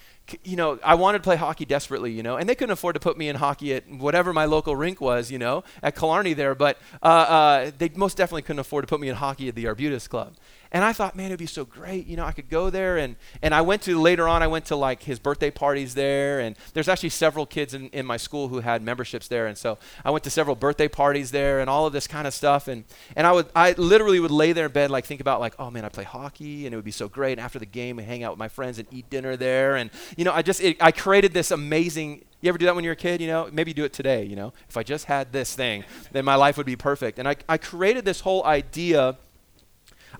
you 0.44 0.56
know, 0.56 0.78
I 0.84 0.94
wanted 0.94 1.18
to 1.18 1.24
play 1.24 1.36
hockey 1.36 1.64
desperately, 1.64 2.12
you 2.12 2.22
know, 2.22 2.36
and 2.36 2.48
they 2.48 2.54
couldn't 2.54 2.72
afford 2.72 2.94
to 2.94 3.00
put 3.00 3.16
me 3.16 3.28
in 3.28 3.36
hockey 3.36 3.74
at 3.74 3.88
whatever 3.88 4.32
my 4.32 4.44
local 4.44 4.76
rink 4.76 5.00
was, 5.00 5.30
you 5.30 5.38
know, 5.38 5.64
at 5.82 5.96
Killarney 5.96 6.34
there, 6.34 6.54
but 6.54 6.78
uh, 7.02 7.06
uh, 7.06 7.70
they 7.78 7.90
most 7.94 8.16
definitely 8.16 8.42
couldn't 8.42 8.60
afford 8.60 8.82
to 8.82 8.88
put 8.88 9.00
me 9.00 9.08
in 9.08 9.16
hockey 9.16 9.48
at 9.48 9.54
the 9.54 9.66
Arbutus 9.66 10.06
Club. 10.06 10.34
And 10.70 10.84
I 10.84 10.92
thought, 10.92 11.16
man, 11.16 11.26
it'd 11.26 11.38
be 11.38 11.46
so 11.46 11.64
great. 11.64 12.06
You 12.06 12.16
know, 12.16 12.24
I 12.24 12.32
could 12.32 12.50
go 12.50 12.68
there. 12.68 12.98
And, 12.98 13.16
and 13.40 13.54
I 13.54 13.62
went 13.62 13.82
to, 13.82 13.98
later 13.98 14.28
on, 14.28 14.42
I 14.42 14.46
went 14.46 14.66
to 14.66 14.76
like 14.76 15.02
his 15.02 15.18
birthday 15.18 15.50
parties 15.50 15.94
there. 15.94 16.40
And 16.40 16.56
there's 16.74 16.88
actually 16.88 17.08
several 17.08 17.46
kids 17.46 17.74
in, 17.74 17.88
in 17.88 18.04
my 18.04 18.16
school 18.18 18.48
who 18.48 18.60
had 18.60 18.82
memberships 18.82 19.28
there. 19.28 19.46
And 19.46 19.56
so 19.56 19.78
I 20.04 20.10
went 20.10 20.24
to 20.24 20.30
several 20.30 20.56
birthday 20.56 20.88
parties 20.88 21.30
there 21.30 21.60
and 21.60 21.70
all 21.70 21.86
of 21.86 21.92
this 21.92 22.06
kind 22.06 22.26
of 22.26 22.34
stuff. 22.34 22.68
And, 22.68 22.84
and 23.16 23.26
I 23.26 23.32
would, 23.32 23.46
I 23.56 23.72
literally 23.72 24.20
would 24.20 24.30
lay 24.30 24.52
there 24.52 24.66
in 24.66 24.72
bed, 24.72 24.90
like 24.90 25.06
think 25.06 25.20
about 25.20 25.40
like, 25.40 25.54
oh 25.58 25.70
man, 25.70 25.84
I 25.84 25.88
play 25.88 26.04
hockey 26.04 26.66
and 26.66 26.74
it 26.74 26.76
would 26.76 26.84
be 26.84 26.90
so 26.90 27.08
great. 27.08 27.32
And 27.32 27.40
after 27.40 27.58
the 27.58 27.66
game, 27.66 27.96
we 27.96 28.04
hang 28.04 28.22
out 28.22 28.32
with 28.32 28.38
my 28.38 28.48
friends 28.48 28.78
and 28.78 28.86
eat 28.90 29.08
dinner 29.08 29.36
there. 29.36 29.76
And, 29.76 29.90
you 30.16 30.24
know, 30.24 30.32
I 30.32 30.42
just, 30.42 30.60
it, 30.60 30.76
I 30.82 30.92
created 30.92 31.32
this 31.32 31.50
amazing, 31.50 32.24
you 32.40 32.48
ever 32.48 32.58
do 32.58 32.66
that 32.66 32.74
when 32.74 32.84
you're 32.84 32.92
a 32.92 32.96
kid, 32.96 33.20
you 33.20 33.26
know? 33.26 33.48
Maybe 33.50 33.72
do 33.72 33.84
it 33.84 33.92
today, 33.92 34.24
you 34.24 34.36
know? 34.36 34.52
If 34.68 34.76
I 34.76 34.82
just 34.82 35.06
had 35.06 35.32
this 35.32 35.54
thing, 35.54 35.84
then 36.12 36.24
my 36.24 36.34
life 36.34 36.56
would 36.56 36.66
be 36.66 36.76
perfect. 36.76 37.18
And 37.18 37.26
I, 37.26 37.36
I 37.48 37.56
created 37.56 38.04
this 38.04 38.20
whole 38.20 38.44
idea 38.44 39.16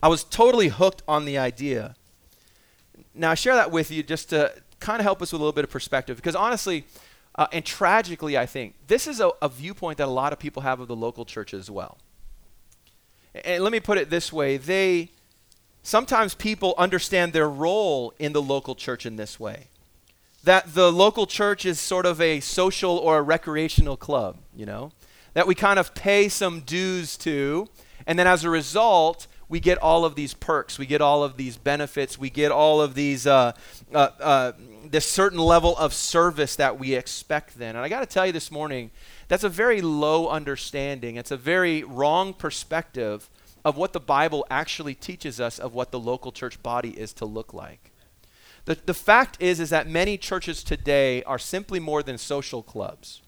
I 0.03 0.09
was 0.09 0.25
totally 0.25 0.69
hooked 0.69 1.03
on 1.09 1.25
the 1.25 1.39
idea. 1.39 1.95
Now, 3.15 3.33
I 3.33 3.35
share 3.35 3.55
that 3.55 3.71
with 3.71 3.91
you 3.91 4.03
just 4.03 4.31
to 4.31 4.53
kind 4.81 5.01
of 5.01 5.05
help 5.05 5.21
us 5.23 5.33
with 5.33 5.41
a 5.41 5.43
little 5.43 5.53
bit 5.53 5.65
of 5.65 5.71
perspective 5.71 6.17
because 6.17 6.37
honestly, 6.37 6.85
uh, 7.35 7.47
and 7.53 7.65
tragically, 7.65 8.39
I 8.39 8.47
think 8.47 8.75
this 8.87 9.07
is 9.07 9.21
a, 9.21 9.31
a 9.43 9.49
viewpoint 9.49 9.99
that 9.99 10.07
a 10.07 10.11
lot 10.11 10.33
of 10.33 10.39
people 10.39 10.63
have 10.63 10.81
of 10.81 10.89
the 10.89 10.97
local 10.97 11.25
church 11.25 11.53
as 11.53 11.71
well. 11.71 11.99
And 13.45 13.63
let 13.63 13.73
me 13.73 13.81
put 13.81 13.99
it 13.99 14.11
this 14.11 14.33
way 14.33 14.57
they 14.57 15.11
sometimes 15.83 16.35
people 16.35 16.75
understand 16.77 17.33
their 17.33 17.49
role 17.49 18.13
in 18.19 18.33
the 18.33 18.43
local 18.43 18.75
church 18.75 19.07
in 19.07 19.17
this 19.17 19.39
way 19.39 19.69
that 20.45 20.75
the 20.75 20.93
local 20.93 21.27
church 21.27 21.67
is 21.67 21.81
sort 21.81 22.07
of 22.07 22.21
a 22.21 22.41
social 22.41 22.97
or 22.97 23.19
a 23.19 23.23
recreational 23.23 23.97
club, 23.97 24.39
you 24.55 24.65
know, 24.65 24.93
that 25.35 25.47
we 25.47 25.55
kind 25.55 25.79
of 25.79 25.95
pay 25.95 26.29
some 26.29 26.61
dues 26.61 27.17
to, 27.19 27.69
and 28.07 28.19
then 28.19 28.27
as 28.27 28.45
a 28.45 28.51
result, 28.51 29.27
we 29.49 29.61
get 29.61 29.79
all 29.79 30.05
of 30.05 30.15
these 30.15 30.35
perks, 30.35 30.79
we 30.79 30.87
get 30.87 31.01
all 31.01 31.25
of 31.25 31.37
these 31.37 31.57
benefits, 31.57 32.19
we 32.19 32.31
get 32.31 32.53
all 32.53 32.81
of 32.81 32.95
these 32.95 33.27
uh, 33.27 33.53
uh, 33.95 34.09
uh, 34.21 34.53
this 34.85 35.07
certain 35.07 35.39
level 35.39 35.77
of 35.77 35.95
service 35.95 36.57
that 36.57 36.79
we 36.79 36.95
expect. 36.95 37.59
Then, 37.59 37.77
and 37.77 37.85
I 37.85 37.89
got 37.89 38.01
to 38.01 38.07
tell 38.07 38.27
you 38.27 38.33
this 38.33 38.51
morning, 38.51 38.91
that's 39.29 39.45
a 39.45 39.49
very 39.49 39.81
low 39.81 40.29
understanding. 40.29 41.17
It's 41.17 41.31
a 41.31 41.37
very 41.37 41.83
wrong 41.83 42.35
perspective 42.35 43.31
of 43.65 43.77
what 43.77 43.93
the 43.93 44.01
Bible 44.01 44.47
actually 44.51 44.95
teaches 44.95 45.41
us 45.41 45.59
of 45.59 45.75
what 45.75 45.91
the 45.91 45.99
local 45.99 46.33
church 46.33 46.63
body 46.63 46.91
is 46.91 47.13
to 47.15 47.25
look 47.25 47.53
like. 47.53 47.91
The, 48.67 48.79
the 48.85 48.95
fact 48.95 49.37
is, 49.41 49.61
is 49.61 49.71
that 49.71 49.89
many 49.89 50.19
churches 50.19 50.63
today 50.63 51.23
are 51.25 51.39
simply 51.39 51.81
more 51.81 52.03
than 52.03 52.19
social 52.19 52.63
clubs, 52.63 53.23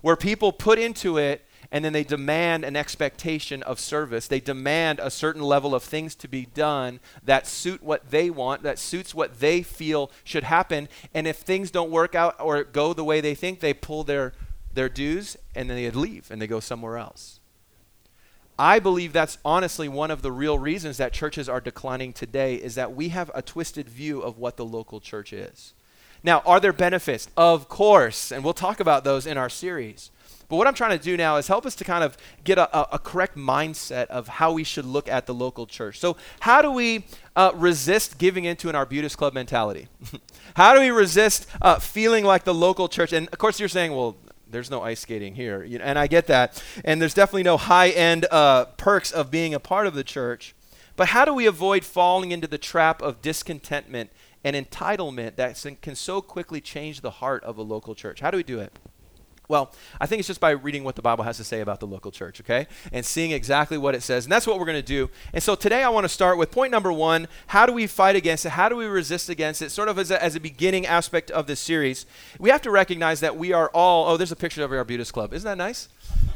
where 0.00 0.16
people 0.16 0.52
put 0.52 0.78
into 0.78 1.18
it 1.18 1.44
and 1.70 1.84
then 1.84 1.92
they 1.92 2.04
demand 2.04 2.64
an 2.64 2.76
expectation 2.76 3.62
of 3.62 3.78
service. 3.78 4.26
They 4.26 4.40
demand 4.40 5.00
a 5.00 5.10
certain 5.10 5.42
level 5.42 5.74
of 5.74 5.82
things 5.82 6.14
to 6.16 6.28
be 6.28 6.46
done 6.46 7.00
that 7.22 7.46
suit 7.46 7.82
what 7.82 8.10
they 8.10 8.30
want, 8.30 8.62
that 8.62 8.78
suits 8.78 9.14
what 9.14 9.40
they 9.40 9.62
feel 9.62 10.10
should 10.24 10.44
happen. 10.44 10.88
And 11.12 11.26
if 11.26 11.36
things 11.36 11.70
don't 11.70 11.90
work 11.90 12.14
out 12.14 12.36
or 12.40 12.64
go 12.64 12.94
the 12.94 13.04
way 13.04 13.20
they 13.20 13.34
think, 13.34 13.60
they 13.60 13.74
pull 13.74 14.02
their, 14.02 14.32
their 14.72 14.88
dues 14.88 15.36
and 15.54 15.68
then 15.68 15.76
they 15.76 15.90
leave 15.90 16.30
and 16.30 16.40
they 16.40 16.46
go 16.46 16.60
somewhere 16.60 16.96
else. 16.96 17.38
I 18.58 18.80
believe 18.80 19.12
that's 19.12 19.38
honestly 19.44 19.88
one 19.88 20.10
of 20.10 20.22
the 20.22 20.32
real 20.32 20.58
reasons 20.58 20.96
that 20.96 21.12
churches 21.12 21.48
are 21.48 21.60
declining 21.60 22.12
today 22.12 22.56
is 22.56 22.74
that 22.74 22.92
we 22.92 23.10
have 23.10 23.30
a 23.34 23.42
twisted 23.42 23.88
view 23.88 24.20
of 24.20 24.38
what 24.38 24.56
the 24.56 24.64
local 24.64 25.00
church 25.00 25.32
is. 25.32 25.74
Now, 26.24 26.42
are 26.44 26.58
there 26.58 26.72
benefits? 26.72 27.28
Of 27.36 27.68
course, 27.68 28.32
and 28.32 28.42
we'll 28.42 28.54
talk 28.54 28.80
about 28.80 29.04
those 29.04 29.26
in 29.26 29.36
our 29.36 29.48
series. 29.48 30.10
But 30.48 30.56
what 30.56 30.66
I'm 30.66 30.74
trying 30.74 30.96
to 30.98 31.02
do 31.02 31.16
now 31.16 31.36
is 31.36 31.46
help 31.46 31.66
us 31.66 31.74
to 31.76 31.84
kind 31.84 32.02
of 32.02 32.16
get 32.42 32.56
a, 32.56 32.74
a, 32.76 32.88
a 32.92 32.98
correct 32.98 33.36
mindset 33.36 34.06
of 34.06 34.28
how 34.28 34.52
we 34.52 34.64
should 34.64 34.86
look 34.86 35.08
at 35.08 35.26
the 35.26 35.34
local 35.34 35.66
church. 35.66 35.98
So, 35.98 36.16
how 36.40 36.62
do 36.62 36.70
we 36.70 37.04
uh, 37.36 37.52
resist 37.54 38.18
giving 38.18 38.44
into 38.44 38.70
an 38.70 38.74
Arbutus 38.74 39.14
Club 39.14 39.34
mentality? 39.34 39.88
how 40.56 40.74
do 40.74 40.80
we 40.80 40.90
resist 40.90 41.46
uh, 41.60 41.78
feeling 41.78 42.24
like 42.24 42.44
the 42.44 42.54
local 42.54 42.88
church? 42.88 43.12
And 43.12 43.28
of 43.28 43.38
course, 43.38 43.60
you're 43.60 43.68
saying, 43.68 43.92
well, 43.92 44.16
there's 44.50 44.70
no 44.70 44.82
ice 44.82 45.00
skating 45.00 45.34
here. 45.34 45.62
You 45.62 45.78
know, 45.78 45.84
and 45.84 45.98
I 45.98 46.06
get 46.06 46.26
that. 46.28 46.62
And 46.82 47.00
there's 47.00 47.14
definitely 47.14 47.42
no 47.42 47.58
high 47.58 47.90
end 47.90 48.26
uh, 48.30 48.66
perks 48.76 49.12
of 49.12 49.30
being 49.30 49.52
a 49.52 49.60
part 49.60 49.86
of 49.86 49.94
the 49.94 50.04
church. 50.04 50.54
But 50.96 51.08
how 51.08 51.24
do 51.24 51.34
we 51.34 51.46
avoid 51.46 51.84
falling 51.84 52.32
into 52.32 52.48
the 52.48 52.58
trap 52.58 53.02
of 53.02 53.22
discontentment 53.22 54.10
and 54.42 54.56
entitlement 54.56 55.36
that 55.36 55.64
can 55.82 55.94
so 55.94 56.20
quickly 56.20 56.60
change 56.60 57.02
the 57.02 57.10
heart 57.10 57.44
of 57.44 57.58
a 57.58 57.62
local 57.62 57.94
church? 57.94 58.20
How 58.20 58.30
do 58.30 58.36
we 58.36 58.42
do 58.42 58.58
it? 58.58 58.72
Well, 59.48 59.72
I 59.98 60.04
think 60.04 60.20
it's 60.20 60.26
just 60.26 60.40
by 60.40 60.50
reading 60.50 60.84
what 60.84 60.94
the 60.94 61.00
Bible 61.00 61.24
has 61.24 61.38
to 61.38 61.44
say 61.44 61.62
about 61.62 61.80
the 61.80 61.86
local 61.86 62.10
church, 62.10 62.38
okay? 62.42 62.66
And 62.92 63.04
seeing 63.04 63.30
exactly 63.30 63.78
what 63.78 63.94
it 63.94 64.02
says. 64.02 64.26
And 64.26 64.32
that's 64.32 64.46
what 64.46 64.58
we're 64.58 64.66
going 64.66 64.76
to 64.76 64.82
do. 64.82 65.08
And 65.32 65.42
so 65.42 65.54
today 65.54 65.82
I 65.82 65.88
want 65.88 66.04
to 66.04 66.08
start 66.10 66.36
with 66.36 66.50
point 66.50 66.70
number 66.70 66.92
one 66.92 67.28
how 67.46 67.64
do 67.64 67.72
we 67.72 67.86
fight 67.86 68.14
against 68.14 68.44
it? 68.44 68.50
How 68.50 68.68
do 68.68 68.76
we 68.76 68.84
resist 68.84 69.30
against 69.30 69.62
it? 69.62 69.70
Sort 69.70 69.88
of 69.88 69.98
as 69.98 70.10
a, 70.10 70.22
as 70.22 70.36
a 70.36 70.40
beginning 70.40 70.84
aspect 70.84 71.30
of 71.30 71.46
this 71.46 71.60
series. 71.60 72.04
We 72.38 72.50
have 72.50 72.60
to 72.62 72.70
recognize 72.70 73.20
that 73.20 73.38
we 73.38 73.54
are 73.54 73.70
all, 73.72 74.10
oh, 74.10 74.16
there's 74.18 74.32
a 74.32 74.36
picture 74.36 74.62
of 74.62 74.70
our 74.70 74.78
Arbutus 74.78 75.10
Club. 75.10 75.32
Isn't 75.32 75.48
that 75.48 75.56
nice? 75.56 75.88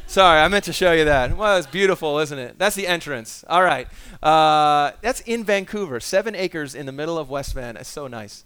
Sorry, 0.06 0.40
I 0.40 0.48
meant 0.48 0.64
to 0.64 0.72
show 0.72 0.92
you 0.92 1.04
that. 1.04 1.36
Well, 1.36 1.58
it's 1.58 1.66
beautiful, 1.66 2.18
isn't 2.18 2.38
it? 2.38 2.58
That's 2.58 2.76
the 2.76 2.86
entrance. 2.86 3.44
All 3.46 3.62
right. 3.62 3.88
Uh, 4.22 4.92
that's 5.02 5.20
in 5.20 5.44
Vancouver, 5.44 6.00
seven 6.00 6.34
acres 6.34 6.74
in 6.74 6.86
the 6.86 6.92
middle 6.92 7.18
of 7.18 7.28
West 7.28 7.54
Van. 7.54 7.76
It's 7.76 7.90
so 7.90 8.06
nice. 8.06 8.44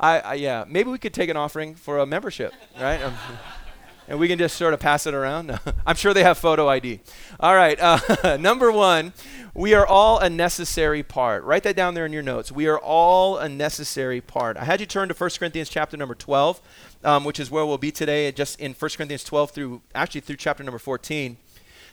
I, 0.00 0.20
I 0.20 0.34
yeah, 0.34 0.64
maybe 0.66 0.90
we 0.90 0.98
could 0.98 1.14
take 1.14 1.28
an 1.28 1.36
offering 1.36 1.74
for 1.74 1.98
a 1.98 2.06
membership, 2.06 2.54
right? 2.80 3.00
And 4.08 4.18
we 4.18 4.28
can 4.28 4.38
just 4.38 4.56
sort 4.56 4.72
of 4.72 4.80
pass 4.80 5.06
it 5.06 5.14
around. 5.14 5.58
I'm 5.86 5.96
sure 5.96 6.14
they 6.14 6.22
have 6.22 6.38
photo 6.38 6.68
ID. 6.68 7.00
All 7.40 7.54
right, 7.54 7.78
uh, 7.80 8.36
number 8.40 8.70
one, 8.70 9.12
we 9.52 9.74
are 9.74 9.86
all 9.86 10.18
a 10.18 10.30
necessary 10.30 11.02
part. 11.02 11.42
Write 11.44 11.64
that 11.64 11.74
down 11.76 11.94
there 11.94 12.06
in 12.06 12.12
your 12.12 12.22
notes. 12.22 12.52
We 12.52 12.68
are 12.68 12.78
all 12.78 13.38
a 13.38 13.48
necessary 13.48 14.20
part. 14.20 14.56
I 14.56 14.64
had 14.64 14.80
you 14.80 14.86
turn 14.86 15.08
to 15.08 15.14
1 15.14 15.30
Corinthians 15.38 15.68
chapter 15.68 15.96
number 15.96 16.14
12, 16.14 16.60
um, 17.04 17.24
which 17.24 17.40
is 17.40 17.50
where 17.50 17.66
we'll 17.66 17.78
be 17.78 17.90
today, 17.90 18.30
just 18.32 18.60
in 18.60 18.74
1 18.74 18.90
Corinthians 18.96 19.24
12 19.24 19.50
through 19.50 19.82
actually 19.94 20.20
through 20.20 20.36
chapter 20.36 20.62
number 20.62 20.78
14. 20.78 21.36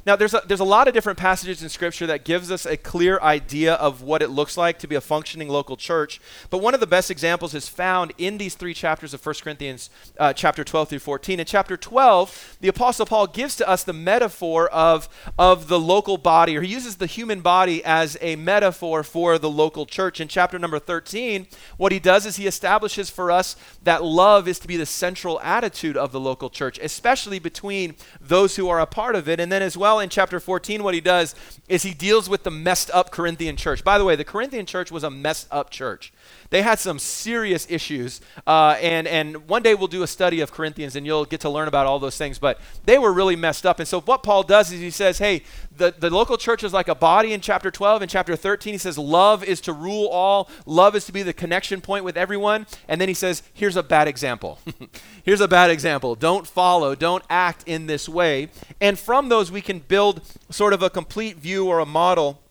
Now, 0.05 0.17
there's 0.17 0.33
a, 0.33 0.41
there's 0.45 0.59
a 0.59 0.65
lot 0.65 0.89
of 0.89 0.93
different 0.93 1.17
passages 1.17 1.63
in 1.63 1.69
Scripture 1.69 2.05
that 2.07 2.25
gives 2.25 2.51
us 2.51 2.65
a 2.65 2.75
clear 2.75 3.19
idea 3.21 3.75
of 3.75 4.01
what 4.01 4.21
it 4.21 4.29
looks 4.29 4.57
like 4.57 4.77
to 4.79 4.87
be 4.87 4.95
a 4.95 5.01
functioning 5.01 5.47
local 5.47 5.77
church. 5.77 6.19
But 6.49 6.57
one 6.57 6.73
of 6.73 6.81
the 6.81 6.87
best 6.87 7.09
examples 7.09 7.53
is 7.53 7.69
found 7.69 8.11
in 8.17 8.37
these 8.37 8.55
three 8.55 8.73
chapters 8.73 9.13
of 9.13 9.25
1 9.25 9.35
Corinthians, 9.41 9.89
uh, 10.19 10.33
chapter 10.33 10.65
12 10.65 10.89
through 10.89 10.99
14. 10.99 11.39
In 11.39 11.45
chapter 11.45 11.77
12, 11.77 12.57
the 12.59 12.67
Apostle 12.67 13.05
Paul 13.05 13.27
gives 13.27 13.55
to 13.55 13.69
us 13.69 13.85
the 13.85 13.93
metaphor 13.93 14.67
of, 14.69 15.07
of 15.39 15.69
the 15.69 15.79
local 15.79 16.17
body, 16.17 16.57
or 16.57 16.61
he 16.61 16.73
uses 16.73 16.97
the 16.97 17.05
human 17.05 17.39
body 17.39 17.81
as 17.85 18.17
a 18.19 18.35
metaphor 18.35 19.03
for 19.03 19.37
the 19.37 19.49
local 19.49 19.85
church. 19.85 20.19
In 20.19 20.27
chapter 20.27 20.59
number 20.59 20.79
13, 20.79 21.47
what 21.77 21.93
he 21.93 21.99
does 21.99 22.25
is 22.25 22.35
he 22.35 22.47
establishes 22.47 23.09
for 23.09 23.31
us 23.31 23.55
that 23.83 24.03
love 24.03 24.49
is 24.49 24.59
to 24.59 24.67
be 24.67 24.75
the 24.75 24.85
central 24.85 25.39
attitude 25.39 25.95
of 25.95 26.11
the 26.11 26.19
local 26.19 26.49
church, 26.49 26.77
especially 26.79 27.39
between 27.39 27.95
those 28.19 28.57
who 28.57 28.67
are 28.67 28.81
a 28.81 28.85
part 28.85 29.15
of 29.15 29.29
it, 29.29 29.39
and 29.39 29.49
then 29.49 29.61
as 29.61 29.77
well 29.77 29.92
in 29.99 30.09
chapter 30.09 30.39
14, 30.39 30.83
what 30.83 30.93
he 30.93 31.01
does 31.01 31.35
is 31.67 31.83
he 31.83 31.93
deals 31.93 32.29
with 32.29 32.43
the 32.43 32.51
messed 32.51 32.91
up 32.91 33.11
Corinthian 33.11 33.55
church. 33.55 33.83
By 33.83 33.97
the 33.97 34.05
way, 34.05 34.15
the 34.15 34.23
Corinthian 34.23 34.65
church 34.65 34.91
was 34.91 35.03
a 35.03 35.09
messed 35.09 35.47
up 35.51 35.69
church. 35.69 36.13
They 36.49 36.61
had 36.61 36.77
some 36.77 36.99
serious 36.99 37.65
issues. 37.67 38.21
Uh, 38.45 38.77
and, 38.81 39.07
and 39.07 39.47
one 39.49 39.63
day 39.63 39.73
we'll 39.73 39.87
do 39.87 40.03
a 40.03 40.07
study 40.07 40.39
of 40.41 40.51
Corinthians 40.51 40.95
and 40.95 41.03
you'll 41.03 41.25
get 41.25 41.39
to 41.41 41.49
learn 41.49 41.67
about 41.67 41.87
all 41.87 41.97
those 41.97 42.15
things. 42.15 42.37
But 42.37 42.59
they 42.85 42.99
were 42.99 43.11
really 43.11 43.35
messed 43.35 43.65
up. 43.65 43.79
And 43.79 43.87
so 43.87 44.01
what 44.01 44.21
Paul 44.21 44.43
does 44.43 44.71
is 44.71 44.79
he 44.79 44.91
says, 44.91 45.17
hey, 45.17 45.41
the, 45.75 45.95
the 45.97 46.11
local 46.11 46.37
church 46.37 46.63
is 46.63 46.71
like 46.71 46.87
a 46.87 46.93
body 46.93 47.33
in 47.33 47.41
chapter 47.41 47.71
12. 47.71 48.03
In 48.03 48.07
chapter 48.07 48.35
13, 48.35 48.75
he 48.75 48.77
says, 48.77 48.99
love 48.99 49.43
is 49.43 49.61
to 49.61 49.73
rule 49.73 50.07
all, 50.09 50.47
love 50.67 50.95
is 50.95 51.05
to 51.05 51.11
be 51.11 51.23
the 51.23 51.33
connection 51.33 51.81
point 51.81 52.05
with 52.05 52.17
everyone. 52.17 52.67
And 52.87 53.01
then 53.01 53.07
he 53.07 53.15
says, 53.15 53.41
here's 53.51 53.75
a 53.75 53.81
bad 53.81 54.07
example. 54.07 54.59
here's 55.23 55.41
a 55.41 55.47
bad 55.47 55.71
example. 55.71 56.13
Don't 56.13 56.45
follow, 56.45 56.93
don't 56.93 57.23
act 57.31 57.63
in 57.65 57.87
this 57.87 58.07
way. 58.07 58.49
And 58.79 58.99
from 58.99 59.29
those, 59.29 59.51
we 59.51 59.61
can 59.61 59.79
build 59.79 60.21
sort 60.51 60.73
of 60.73 60.83
a 60.83 60.91
complete 60.91 61.37
view 61.37 61.65
or 61.65 61.79
a 61.79 61.85
model 61.85 62.42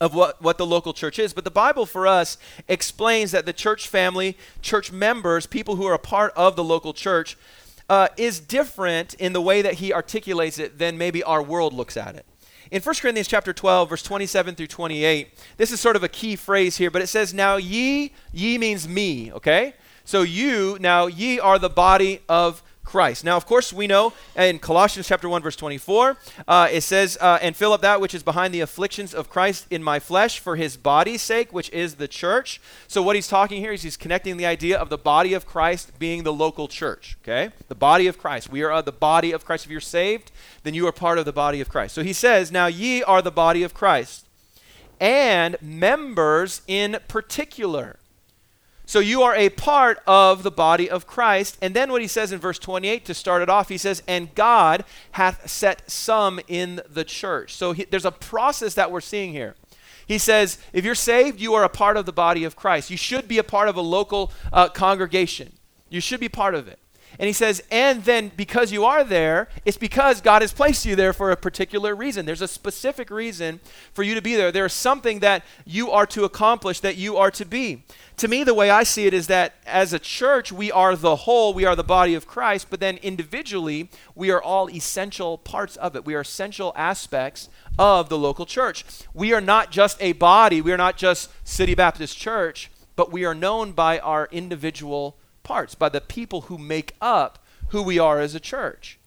of 0.00 0.14
what, 0.14 0.40
what 0.42 0.58
the 0.58 0.66
local 0.66 0.92
church 0.92 1.18
is. 1.18 1.32
But 1.32 1.44
the 1.44 1.50
Bible 1.50 1.86
for 1.86 2.06
us 2.06 2.36
explains 2.68 3.30
that 3.32 3.46
the 3.46 3.52
church 3.52 3.88
family, 3.88 4.36
church 4.62 4.92
members, 4.92 5.46
people 5.46 5.76
who 5.76 5.86
are 5.86 5.94
a 5.94 5.98
part 5.98 6.32
of 6.36 6.56
the 6.56 6.64
local 6.64 6.92
church, 6.92 7.36
uh, 7.88 8.08
is 8.16 8.40
different 8.40 9.14
in 9.14 9.32
the 9.32 9.40
way 9.40 9.62
that 9.62 9.74
he 9.74 9.92
articulates 9.92 10.58
it 10.58 10.78
than 10.78 10.96
maybe 10.96 11.22
our 11.22 11.42
world 11.42 11.72
looks 11.72 11.96
at 11.96 12.14
it. 12.14 12.24
In 12.70 12.80
1 12.82 12.94
Corinthians 12.96 13.28
chapter 13.28 13.52
12, 13.52 13.90
verse 13.90 14.02
27 14.02 14.54
through 14.54 14.66
28, 14.66 15.28
this 15.58 15.70
is 15.70 15.80
sort 15.80 15.96
of 15.96 16.02
a 16.02 16.08
key 16.08 16.34
phrase 16.34 16.76
here, 16.76 16.90
but 16.90 17.02
it 17.02 17.08
says, 17.08 17.34
Now 17.34 17.56
ye, 17.56 18.12
ye 18.32 18.58
means 18.58 18.88
me, 18.88 19.32
okay? 19.32 19.74
So 20.04 20.22
you, 20.22 20.78
now 20.80 21.06
ye 21.06 21.38
are 21.38 21.58
the 21.58 21.68
body 21.68 22.20
of 22.28 22.62
Christ. 22.84 23.24
Now, 23.24 23.36
of 23.36 23.46
course, 23.46 23.72
we 23.72 23.86
know 23.86 24.12
in 24.36 24.58
Colossians 24.58 25.08
chapter 25.08 25.28
1, 25.28 25.42
verse 25.42 25.56
24, 25.56 26.16
uh, 26.46 26.68
it 26.70 26.82
says, 26.82 27.18
uh, 27.20 27.38
And 27.40 27.56
fill 27.56 27.72
up 27.72 27.80
that 27.80 28.00
which 28.00 28.14
is 28.14 28.22
behind 28.22 28.54
the 28.54 28.60
afflictions 28.60 29.14
of 29.14 29.28
Christ 29.28 29.66
in 29.70 29.82
my 29.82 29.98
flesh 29.98 30.38
for 30.38 30.56
his 30.56 30.76
body's 30.76 31.22
sake, 31.22 31.52
which 31.52 31.70
is 31.70 31.96
the 31.96 32.06
church. 32.06 32.60
So, 32.86 33.02
what 33.02 33.16
he's 33.16 33.28
talking 33.28 33.60
here 33.60 33.72
is 33.72 33.82
he's 33.82 33.96
connecting 33.96 34.36
the 34.36 34.46
idea 34.46 34.78
of 34.78 34.90
the 34.90 34.98
body 34.98 35.34
of 35.34 35.46
Christ 35.46 35.98
being 35.98 36.22
the 36.22 36.32
local 36.32 36.68
church, 36.68 37.16
okay? 37.22 37.52
The 37.68 37.74
body 37.74 38.06
of 38.06 38.18
Christ. 38.18 38.50
We 38.50 38.62
are 38.62 38.70
uh, 38.70 38.82
the 38.82 38.92
body 38.92 39.32
of 39.32 39.44
Christ. 39.44 39.64
If 39.64 39.70
you're 39.70 39.80
saved, 39.80 40.30
then 40.62 40.74
you 40.74 40.86
are 40.86 40.92
part 40.92 41.18
of 41.18 41.24
the 41.24 41.32
body 41.32 41.60
of 41.60 41.68
Christ. 41.68 41.94
So, 41.94 42.02
he 42.02 42.12
says, 42.12 42.52
Now 42.52 42.66
ye 42.66 43.02
are 43.02 43.22
the 43.22 43.32
body 43.32 43.62
of 43.62 43.74
Christ, 43.74 44.26
and 45.00 45.56
members 45.60 46.62
in 46.66 46.98
particular. 47.08 47.96
So 48.86 48.98
you 48.98 49.22
are 49.22 49.34
a 49.34 49.48
part 49.48 50.02
of 50.06 50.42
the 50.42 50.50
body 50.50 50.90
of 50.90 51.06
Christ. 51.06 51.56
And 51.62 51.74
then 51.74 51.90
what 51.90 52.02
he 52.02 52.08
says 52.08 52.32
in 52.32 52.38
verse 52.38 52.58
28 52.58 53.04
to 53.06 53.14
start 53.14 53.42
it 53.42 53.48
off, 53.48 53.68
he 53.68 53.78
says, 53.78 54.02
And 54.06 54.34
God 54.34 54.84
hath 55.12 55.48
set 55.48 55.90
some 55.90 56.38
in 56.48 56.82
the 56.88 57.04
church. 57.04 57.54
So 57.54 57.72
he, 57.72 57.84
there's 57.84 58.04
a 58.04 58.12
process 58.12 58.74
that 58.74 58.90
we're 58.90 59.00
seeing 59.00 59.32
here. 59.32 59.54
He 60.06 60.18
says, 60.18 60.58
if 60.72 60.84
you're 60.84 60.94
saved, 60.94 61.40
you 61.40 61.54
are 61.54 61.64
a 61.64 61.68
part 61.68 61.96
of 61.96 62.04
the 62.04 62.12
body 62.12 62.44
of 62.44 62.56
Christ. 62.56 62.90
You 62.90 62.96
should 62.96 63.26
be 63.26 63.38
a 63.38 63.44
part 63.44 63.68
of 63.68 63.76
a 63.76 63.80
local 63.80 64.32
uh, 64.52 64.68
congregation. 64.68 65.54
You 65.88 66.00
should 66.00 66.20
be 66.20 66.28
part 66.28 66.54
of 66.54 66.68
it. 66.68 66.78
And 67.18 67.26
he 67.26 67.32
says, 67.32 67.62
and 67.70 68.04
then 68.04 68.32
because 68.36 68.72
you 68.72 68.84
are 68.84 69.04
there, 69.04 69.48
it's 69.64 69.76
because 69.76 70.20
God 70.20 70.42
has 70.42 70.52
placed 70.52 70.84
you 70.84 70.96
there 70.96 71.12
for 71.12 71.30
a 71.30 71.36
particular 71.36 71.94
reason. 71.94 72.26
There's 72.26 72.42
a 72.42 72.48
specific 72.48 73.10
reason 73.10 73.60
for 73.92 74.02
you 74.02 74.14
to 74.14 74.22
be 74.22 74.34
there. 74.34 74.50
There's 74.50 74.72
something 74.72 75.20
that 75.20 75.44
you 75.64 75.90
are 75.90 76.06
to 76.06 76.24
accomplish, 76.24 76.80
that 76.80 76.96
you 76.96 77.16
are 77.16 77.30
to 77.32 77.44
be. 77.44 77.84
To 78.18 78.28
me, 78.28 78.44
the 78.44 78.54
way 78.54 78.70
I 78.70 78.84
see 78.84 79.06
it 79.06 79.14
is 79.14 79.26
that 79.26 79.54
as 79.66 79.92
a 79.92 79.98
church, 79.98 80.52
we 80.52 80.70
are 80.70 80.94
the 80.94 81.16
whole, 81.16 81.52
we 81.52 81.64
are 81.64 81.76
the 81.76 81.84
body 81.84 82.14
of 82.14 82.26
Christ, 82.26 82.68
but 82.70 82.80
then 82.80 82.98
individually, 82.98 83.90
we 84.14 84.30
are 84.30 84.42
all 84.42 84.70
essential 84.70 85.38
parts 85.38 85.76
of 85.76 85.96
it. 85.96 86.04
We 86.04 86.14
are 86.14 86.20
essential 86.20 86.72
aspects 86.76 87.48
of 87.78 88.08
the 88.08 88.18
local 88.18 88.46
church. 88.46 88.84
We 89.12 89.32
are 89.32 89.40
not 89.40 89.70
just 89.70 90.00
a 90.00 90.12
body, 90.12 90.60
we 90.60 90.72
are 90.72 90.76
not 90.76 90.96
just 90.96 91.30
City 91.46 91.74
Baptist 91.74 92.16
Church, 92.16 92.70
but 92.96 93.10
we 93.12 93.24
are 93.24 93.34
known 93.34 93.72
by 93.72 93.98
our 93.98 94.28
individual 94.30 95.16
parts, 95.44 95.76
by 95.76 95.88
the 95.88 96.00
people 96.00 96.42
who 96.42 96.58
make 96.58 96.94
up 97.00 97.38
who 97.68 97.82
we 97.82 97.98
are 97.98 98.18
as 98.18 98.34
a 98.34 98.40
church. 98.40 98.98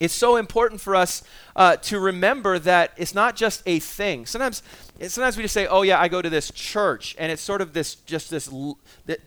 It's 0.00 0.14
so 0.14 0.36
important 0.36 0.80
for 0.80 0.96
us 0.96 1.22
uh, 1.54 1.76
to 1.76 2.00
remember 2.00 2.58
that 2.58 2.92
it's 2.96 3.14
not 3.14 3.36
just 3.36 3.62
a 3.66 3.78
thing. 3.78 4.26
Sometimes, 4.26 4.62
sometimes 5.06 5.36
we 5.36 5.44
just 5.44 5.54
say, 5.54 5.66
"Oh 5.68 5.82
yeah, 5.82 6.00
I 6.00 6.08
go 6.08 6.20
to 6.20 6.28
this 6.28 6.50
church," 6.50 7.14
and 7.20 7.30
it's 7.30 7.42
sort 7.42 7.60
of 7.60 7.72
this, 7.72 7.94
just 7.94 8.28
this. 8.28 8.50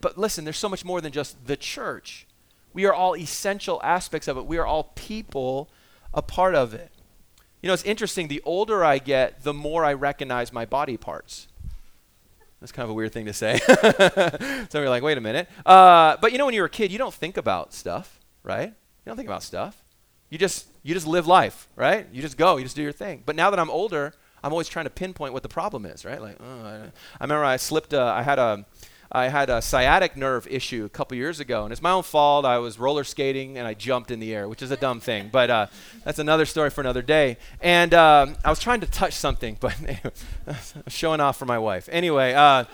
But 0.01 0.17
listen, 0.17 0.43
there's 0.43 0.57
so 0.57 0.67
much 0.67 0.83
more 0.83 0.99
than 0.99 1.13
just 1.13 1.47
the 1.47 1.55
church. 1.55 2.27
We 2.73 2.85
are 2.85 2.93
all 2.93 3.15
essential 3.15 3.79
aspects 3.83 4.27
of 4.27 4.35
it. 4.35 4.45
We 4.45 4.57
are 4.57 4.65
all 4.65 4.91
people, 4.95 5.69
a 6.13 6.21
part 6.21 6.55
of 6.55 6.73
it. 6.73 6.91
You 7.61 7.67
know, 7.67 7.73
it's 7.73 7.83
interesting. 7.83 8.27
The 8.27 8.41
older 8.43 8.83
I 8.83 8.97
get, 8.97 9.43
the 9.43 9.53
more 9.53 9.85
I 9.85 9.93
recognize 9.93 10.51
my 10.51 10.65
body 10.65 10.97
parts. 10.97 11.47
That's 12.65 12.71
kind 12.71 12.85
of 12.85 12.89
a 12.89 12.93
weird 12.95 13.13
thing 13.13 13.27
to 13.27 13.33
say. 13.33 13.59
so 14.69 14.79
you're 14.79 14.89
like, 14.89 15.03
wait 15.03 15.19
a 15.19 15.21
minute. 15.21 15.47
Uh, 15.63 16.17
but 16.19 16.31
you 16.31 16.39
know, 16.39 16.45
when 16.45 16.55
you're 16.55 16.65
a 16.65 16.69
kid, 16.69 16.91
you 16.91 16.97
don't 16.97 17.13
think 17.13 17.37
about 17.37 17.75
stuff, 17.75 18.19
right? 18.41 18.69
You 18.69 19.05
don't 19.05 19.15
think 19.15 19.29
about 19.29 19.43
stuff. 19.43 19.83
You 20.31 20.39
just 20.39 20.65
you 20.81 20.95
just 20.95 21.05
live 21.05 21.27
life, 21.27 21.67
right? 21.75 22.07
You 22.11 22.23
just 22.23 22.37
go, 22.37 22.57
you 22.57 22.63
just 22.63 22.75
do 22.75 22.81
your 22.81 22.91
thing. 22.91 23.21
But 23.23 23.35
now 23.35 23.51
that 23.51 23.59
I'm 23.59 23.69
older, 23.69 24.15
I'm 24.43 24.51
always 24.51 24.67
trying 24.67 24.85
to 24.85 24.89
pinpoint 24.89 25.31
what 25.31 25.43
the 25.43 25.47
problem 25.47 25.85
is, 25.85 26.05
right? 26.05 26.19
Like, 26.19 26.37
oh, 26.39 26.61
I, 26.63 26.75
I 26.75 27.23
remember 27.23 27.45
I 27.45 27.57
slipped. 27.57 27.93
Uh, 27.93 28.03
I 28.03 28.23
had 28.23 28.39
a 28.39 28.65
I 29.11 29.27
had 29.27 29.49
a 29.49 29.61
sciatic 29.61 30.17
nerve 30.17 30.47
issue 30.47 30.85
a 30.85 30.89
couple 30.89 31.15
years 31.17 31.39
ago, 31.39 31.63
and 31.63 31.71
it's 31.71 31.81
my 31.81 31.91
own 31.91 32.03
fault. 32.03 32.45
I 32.45 32.57
was 32.57 32.79
roller 32.79 33.03
skating 33.03 33.57
and 33.57 33.67
I 33.67 33.73
jumped 33.73 34.11
in 34.11 34.19
the 34.19 34.33
air, 34.33 34.49
which 34.49 34.61
is 34.61 34.71
a 34.71 34.77
dumb 34.77 34.99
thing, 34.99 35.29
but 35.31 35.49
uh, 35.49 35.67
that's 36.03 36.19
another 36.19 36.45
story 36.45 36.69
for 36.69 36.81
another 36.81 37.01
day. 37.01 37.37
And 37.61 37.93
um, 37.93 38.35
I 38.43 38.49
was 38.49 38.59
trying 38.59 38.81
to 38.81 38.87
touch 38.87 39.13
something, 39.13 39.57
but 39.59 39.75
showing 40.87 41.19
off 41.19 41.37
for 41.37 41.45
my 41.45 41.59
wife. 41.59 41.87
Anyway, 41.91 42.33
uh, 42.33 42.65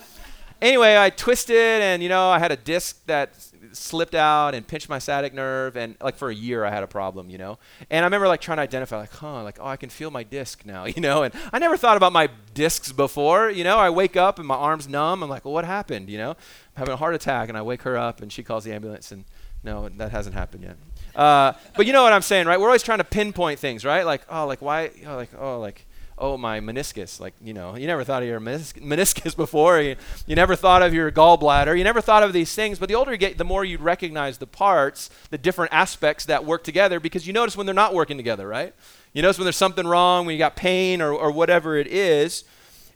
anyway, 0.62 0.98
I 0.98 1.10
twisted, 1.10 1.56
and 1.56 2.02
you 2.02 2.10
know, 2.10 2.30
I 2.30 2.40
had 2.40 2.52
a 2.52 2.58
disc 2.58 3.06
that 3.08 3.34
slipped 3.74 4.16
out 4.16 4.54
and 4.54 4.68
pinched 4.68 4.90
my 4.90 5.00
sciatic 5.00 5.34
nerve, 5.34 5.76
and 5.76 5.96
like 6.02 6.16
for 6.16 6.30
a 6.30 6.36
year 6.36 6.66
I 6.66 6.70
had 6.70 6.84
a 6.84 6.88
problem, 6.88 7.30
you 7.30 7.38
know. 7.38 7.60
And 7.90 8.04
I 8.04 8.08
remember 8.08 8.28
like 8.28 8.42
trying 8.42 8.58
to 8.58 8.64
identify, 8.64 8.98
like, 8.98 9.14
huh, 9.14 9.44
like 9.44 9.58
oh, 9.60 9.68
I 9.68 9.78
can 9.78 9.90
feel 9.90 10.12
my 10.12 10.24
disc 10.24 10.66
now, 10.66 10.86
you 10.96 11.02
know. 11.02 11.24
And 11.24 11.34
I 11.52 11.60
never 11.60 11.78
thought 11.78 11.98
about 11.98 12.14
my 12.14 12.30
discs 12.54 12.92
before, 12.92 13.50
you 13.50 13.64
know. 13.64 13.78
I 13.78 13.90
wake 13.90 14.16
up 14.16 14.40
and 14.40 14.48
my 14.48 14.56
arm's 14.56 14.88
numb. 14.88 15.24
I'm 15.24 15.30
like, 15.30 15.46
well, 15.46 15.54
what 15.54 15.66
happened, 15.66 16.10
you 16.10 16.18
know? 16.18 16.32
I'm 16.32 16.38
having 16.76 16.94
a 16.94 16.98
heart 16.98 17.16
attack, 17.16 17.50
and 17.50 17.58
I 17.58 17.62
wake 17.62 17.82
her 17.84 17.98
up, 17.98 18.22
and 18.22 18.32
she 18.32 18.44
calls 18.44 18.64
the 18.64 18.74
ambulance, 18.74 19.12
and 19.12 19.26
no, 19.64 19.90
that 19.90 20.12
hasn't 20.12 20.36
happened 20.36 20.64
yet. 20.64 20.78
Uh, 21.16 21.54
but 21.76 21.86
you 21.86 21.94
know 21.94 22.04
what 22.04 22.14
I'm 22.14 22.22
saying, 22.22 22.48
right? 22.48 22.60
We're 22.60 22.68
always 22.68 22.84
trying 22.84 23.00
to 23.00 23.04
pinpoint 23.04 23.60
things, 23.60 23.86
right? 23.86 24.06
Like, 24.06 24.22
oh, 24.30 24.48
like 24.48 24.62
why, 24.62 24.92
oh, 25.06 25.16
like, 25.16 25.30
oh, 25.38 25.60
like 25.60 25.86
oh, 26.22 26.38
my 26.38 26.60
meniscus. 26.60 27.20
Like, 27.20 27.34
you 27.44 27.54
know, 27.54 27.76
you 27.76 27.88
never 27.88 28.04
thought 28.04 28.22
of 28.22 28.30
your 28.30 28.40
menis- 28.40 28.80
meniscus 28.80 29.36
before. 29.46 29.82
You, 29.82 29.96
you 30.28 30.36
never 30.36 30.56
thought 30.56 30.84
of 30.84 30.94
your 30.94 31.12
gallbladder. 31.12 31.78
You 31.78 31.84
never 31.84 32.00
thought 32.00 32.24
of 32.24 32.32
these 32.32 32.54
things. 32.54 32.80
But 32.80 32.88
the 32.88 32.96
older 32.96 33.12
you 33.12 33.18
get, 33.18 33.38
the 33.38 33.44
more 33.44 33.66
you 33.66 33.80
recognize 33.80 34.38
the 34.38 34.48
parts, 34.48 35.10
the 35.32 35.38
different 35.38 35.74
aspects 35.74 36.26
that 36.26 36.46
work 36.46 36.64
together 36.64 37.00
because 37.00 37.26
you 37.26 37.34
notice 37.34 37.58
when 37.58 37.66
they're 37.66 37.74
not 37.74 37.94
working 37.94 38.18
together, 38.18 38.48
right? 38.48 38.74
You 39.14 39.24
notice 39.24 39.40
when 39.40 39.46
there's 39.46 39.58
something 39.58 39.86
wrong, 39.86 40.26
when 40.26 40.34
you 40.34 40.40
got 40.40 40.56
pain 40.56 41.02
or, 41.02 41.12
or 41.12 41.32
whatever 41.32 41.76
it 41.76 41.88
is. 41.88 42.44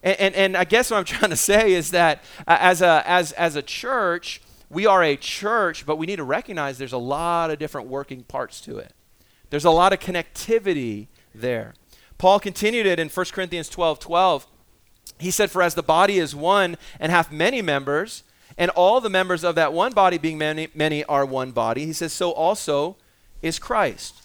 And, 0.03 0.19
and, 0.19 0.35
and 0.35 0.57
I 0.57 0.63
guess 0.63 0.91
what 0.91 0.97
I'm 0.97 1.05
trying 1.05 1.31
to 1.31 1.37
say 1.37 1.73
is 1.73 1.91
that 1.91 2.23
as, 2.47 2.81
a, 2.81 3.03
as, 3.05 3.31
as 3.33 3.55
a 3.55 3.63
church, 3.63 4.41
we 4.69 4.85
are 4.85 5.03
a 5.03 5.17
church, 5.17 5.85
but 5.85 5.97
we 5.97 6.05
need 6.05 6.17
to 6.17 6.23
recognize 6.23 6.77
there's 6.77 6.93
a 6.93 6.97
lot 6.97 7.49
of 7.49 7.57
different 7.57 7.87
working 7.87 8.23
parts 8.23 8.61
to 8.61 8.77
it. 8.77 8.93
There's 9.49 9.65
a 9.65 9.71
lot 9.71 9.93
of 9.93 9.99
connectivity 9.99 11.07
there. 11.33 11.73
Paul 12.17 12.39
continued 12.39 12.85
it 12.85 12.99
in 12.99 13.09
1 13.09 13.25
Corinthians 13.31 13.69
12 13.69 13.99
12. 13.99 14.47
He 15.19 15.31
said, 15.31 15.51
For 15.51 15.61
as 15.61 15.75
the 15.75 15.83
body 15.83 16.17
is 16.17 16.35
one 16.35 16.77
and 16.99 17.11
hath 17.11 17.31
many 17.31 17.61
members, 17.61 18.23
and 18.57 18.71
all 18.71 19.01
the 19.01 19.09
members 19.09 19.43
of 19.43 19.55
that 19.55 19.73
one 19.73 19.93
body 19.93 20.17
being 20.17 20.37
many, 20.37 20.69
many 20.73 21.03
are 21.05 21.25
one 21.25 21.51
body, 21.51 21.85
he 21.85 21.93
says, 21.93 22.13
so 22.13 22.31
also 22.31 22.95
is 23.41 23.59
Christ. 23.59 24.21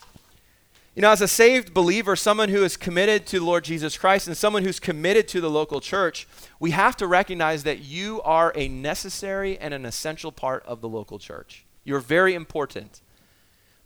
You 0.95 1.03
know, 1.03 1.11
as 1.11 1.21
a 1.21 1.29
saved 1.29 1.73
believer, 1.73 2.17
someone 2.17 2.49
who 2.49 2.65
is 2.65 2.77
committed 2.77 3.27
to 3.27 3.39
the 3.39 3.45
Lord 3.45 3.65
Jesus 3.65 3.97
Christ 3.97 4.27
and 4.27 4.37
someone 4.37 4.65
who's 4.65 4.81
committed 4.81 5.29
to 5.29 5.41
the 5.41 5.51
local 5.51 5.81
church, 5.81 6.27
we 6.59 6.73
have 6.73 6.97
to 6.97 7.07
recognize 7.07 7.63
that 7.63 7.81
you 7.81 8.21
are 8.23 8.53
a 8.57 8.69
necessary 8.69 9.57
and 9.59 9.73
an 9.73 9.87
essential 9.87 10.33
part 10.33 10.65
of 10.67 10.81
the 10.81 10.89
local 10.89 11.19
church. 11.19 11.65
You're 11.85 12.01
very 12.01 12.35
important. 12.35 13.01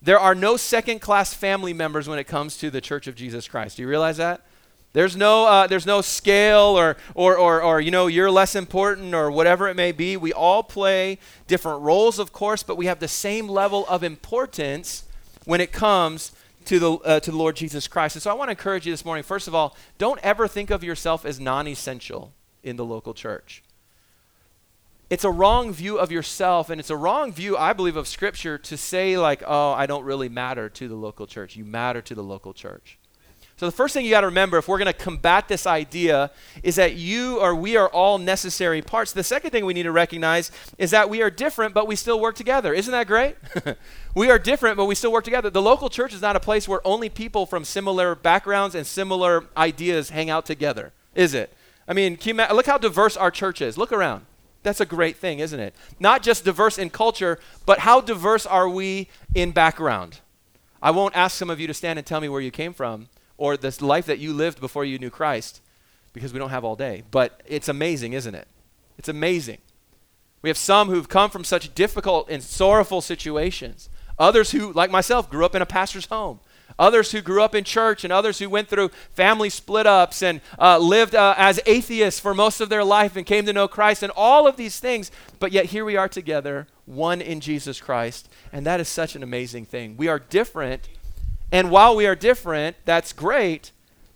There 0.05 0.21
are 0.21 0.35
no 0.35 0.59
second 0.59 1.01
class 1.01 1.33
family 1.33 1.73
members 1.73 2.07
when 2.07 2.19
it 2.19 2.25
comes 2.25 2.59
to 2.59 2.71
the 2.71 2.83
Church 2.83 3.07
of 3.07 3.15
Jesus 3.15 3.49
Christ. 3.49 3.79
Do 3.79 3.83
you 3.83 3.89
realize 3.89 4.19
that? 4.19 4.43
There's 4.93 5.17
no, 5.17 5.47
uh, 5.47 5.67
there's 5.67 5.87
no 5.87 6.03
scale 6.03 6.79
or, 6.79 6.99
or, 7.15 7.39
or, 7.39 7.63
or, 7.63 7.81
you 7.81 7.91
know, 7.91 8.07
you're 8.07 8.31
less 8.31 8.55
important 8.55 9.15
or 9.15 9.31
whatever 9.31 9.67
it 9.67 9.77
may 9.77 9.93
be. 9.93 10.19
We 10.19 10.31
all 10.31 10.63
play 10.63 11.19
different 11.47 11.81
roles, 11.81 12.19
of 12.19 12.35
course, 12.35 12.63
but 12.63 12.77
we 12.77 12.85
have 12.85 13.01
the 13.01 13.09
same 13.09 13.49
level 13.49 13.87
of 13.89 14.05
importance 14.05 15.05
when 15.47 15.63
it 15.63 15.73
comes 15.73 16.33
to 16.67 16.79
the, 16.79 16.93
uh, 16.93 17.21
to 17.21 17.31
the 17.31 17.37
Lord 17.37 17.57
Jesus 17.57 17.89
Christ. 17.89 18.15
And 18.15 18.23
so 18.23 18.31
I 18.31 18.35
want 18.35 18.49
to 18.49 18.53
encourage 18.53 18.85
you 18.85 18.93
this 18.93 19.07
morning, 19.07 19.25
first 19.25 19.49
of 19.49 19.55
all, 19.55 19.75
don't 19.97 20.21
ever 20.23 20.47
think 20.47 20.69
of 20.69 20.85
yourself 20.85 21.25
as 21.25 21.41
non 21.41 21.67
essential 21.67 22.35
in 22.63 22.77
the 22.77 22.85
local 22.85 23.15
church 23.15 23.64
it's 25.11 25.25
a 25.25 25.31
wrong 25.31 25.73
view 25.73 25.99
of 25.99 26.11
yourself 26.11 26.71
and 26.71 26.81
it's 26.81 26.91
a 26.91 26.97
wrong 26.97 27.33
view 27.33 27.57
i 27.57 27.73
believe 27.73 27.97
of 27.97 28.09
scripture 28.09 28.57
to 28.59 28.77
say 28.77 29.17
like 29.19 29.43
oh 29.47 29.73
i 29.73 29.87
don't 29.87 30.05
really 30.05 30.29
matter 30.29 30.69
to 30.69 30.89
the 30.89 30.95
local 30.95 31.27
church. 31.27 31.57
You 31.57 31.65
matter 31.65 32.03
to 32.03 32.15
the 32.15 32.23
local 32.23 32.53
church. 32.53 32.99
So 33.57 33.67
the 33.67 33.73
first 33.73 33.95
thing 33.95 34.05
you 34.05 34.11
got 34.11 34.23
to 34.23 34.27
remember 34.27 34.59
if 34.59 34.67
we're 34.67 34.79
going 34.79 34.93
to 34.93 34.93
combat 34.93 35.47
this 35.47 35.65
idea 35.65 36.33
is 36.65 36.75
that 36.75 36.97
you 36.97 37.39
or 37.41 37.55
we 37.55 37.77
are 37.77 37.89
all 37.89 38.19
necessary 38.19 38.83
parts. 38.83 39.13
The 39.13 39.23
second 39.23 39.53
thing 39.53 39.65
we 39.65 39.75
need 39.75 39.85
to 39.85 39.93
recognize 39.93 40.51
is 40.77 40.91
that 40.91 41.09
we 41.09 41.23
are 41.23 41.31
different 41.31 41.73
but 41.73 41.87
we 41.87 41.95
still 41.95 42.19
work 42.19 42.35
together. 42.35 42.75
Isn't 42.75 42.93
that 42.93 43.07
great? 43.07 43.37
We 44.17 44.31
are 44.31 44.39
different 44.39 44.77
but 44.77 44.85
we 44.85 44.95
still 44.95 45.11
work 45.11 45.25
together. 45.25 45.51
The 45.51 45.61
local 45.61 45.91
church 45.91 46.15
is 46.15 46.23
not 46.23 46.37
a 46.37 46.41
place 46.41 46.69
where 46.69 46.81
only 46.87 47.09
people 47.09 47.47
from 47.47 47.65
similar 47.65 48.15
backgrounds 48.15 48.77
and 48.77 48.87
similar 48.87 49.47
ideas 49.57 50.11
hang 50.11 50.31
out 50.31 50.47
together 50.47 50.93
is 51.17 51.35
it? 51.35 51.53
I 51.89 51.95
mean 51.95 52.19
look 52.25 52.67
how 52.67 52.79
diverse 52.79 53.17
our 53.17 53.33
church 53.33 53.61
is. 53.61 53.77
Look 53.77 53.91
around 53.91 54.27
that's 54.65 54.81
a 54.81 54.87
great 54.87 55.17
thing, 55.17 55.39
isn't 55.39 55.61
it? 55.61 55.75
Not 56.01 56.23
just 56.23 56.45
diverse 56.45 56.79
in 56.79 56.91
culture, 56.91 57.39
but 57.65 57.81
how 57.81 58.01
diverse 58.01 58.47
are 58.47 58.69
we 58.69 59.09
in 59.35 59.53
background? 59.53 60.21
I 60.83 60.91
won't 60.91 61.17
ask 61.17 61.37
some 61.37 61.51
of 61.51 61.61
you 61.61 61.67
to 61.69 61.75
stand 61.75 61.99
and 61.99 62.07
tell 62.07 62.21
me 62.21 62.29
where 62.29 62.41
you 62.41 62.51
came 62.51 62.75
from 62.75 63.09
or 63.37 63.57
the 63.57 63.77
life 63.85 64.07
that 64.07 64.19
you 64.19 64.33
lived 64.33 64.61
before 64.61 64.85
you 64.85 64.99
knew 64.99 65.11
Christ 65.11 65.61
because 66.13 66.33
we 66.33 66.39
don't 66.39 66.51
have 66.51 66.65
all 66.65 66.77
day. 66.77 67.05
But 67.11 67.43
it's 67.47 67.69
amazing, 67.69 68.13
isn't 68.13 68.35
it? 68.35 68.49
It's 68.99 69.09
amazing. 69.09 69.59
We 70.43 70.51
have 70.51 70.59
some 70.59 70.89
who've 70.89 71.09
come 71.09 71.31
from 71.31 71.45
such 71.45 71.75
difficult 71.75 72.29
and 72.29 72.43
sorrowful 72.43 73.01
situations. 73.01 73.89
Others 74.19 74.51
who, 74.51 74.73
like 74.73 74.91
myself, 74.91 75.31
grew 75.31 75.45
up 75.45 75.55
in 75.55 75.63
a 75.63 75.67
pastor's 75.67 76.07
home. 76.07 76.41
Others 76.79 77.13
who 77.13 77.21
grew 77.21 77.43
up 77.43 77.55
in 77.55 77.63
church 77.63 78.03
and 78.03 78.13
others 78.13 78.39
who 78.39 78.51
went 78.51 78.69
through 78.69 78.89
family 79.13 79.49
split 79.49 79.87
ups 79.87 80.23
and 80.23 80.41
uh, 80.59 80.79
lived 80.79 81.15
uh, 81.15 81.35
as 81.37 81.61
atheists 81.67 82.19
for 82.19 82.35
most 82.35 82.61
of 82.61 82.69
their 82.69 82.83
life 82.83 83.17
and 83.17 83.25
came 83.25 83.47
to 83.47 83.53
know 83.53 83.69
Christ 83.69 84.03
and 84.03 84.13
all 84.17 84.47
of 84.47 84.57
these 84.57 84.81
things. 84.81 85.11
But 85.39 85.53
yet 85.53 85.67
here 85.67 85.85
we 85.85 85.97
are 85.97 86.09
together, 86.09 86.67
one 86.85 87.21
in 87.21 87.41
Jesus 87.41 87.81
Christ. 87.81 88.29
And 88.53 88.67
that 88.67 88.81
is 88.81 88.89
such 88.89 89.15
an 89.15 89.23
amazing 89.23 89.67
thing. 89.67 89.97
We 89.97 90.09
are 90.09 90.19
different. 90.19 90.89
And 91.53 91.71
while 91.71 91.95
we 91.95 92.07
are 92.07 92.17
different, 92.17 92.77
that's 92.85 93.13
great, 93.13 93.71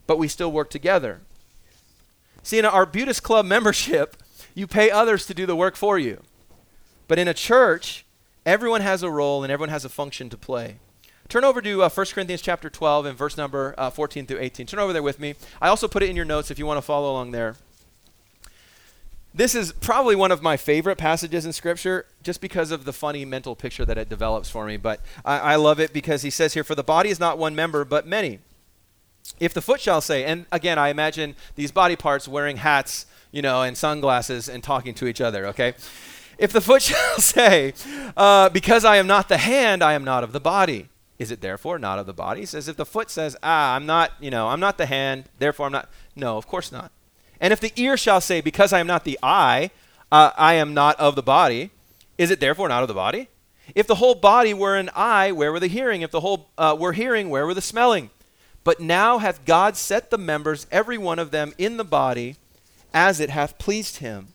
but 0.08 0.18
we 0.18 0.26
still 0.26 0.50
work 0.50 0.70
together. 0.70 1.20
See, 2.42 2.58
in 2.58 2.64
our 2.64 2.72
Arbutus 2.72 3.20
Club 3.20 3.46
membership, 3.46 4.16
you 4.54 4.66
pay 4.66 4.90
others 4.90 5.26
to 5.26 5.34
do 5.34 5.46
the 5.46 5.54
work 5.54 5.76
for 5.76 5.98
you. 5.98 6.22
But 7.06 7.18
in 7.18 7.28
a 7.28 7.34
church, 7.34 8.04
everyone 8.44 8.80
has 8.80 9.04
a 9.04 9.10
role 9.10 9.44
and 9.44 9.52
everyone 9.52 9.68
has 9.68 9.84
a 9.84 9.88
function 9.88 10.28
to 10.30 10.36
play. 10.36 10.78
Turn 11.28 11.44
over 11.44 11.60
to 11.60 11.82
uh, 11.82 11.90
1 11.90 12.06
Corinthians 12.06 12.40
chapter 12.40 12.70
12 12.70 13.04
and 13.04 13.18
verse 13.18 13.36
number 13.36 13.74
uh, 13.76 13.90
14 13.90 14.26
through 14.26 14.40
18. 14.40 14.66
Turn 14.66 14.80
over 14.80 14.94
there 14.94 15.02
with 15.02 15.20
me. 15.20 15.34
I 15.60 15.68
also 15.68 15.86
put 15.86 16.02
it 16.02 16.08
in 16.08 16.16
your 16.16 16.24
notes 16.24 16.50
if 16.50 16.58
you 16.58 16.64
want 16.64 16.78
to 16.78 16.82
follow 16.82 17.12
along 17.12 17.32
there. 17.32 17.56
This 19.34 19.54
is 19.54 19.72
probably 19.72 20.16
one 20.16 20.32
of 20.32 20.42
my 20.42 20.56
favorite 20.56 20.96
passages 20.96 21.44
in 21.44 21.52
Scripture 21.52 22.06
just 22.22 22.40
because 22.40 22.70
of 22.70 22.86
the 22.86 22.94
funny 22.94 23.26
mental 23.26 23.54
picture 23.54 23.84
that 23.84 23.98
it 23.98 24.08
develops 24.08 24.48
for 24.48 24.64
me. 24.64 24.78
But 24.78 25.00
I, 25.22 25.38
I 25.38 25.56
love 25.56 25.78
it 25.78 25.92
because 25.92 26.22
he 26.22 26.30
says 26.30 26.54
here, 26.54 26.64
For 26.64 26.74
the 26.74 26.82
body 26.82 27.10
is 27.10 27.20
not 27.20 27.36
one 27.36 27.54
member, 27.54 27.84
but 27.84 28.06
many. 28.06 28.38
If 29.38 29.52
the 29.52 29.60
foot 29.60 29.82
shall 29.82 30.00
say, 30.00 30.24
and 30.24 30.46
again, 30.50 30.78
I 30.78 30.88
imagine 30.88 31.36
these 31.56 31.70
body 31.70 31.94
parts 31.94 32.26
wearing 32.26 32.56
hats, 32.56 33.04
you 33.30 33.42
know, 33.42 33.62
and 33.62 33.76
sunglasses 33.76 34.48
and 34.48 34.64
talking 34.64 34.94
to 34.94 35.06
each 35.06 35.20
other, 35.20 35.46
okay? 35.48 35.74
If 36.38 36.54
the 36.54 36.62
foot 36.62 36.80
shall 36.90 37.18
say, 37.18 37.74
uh, 38.16 38.48
Because 38.48 38.86
I 38.86 38.96
am 38.96 39.06
not 39.06 39.28
the 39.28 39.36
hand, 39.36 39.82
I 39.82 39.92
am 39.92 40.04
not 40.04 40.24
of 40.24 40.32
the 40.32 40.40
body 40.40 40.88
is 41.18 41.30
it 41.30 41.40
therefore 41.40 41.78
not 41.78 41.98
of 41.98 42.06
the 42.06 42.12
body? 42.12 42.46
Says, 42.46 42.68
if 42.68 42.76
the 42.76 42.86
foot 42.86 43.10
says, 43.10 43.36
ah, 43.42 43.74
I'm 43.74 43.86
not, 43.86 44.12
you 44.20 44.30
know, 44.30 44.48
I'm 44.48 44.60
not 44.60 44.78
the 44.78 44.86
hand, 44.86 45.24
therefore 45.38 45.66
I'm 45.66 45.72
not. 45.72 45.88
No, 46.14 46.36
of 46.36 46.46
course 46.46 46.70
not. 46.70 46.92
And 47.40 47.52
if 47.52 47.60
the 47.60 47.72
ear 47.76 47.96
shall 47.96 48.20
say, 48.20 48.40
because 48.40 48.72
I 48.72 48.80
am 48.80 48.86
not 48.86 49.04
the 49.04 49.18
eye, 49.22 49.70
uh, 50.10 50.30
I 50.36 50.54
am 50.54 50.74
not 50.74 50.98
of 50.98 51.14
the 51.14 51.22
body, 51.22 51.70
is 52.16 52.30
it 52.30 52.40
therefore 52.40 52.68
not 52.68 52.82
of 52.82 52.88
the 52.88 52.94
body? 52.94 53.28
If 53.74 53.86
the 53.86 53.96
whole 53.96 54.14
body 54.14 54.54
were 54.54 54.76
an 54.76 54.90
eye, 54.94 55.32
where 55.32 55.52
were 55.52 55.60
the 55.60 55.66
hearing? 55.66 56.02
If 56.02 56.10
the 56.10 56.20
whole 56.20 56.50
uh, 56.56 56.76
were 56.78 56.92
hearing, 56.92 57.28
where 57.28 57.46
were 57.46 57.54
the 57.54 57.60
smelling? 57.60 58.10
But 58.64 58.80
now 58.80 59.18
hath 59.18 59.44
God 59.44 59.76
set 59.76 60.10
the 60.10 60.18
members, 60.18 60.66
every 60.70 60.98
one 60.98 61.18
of 61.18 61.30
them, 61.30 61.52
in 61.58 61.76
the 61.76 61.84
body, 61.84 62.36
as 62.94 63.20
it 63.20 63.30
hath 63.30 63.58
pleased 63.58 63.98
him. 63.98 64.28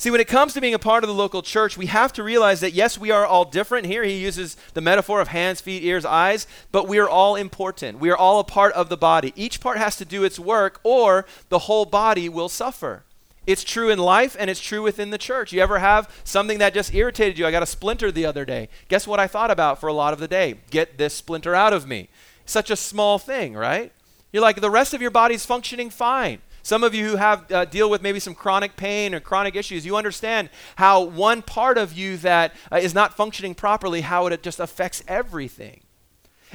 See, 0.00 0.12
when 0.12 0.20
it 0.20 0.28
comes 0.28 0.54
to 0.54 0.60
being 0.60 0.74
a 0.74 0.78
part 0.78 1.02
of 1.02 1.08
the 1.08 1.14
local 1.14 1.42
church, 1.42 1.76
we 1.76 1.86
have 1.86 2.12
to 2.12 2.22
realize 2.22 2.60
that 2.60 2.72
yes, 2.72 2.96
we 2.96 3.10
are 3.10 3.26
all 3.26 3.44
different. 3.44 3.86
Here 3.86 4.04
he 4.04 4.16
uses 4.16 4.56
the 4.72 4.80
metaphor 4.80 5.20
of 5.20 5.26
hands, 5.26 5.60
feet, 5.60 5.82
ears, 5.82 6.04
eyes, 6.04 6.46
but 6.70 6.86
we 6.86 7.00
are 7.00 7.08
all 7.08 7.34
important. 7.34 7.98
We 7.98 8.08
are 8.10 8.16
all 8.16 8.38
a 8.38 8.44
part 8.44 8.72
of 8.74 8.90
the 8.90 8.96
body. 8.96 9.32
Each 9.34 9.60
part 9.60 9.76
has 9.76 9.96
to 9.96 10.04
do 10.04 10.22
its 10.22 10.38
work, 10.38 10.78
or 10.84 11.26
the 11.48 11.58
whole 11.60 11.84
body 11.84 12.28
will 12.28 12.48
suffer. 12.48 13.02
It's 13.44 13.64
true 13.64 13.90
in 13.90 13.98
life 13.98 14.36
and 14.38 14.48
it's 14.48 14.60
true 14.60 14.82
within 14.82 15.10
the 15.10 15.18
church. 15.18 15.52
You 15.52 15.60
ever 15.62 15.80
have 15.80 16.08
something 16.22 16.58
that 16.58 16.74
just 16.74 16.94
irritated 16.94 17.36
you? 17.36 17.44
I 17.44 17.50
got 17.50 17.64
a 17.64 17.66
splinter 17.66 18.12
the 18.12 18.26
other 18.26 18.44
day. 18.44 18.68
Guess 18.88 19.08
what 19.08 19.18
I 19.18 19.26
thought 19.26 19.50
about 19.50 19.80
for 19.80 19.88
a 19.88 19.92
lot 19.92 20.12
of 20.12 20.20
the 20.20 20.28
day? 20.28 20.60
Get 20.70 20.96
this 20.98 21.14
splinter 21.14 21.56
out 21.56 21.72
of 21.72 21.88
me. 21.88 22.08
Such 22.46 22.70
a 22.70 22.76
small 22.76 23.18
thing, 23.18 23.54
right? 23.54 23.90
You're 24.32 24.42
like, 24.42 24.60
the 24.60 24.70
rest 24.70 24.94
of 24.94 25.02
your 25.02 25.10
body's 25.10 25.44
functioning 25.44 25.90
fine. 25.90 26.40
Some 26.68 26.84
of 26.84 26.94
you 26.94 27.08
who 27.08 27.16
have 27.16 27.50
uh, 27.50 27.64
deal 27.64 27.88
with 27.88 28.02
maybe 28.02 28.20
some 28.20 28.34
chronic 28.34 28.76
pain 28.76 29.14
or 29.14 29.20
chronic 29.20 29.56
issues, 29.56 29.86
you 29.86 29.96
understand 29.96 30.50
how 30.76 31.02
one 31.02 31.40
part 31.40 31.78
of 31.78 31.94
you 31.94 32.18
that 32.18 32.54
uh, 32.70 32.76
is 32.76 32.92
not 32.92 33.16
functioning 33.16 33.54
properly, 33.54 34.02
how 34.02 34.26
it 34.26 34.42
just 34.42 34.60
affects 34.60 35.02
everything. 35.08 35.80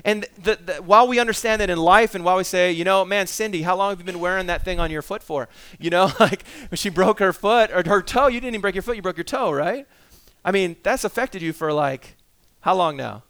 And 0.06 0.28
the, 0.38 0.60
the, 0.63 0.73
while 0.84 1.08
we 1.08 1.17
understand 1.17 1.62
that 1.62 1.71
in 1.71 1.80
life, 1.80 2.13
and 2.13 2.23
while 2.23 2.38
we 2.38 2.43
say, 2.43 2.71
you 2.71 2.84
know, 2.84 3.04
man, 3.04 3.26
Cindy, 3.26 3.63
how 3.63 3.76
long 3.76 3.89
have 3.89 3.97
you 3.97 4.06
been 4.06 4.19
wearing 4.19 4.45
that 4.45 4.63
thing 4.63 4.80
on 4.80 4.91
your 4.91 5.02
foot 5.02 5.23
for? 5.23 5.49
You 5.80 5.89
know, 5.89 6.12
like 6.19 6.45
when 6.69 6.78
she 6.78 6.91
broke 6.91 7.17
her 7.17 7.34
foot 7.34 7.71
or 7.71 7.82
her 7.89 8.04
toe. 8.04 8.28
You 8.28 8.39
didn't 8.39 8.54
even 8.54 8.62
break 8.62 8.76
your 8.76 8.84
foot; 8.84 8.95
you 8.95 9.02
broke 9.02 9.17
your 9.17 9.23
toe, 9.23 9.52
right? 9.52 9.88
I 10.45 10.52
mean, 10.52 10.76
that's 10.84 11.04
affected 11.04 11.41
you 11.41 11.54
for 11.54 11.73
like 11.73 12.17
how 12.60 12.76
long 12.76 12.95
now? 12.97 13.23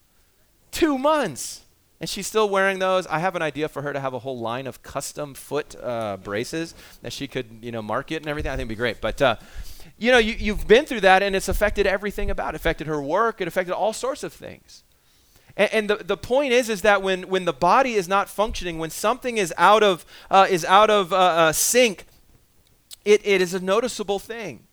Two 0.71 0.97
months 0.97 1.62
and 2.03 2.09
she's 2.09 2.27
still 2.27 2.49
wearing 2.49 2.79
those. 2.79 3.07
I 3.07 3.19
have 3.19 3.33
an 3.37 3.41
idea 3.41 3.69
for 3.69 3.81
her 3.81 3.93
to 3.93 3.99
have 4.01 4.13
a 4.13 4.19
whole 4.19 4.37
line 4.37 4.67
of 4.67 4.83
custom 4.83 5.33
foot 5.33 5.73
uh, 5.81 6.17
braces 6.17 6.75
that 7.01 7.13
she 7.13 7.29
could, 7.29 7.59
you 7.61 7.71
know, 7.71 7.81
market 7.81 8.17
and 8.17 8.27
everything. 8.27 8.51
I 8.51 8.55
think 8.55 8.63
it'd 8.63 8.67
be 8.67 8.75
great. 8.75 8.99
But, 8.99 9.21
uh, 9.21 9.37
you 9.97 10.11
know, 10.11 10.17
you, 10.17 10.33
you've 10.37 10.67
been 10.67 10.85
through 10.85 10.99
that, 10.99 11.23
and 11.23 11.33
it's 11.33 11.47
affected 11.47 11.87
everything 11.87 12.29
about 12.29 12.55
it. 12.55 12.57
affected 12.57 12.87
her 12.87 13.01
work. 13.01 13.39
It 13.39 13.47
affected 13.47 13.73
all 13.73 13.93
sorts 13.93 14.21
of 14.21 14.33
things. 14.33 14.83
And, 15.55 15.71
and, 15.71 15.89
the, 15.89 15.95
the 15.95 16.17
point 16.17 16.51
is, 16.51 16.67
is 16.67 16.81
that 16.81 17.01
when, 17.01 17.29
when 17.29 17.45
the 17.45 17.53
body 17.53 17.93
is 17.93 18.09
not 18.09 18.27
functioning, 18.27 18.79
when 18.79 18.89
something 18.89 19.37
is 19.37 19.53
out 19.57 19.81
of, 19.81 20.05
uh, 20.29 20.45
is 20.49 20.65
out 20.65 20.89
of 20.89 21.13
uh, 21.13 21.15
uh, 21.15 21.51
sync, 21.53 22.03
it, 23.05 23.25
it 23.25 23.39
is 23.39 23.53
a 23.53 23.61
noticeable 23.61 24.19
thing. 24.19 24.67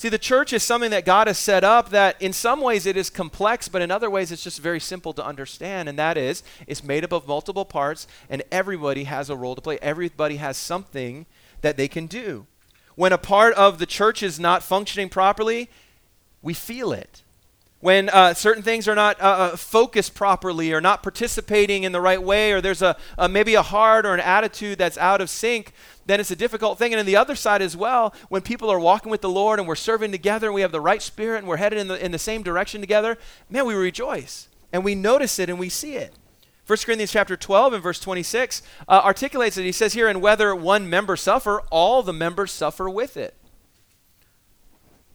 See, 0.00 0.08
the 0.08 0.16
church 0.16 0.54
is 0.54 0.62
something 0.62 0.92
that 0.92 1.04
God 1.04 1.26
has 1.26 1.36
set 1.36 1.62
up 1.62 1.90
that 1.90 2.16
in 2.22 2.32
some 2.32 2.62
ways 2.62 2.86
it 2.86 2.96
is 2.96 3.10
complex, 3.10 3.68
but 3.68 3.82
in 3.82 3.90
other 3.90 4.08
ways 4.08 4.32
it's 4.32 4.42
just 4.42 4.58
very 4.58 4.80
simple 4.80 5.12
to 5.12 5.22
understand. 5.22 5.90
And 5.90 5.98
that 5.98 6.16
is, 6.16 6.42
it's 6.66 6.82
made 6.82 7.04
up 7.04 7.12
of 7.12 7.28
multiple 7.28 7.66
parts, 7.66 8.06
and 8.30 8.42
everybody 8.50 9.04
has 9.04 9.28
a 9.28 9.36
role 9.36 9.54
to 9.54 9.60
play. 9.60 9.78
Everybody 9.82 10.36
has 10.36 10.56
something 10.56 11.26
that 11.60 11.76
they 11.76 11.86
can 11.86 12.06
do. 12.06 12.46
When 12.94 13.12
a 13.12 13.18
part 13.18 13.52
of 13.56 13.78
the 13.78 13.84
church 13.84 14.22
is 14.22 14.40
not 14.40 14.62
functioning 14.62 15.10
properly, 15.10 15.68
we 16.40 16.54
feel 16.54 16.92
it. 16.92 17.20
When 17.80 18.10
uh, 18.10 18.34
certain 18.34 18.62
things 18.62 18.86
are 18.88 18.94
not 18.94 19.18
uh, 19.20 19.24
uh 19.24 19.56
focused 19.56 20.14
properly 20.14 20.72
or 20.72 20.82
not 20.82 21.02
participating 21.02 21.84
in 21.84 21.92
the 21.92 22.00
right 22.00 22.22
way, 22.22 22.52
or 22.52 22.60
there's 22.60 22.82
a, 22.82 22.94
a 23.16 23.28
maybe 23.28 23.54
a 23.54 23.62
heart 23.62 24.04
or 24.04 24.12
an 24.12 24.20
attitude 24.20 24.76
that's 24.78 24.98
out 24.98 25.22
of 25.22 25.30
sync, 25.30 25.72
then 26.04 26.20
it's 26.20 26.30
a 26.30 26.36
difficult 26.36 26.78
thing. 26.78 26.92
And 26.92 27.00
on 27.00 27.06
the 27.06 27.16
other 27.16 27.34
side 27.34 27.62
as 27.62 27.76
well, 27.76 28.14
when 28.28 28.42
people 28.42 28.70
are 28.70 28.78
walking 28.78 29.10
with 29.10 29.22
the 29.22 29.30
Lord 29.30 29.58
and 29.58 29.66
we're 29.66 29.76
serving 29.76 30.12
together 30.12 30.48
and 30.48 30.54
we 30.54 30.60
have 30.60 30.72
the 30.72 30.80
right 30.80 31.00
spirit 31.00 31.38
and 31.38 31.48
we're 31.48 31.56
headed 31.56 31.78
in 31.78 31.88
the, 31.88 32.04
in 32.04 32.12
the 32.12 32.18
same 32.18 32.42
direction 32.42 32.82
together, 32.82 33.16
man, 33.48 33.64
we 33.64 33.74
rejoice 33.74 34.48
and 34.72 34.84
we 34.84 34.94
notice 34.94 35.38
it 35.38 35.48
and 35.48 35.58
we 35.58 35.68
see 35.68 35.94
it. 35.94 36.14
1 36.66 36.78
Corinthians 36.84 37.10
chapter 37.10 37.36
12 37.36 37.72
and 37.72 37.82
verse 37.82 37.98
26 37.98 38.62
uh, 38.88 39.00
articulates 39.02 39.56
it. 39.56 39.64
He 39.64 39.72
says 39.72 39.94
here, 39.94 40.06
and 40.06 40.20
whether 40.20 40.54
one 40.54 40.88
member 40.88 41.16
suffer, 41.16 41.62
all 41.70 42.02
the 42.02 42.12
members 42.12 42.52
suffer 42.52 42.88
with 42.88 43.16
it. 43.16 43.34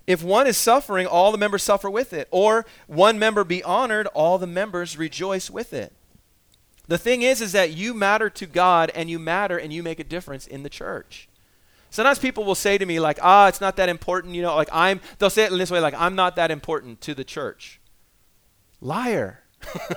If 0.08 0.24
one 0.24 0.46
is 0.46 0.58
suffering, 0.58 1.08
all 1.08 1.32
the 1.32 1.38
members 1.38 1.63
suffer 1.63 1.89
with 1.89 2.13
it. 2.13 2.28
Or 2.32 2.65
one 2.88 3.18
member 3.18 3.44
be 3.44 3.63
honored, 3.63 4.08
all 4.08 4.38
the 4.38 4.48
members 4.48 4.98
rejoice 4.98 5.50
with 5.50 5.74
it. 5.74 5.94
The 6.88 6.98
thing 6.98 7.24
is, 7.24 7.41
is 7.41 7.52
that 7.54 7.72
you 7.72 7.94
matter 7.94 8.30
to 8.30 8.46
God 8.46 8.91
and 8.94 9.10
you 9.10 9.18
matter 9.18 9.58
and 9.58 9.74
you 9.74 9.82
make 9.82 10.00
a 10.00 10.04
difference 10.04 10.46
in 10.46 10.63
the 10.63 10.70
church. 10.70 11.28
Sometimes 11.89 12.20
people 12.20 12.44
will 12.44 12.56
say 12.56 12.78
to 12.78 12.86
me, 12.86 13.00
like, 13.00 13.18
ah, 13.22 13.48
it's 13.48 13.62
not 13.62 13.78
that 13.78 13.89
important, 13.89 14.36
you 14.36 14.41
know, 14.41 14.56
like 14.56 14.70
I'm, 14.72 15.00
they'll 15.18 15.30
say 15.30 15.46
it 15.46 15.52
in 15.52 15.58
this 15.58 15.72
way, 15.72 15.80
like, 15.80 15.96
I'm 15.96 16.15
not 16.15 16.36
that 16.36 16.52
important 16.52 17.02
to 17.02 17.15
the 17.15 17.24
church. 17.24 17.80
Liar. 18.82 19.44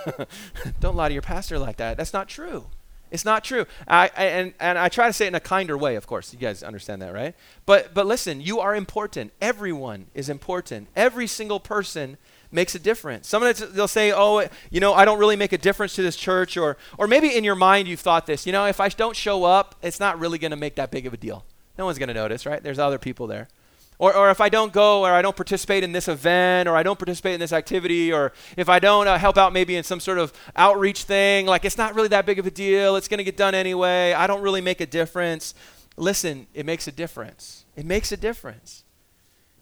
Don't 0.81 0.97
lie 0.97 1.09
to 1.09 1.13
your 1.13 1.23
pastor 1.23 1.59
like 1.59 1.77
that. 1.77 1.97
That's 1.97 2.13
not 2.13 2.29
true. 2.29 2.69
It's 3.11 3.25
not 3.25 3.45
true. 3.45 3.67
I, 3.87 4.11
I, 4.17 4.25
and, 4.25 4.55
and 4.61 4.79
I 4.79 4.89
try 4.89 5.07
to 5.07 5.13
say 5.13 5.27
it 5.27 5.29
in 5.29 5.35
a 5.35 5.41
kinder 5.41 5.77
way, 5.77 5.97
of 5.97 6.07
course. 6.07 6.33
You 6.33 6.39
guys 6.39 6.63
understand 6.63 7.03
that, 7.03 7.13
right? 7.13 7.35
But, 7.67 7.95
but 7.95 8.07
listen, 8.07 8.41
you 8.41 8.61
are 8.61 8.75
important. 8.75 9.33
Everyone 9.41 10.07
is 10.15 10.29
important. 10.29 10.89
Every 10.95 11.27
single 11.27 11.61
person 11.61 12.19
makes 12.51 12.75
a 12.75 12.79
difference. 12.79 13.29
Some 13.29 13.43
of 13.43 13.75
they'll 13.75 13.89
say, 13.89 14.13
"Oh, 14.13 14.47
you 14.71 14.81
know, 14.81 14.95
I 14.95 15.05
don't 15.05 15.19
really 15.19 15.37
make 15.37 15.53
a 15.53 15.59
difference 15.59 15.95
to 15.97 16.03
this 16.03 16.17
church," 16.17 16.57
or 16.57 16.77
or 16.97 17.07
maybe 17.07 17.37
in 17.37 17.45
your 17.45 17.55
mind 17.55 17.89
you've 17.89 18.01
thought 18.01 18.27
this. 18.27 18.47
You 18.47 18.53
know, 18.53 18.65
if 18.67 18.81
I 18.81 18.89
don't 18.89 19.17
show 19.17 19.45
up, 19.45 19.75
it's 19.83 20.01
not 20.01 20.19
really 20.19 20.39
going 20.39 20.51
to 20.53 20.57
make 20.57 20.77
that 20.77 20.91
big 20.91 21.07
of 21.07 21.13
a 21.13 21.17
deal. 21.17 21.45
No 21.77 21.85
one's 21.85 21.99
going 21.99 22.09
to 22.09 22.15
notice, 22.15 22.47
right? 22.47 22.63
There's 22.63 22.79
other 22.79 22.99
people 22.99 23.27
there. 23.27 23.49
Or, 23.99 24.15
or 24.15 24.31
if 24.31 24.41
I 24.41 24.49
don't 24.49 24.73
go, 24.73 25.05
or 25.05 25.13
I 25.13 25.23
don't 25.23 25.35
participate 25.35 25.83
in 25.83 25.91
this 25.91 26.07
event, 26.07 26.69
or 26.69 26.77
I 26.77 26.85
don't 26.85 26.99
participate 26.99 27.35
in 27.35 27.41
this 27.41 27.53
activity, 27.53 28.13
or 28.13 28.33
if 28.57 28.69
I 28.69 28.79
don't 28.79 29.09
uh, 29.09 29.19
help 29.19 29.37
out 29.37 29.53
maybe 29.53 29.75
in 29.75 29.83
some 29.83 29.99
sort 29.99 30.19
of 30.19 30.33
outreach 30.55 31.03
thing, 31.03 31.47
like 31.47 31.65
it's 31.65 31.77
not 31.77 31.97
really 31.97 32.09
that 32.09 32.25
big 32.25 32.39
of 32.39 32.47
a 32.47 32.51
deal. 32.51 32.95
It's 32.95 33.09
going 33.09 33.19
to 33.19 33.25
get 33.25 33.37
done 33.37 33.57
anyway. 33.57 34.13
I 34.13 34.29
don't 34.29 34.41
really 34.41 34.61
make 34.61 34.81
a 34.81 34.87
difference. 34.87 35.53
Listen, 35.97 36.47
it 36.55 36.65
makes 36.65 36.87
a 36.87 36.93
difference. 36.93 37.65
It 37.75 37.85
makes 37.85 38.13
a 38.13 38.17
difference. 38.17 38.85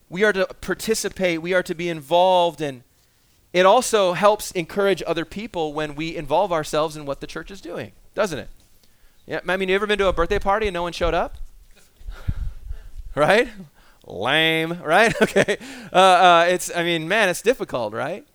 We 0.07 0.23
are 0.23 0.31
to 0.33 0.45
participate, 0.61 1.41
we 1.41 1.53
are 1.53 1.63
to 1.63 1.73
be 1.73 1.89
involved, 1.89 2.61
and 2.61 2.83
it 3.53 3.65
also 3.65 4.13
helps 4.13 4.51
encourage 4.51 5.01
other 5.07 5.25
people 5.25 5.73
when 5.73 5.95
we 5.95 6.15
involve 6.15 6.53
ourselves 6.53 6.95
in 6.95 7.05
what 7.05 7.21
the 7.21 7.27
church 7.27 7.49
is 7.49 7.59
doing, 7.59 7.91
doesn't 8.13 8.37
it? 8.37 8.49
Yeah, 9.25 9.39
I 9.47 9.57
mean, 9.57 9.67
you 9.67 9.75
ever 9.75 9.87
been 9.87 9.97
to 9.97 10.07
a 10.07 10.13
birthday 10.13 10.39
party 10.39 10.67
and 10.67 10.73
no 10.73 10.83
one 10.83 10.93
showed 10.93 11.13
up? 11.13 11.37
right? 13.15 13.49
Lame, 14.07 14.81
right? 14.83 15.13
okay. 15.21 15.57
Uh, 15.93 15.95
uh, 15.95 16.45
it's, 16.49 16.75
I 16.75 16.83
mean, 16.83 17.07
man, 17.07 17.29
it's 17.29 17.41
difficult, 17.41 17.93
right? 17.93 18.25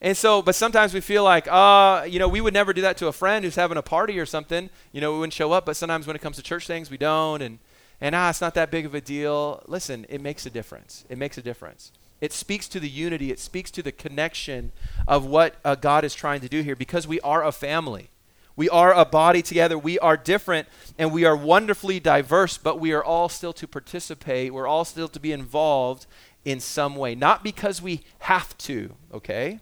And 0.00 0.16
so, 0.16 0.42
but 0.42 0.54
sometimes 0.54 0.94
we 0.94 1.00
feel 1.00 1.24
like, 1.24 1.48
uh, 1.50 2.06
you 2.08 2.18
know, 2.18 2.28
we 2.28 2.40
would 2.40 2.54
never 2.54 2.72
do 2.72 2.82
that 2.82 2.96
to 2.98 3.08
a 3.08 3.12
friend 3.12 3.44
who's 3.44 3.56
having 3.56 3.76
a 3.76 3.82
party 3.82 4.18
or 4.18 4.26
something. 4.26 4.70
You 4.92 5.00
know, 5.00 5.12
we 5.12 5.18
wouldn't 5.18 5.32
show 5.32 5.52
up. 5.52 5.66
But 5.66 5.76
sometimes 5.76 6.06
when 6.06 6.14
it 6.16 6.22
comes 6.22 6.36
to 6.36 6.42
church 6.42 6.66
things, 6.66 6.90
we 6.90 6.98
don't. 6.98 7.42
And 7.42 7.58
and 8.00 8.14
ah, 8.14 8.28
it's 8.28 8.40
not 8.40 8.54
that 8.54 8.70
big 8.70 8.84
of 8.84 8.94
a 8.94 9.00
deal. 9.00 9.62
Listen, 9.66 10.04
it 10.08 10.20
makes 10.20 10.44
a 10.44 10.50
difference. 10.50 11.04
It 11.08 11.16
makes 11.18 11.38
a 11.38 11.42
difference. 11.42 11.92
It 12.20 12.32
speaks 12.32 12.66
to 12.68 12.80
the 12.80 12.88
unity, 12.88 13.30
it 13.30 13.38
speaks 13.38 13.70
to 13.72 13.82
the 13.82 13.92
connection 13.92 14.72
of 15.06 15.26
what 15.26 15.56
uh, 15.64 15.74
God 15.74 16.02
is 16.02 16.14
trying 16.14 16.40
to 16.40 16.48
do 16.48 16.62
here 16.62 16.74
because 16.74 17.06
we 17.06 17.20
are 17.20 17.44
a 17.44 17.52
family. 17.52 18.08
We 18.56 18.70
are 18.70 18.92
a 18.94 19.04
body 19.04 19.42
together. 19.42 19.78
We 19.78 19.98
are 19.98 20.16
different 20.16 20.66
and 20.98 21.12
we 21.12 21.24
are 21.24 21.36
wonderfully 21.36 22.00
diverse, 22.00 22.56
but 22.56 22.80
we 22.80 22.92
are 22.92 23.04
all 23.04 23.28
still 23.28 23.52
to 23.52 23.68
participate. 23.68 24.52
We're 24.52 24.66
all 24.66 24.86
still 24.86 25.08
to 25.08 25.20
be 25.20 25.32
involved 25.32 26.06
in 26.44 26.60
some 26.60 26.96
way. 26.96 27.14
Not 27.14 27.44
because 27.44 27.82
we 27.82 28.02
have 28.20 28.56
to, 28.58 28.94
okay? 29.12 29.60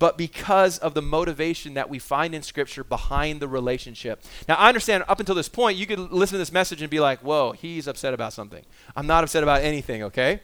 But 0.00 0.18
because 0.18 0.78
of 0.78 0.94
the 0.94 1.02
motivation 1.02 1.74
that 1.74 1.88
we 1.88 1.98
find 1.98 2.34
in 2.34 2.42
Scripture 2.42 2.82
behind 2.82 3.40
the 3.40 3.48
relationship. 3.48 4.22
Now, 4.48 4.56
I 4.56 4.68
understand 4.68 5.04
up 5.06 5.20
until 5.20 5.34
this 5.34 5.48
point, 5.48 5.76
you 5.76 5.86
could 5.86 5.98
listen 5.98 6.34
to 6.34 6.38
this 6.38 6.52
message 6.52 6.82
and 6.82 6.90
be 6.90 7.00
like, 7.00 7.20
whoa, 7.20 7.52
he's 7.52 7.86
upset 7.86 8.14
about 8.14 8.32
something. 8.32 8.64
I'm 8.96 9.06
not 9.06 9.22
upset 9.22 9.42
about 9.42 9.62
anything, 9.62 10.02
okay? 10.04 10.40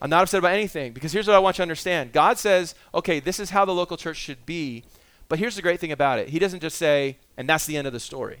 I'm 0.00 0.10
not 0.10 0.22
upset 0.22 0.38
about 0.38 0.52
anything 0.52 0.92
because 0.92 1.12
here's 1.12 1.26
what 1.26 1.36
I 1.36 1.38
want 1.38 1.56
you 1.56 1.58
to 1.58 1.62
understand 1.62 2.12
God 2.12 2.38
says, 2.38 2.74
okay, 2.94 3.20
this 3.20 3.40
is 3.40 3.50
how 3.50 3.64
the 3.64 3.74
local 3.74 3.96
church 3.96 4.16
should 4.16 4.44
be. 4.44 4.84
But 5.28 5.38
here's 5.38 5.56
the 5.56 5.62
great 5.62 5.80
thing 5.80 5.92
about 5.92 6.18
it 6.18 6.28
He 6.28 6.38
doesn't 6.38 6.60
just 6.60 6.76
say, 6.76 7.18
and 7.36 7.48
that's 7.48 7.66
the 7.66 7.76
end 7.76 7.86
of 7.86 7.92
the 7.92 8.00
story. 8.00 8.40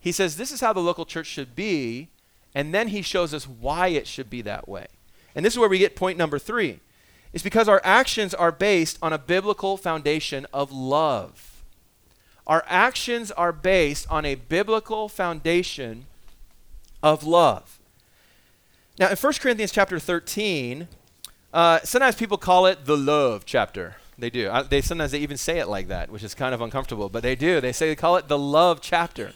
He 0.00 0.12
says, 0.12 0.36
this 0.36 0.50
is 0.50 0.60
how 0.60 0.72
the 0.72 0.80
local 0.80 1.04
church 1.04 1.26
should 1.26 1.54
be. 1.54 2.08
And 2.54 2.74
then 2.74 2.88
he 2.88 3.02
shows 3.02 3.32
us 3.32 3.46
why 3.46 3.88
it 3.88 4.06
should 4.06 4.28
be 4.28 4.42
that 4.42 4.68
way. 4.68 4.86
And 5.34 5.44
this 5.44 5.54
is 5.54 5.58
where 5.58 5.68
we 5.68 5.78
get 5.78 5.94
point 5.94 6.18
number 6.18 6.38
three. 6.38 6.80
It's 7.32 7.44
because 7.44 7.68
our 7.68 7.80
actions 7.84 8.34
are 8.34 8.50
based 8.50 8.98
on 9.00 9.12
a 9.12 9.18
biblical 9.18 9.76
foundation 9.76 10.46
of 10.52 10.72
love. 10.72 11.62
Our 12.46 12.64
actions 12.66 13.30
are 13.30 13.52
based 13.52 14.10
on 14.10 14.24
a 14.24 14.34
biblical 14.34 15.08
foundation 15.08 16.06
of 17.02 17.24
love. 17.24 17.78
Now, 18.98 19.08
in 19.10 19.16
1 19.16 19.32
Corinthians 19.34 19.70
chapter 19.70 20.00
13, 20.00 20.88
uh, 21.52 21.78
sometimes 21.84 22.16
people 22.16 22.36
call 22.36 22.66
it 22.66 22.84
the 22.86 22.96
love 22.96 23.44
chapter. 23.46 23.96
They 24.20 24.30
do. 24.30 24.48
Uh, 24.48 24.62
they 24.62 24.82
sometimes 24.82 25.12
they 25.12 25.18
even 25.18 25.38
say 25.38 25.58
it 25.58 25.68
like 25.68 25.88
that, 25.88 26.10
which 26.10 26.22
is 26.22 26.34
kind 26.34 26.54
of 26.54 26.60
uncomfortable, 26.60 27.08
but 27.08 27.22
they 27.22 27.34
do. 27.34 27.60
They 27.60 27.72
say 27.72 27.88
they 27.88 27.96
call 27.96 28.16
it 28.16 28.28
the 28.28 28.38
love 28.38 28.80
chapter 28.82 29.32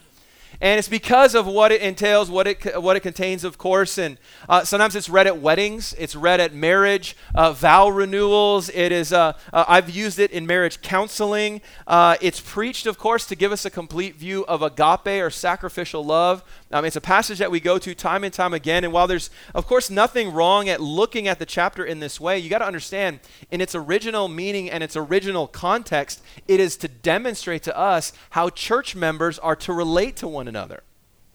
and 0.64 0.78
it's 0.78 0.88
because 0.88 1.34
of 1.34 1.46
what 1.46 1.72
it 1.72 1.82
entails, 1.82 2.30
what 2.30 2.46
it 2.46 2.82
what 2.82 2.96
it 2.96 3.00
contains, 3.00 3.44
of 3.44 3.58
course. 3.58 3.98
And 3.98 4.16
uh, 4.48 4.64
sometimes 4.64 4.96
it's 4.96 5.10
read 5.10 5.26
at 5.26 5.38
weddings, 5.38 5.94
it's 5.98 6.16
read 6.16 6.40
at 6.40 6.54
marriage, 6.54 7.18
uh, 7.34 7.52
vow 7.52 7.90
renewals. 7.90 8.70
It 8.70 8.90
is. 8.90 9.12
Uh, 9.12 9.34
uh 9.52 9.66
I've 9.68 9.90
used 9.90 10.18
it 10.18 10.30
in 10.30 10.46
marriage 10.46 10.80
counseling. 10.80 11.60
Uh, 11.86 12.16
it's 12.22 12.40
preached, 12.40 12.86
of 12.86 12.96
course, 12.96 13.26
to 13.26 13.36
give 13.36 13.52
us 13.52 13.66
a 13.66 13.70
complete 13.70 14.16
view 14.16 14.46
of 14.46 14.62
agape 14.62 15.22
or 15.22 15.28
sacrificial 15.28 16.02
love. 16.02 16.42
Um, 16.72 16.86
it's 16.86 16.96
a 16.96 17.00
passage 17.02 17.40
that 17.40 17.50
we 17.50 17.60
go 17.60 17.76
to 17.76 17.94
time 17.94 18.24
and 18.24 18.32
time 18.32 18.54
again. 18.54 18.84
And 18.84 18.92
while 18.92 19.06
there's, 19.06 19.28
of 19.54 19.66
course, 19.66 19.90
nothing 19.90 20.32
wrong 20.32 20.70
at 20.70 20.80
looking 20.80 21.28
at 21.28 21.38
the 21.38 21.46
chapter 21.46 21.84
in 21.84 22.00
this 22.00 22.18
way, 22.18 22.38
you 22.38 22.48
got 22.48 22.60
to 22.60 22.66
understand, 22.66 23.20
in 23.50 23.60
its 23.60 23.74
original 23.74 24.28
meaning 24.28 24.70
and 24.70 24.82
its 24.82 24.96
original 24.96 25.46
context, 25.46 26.22
it 26.48 26.58
is 26.58 26.78
to 26.78 26.88
demonstrate 26.88 27.62
to 27.64 27.78
us 27.78 28.14
how 28.30 28.48
church 28.48 28.96
members 28.96 29.38
are 29.38 29.56
to 29.56 29.74
relate 29.74 30.16
to 30.16 30.26
one 30.26 30.48
another. 30.48 30.53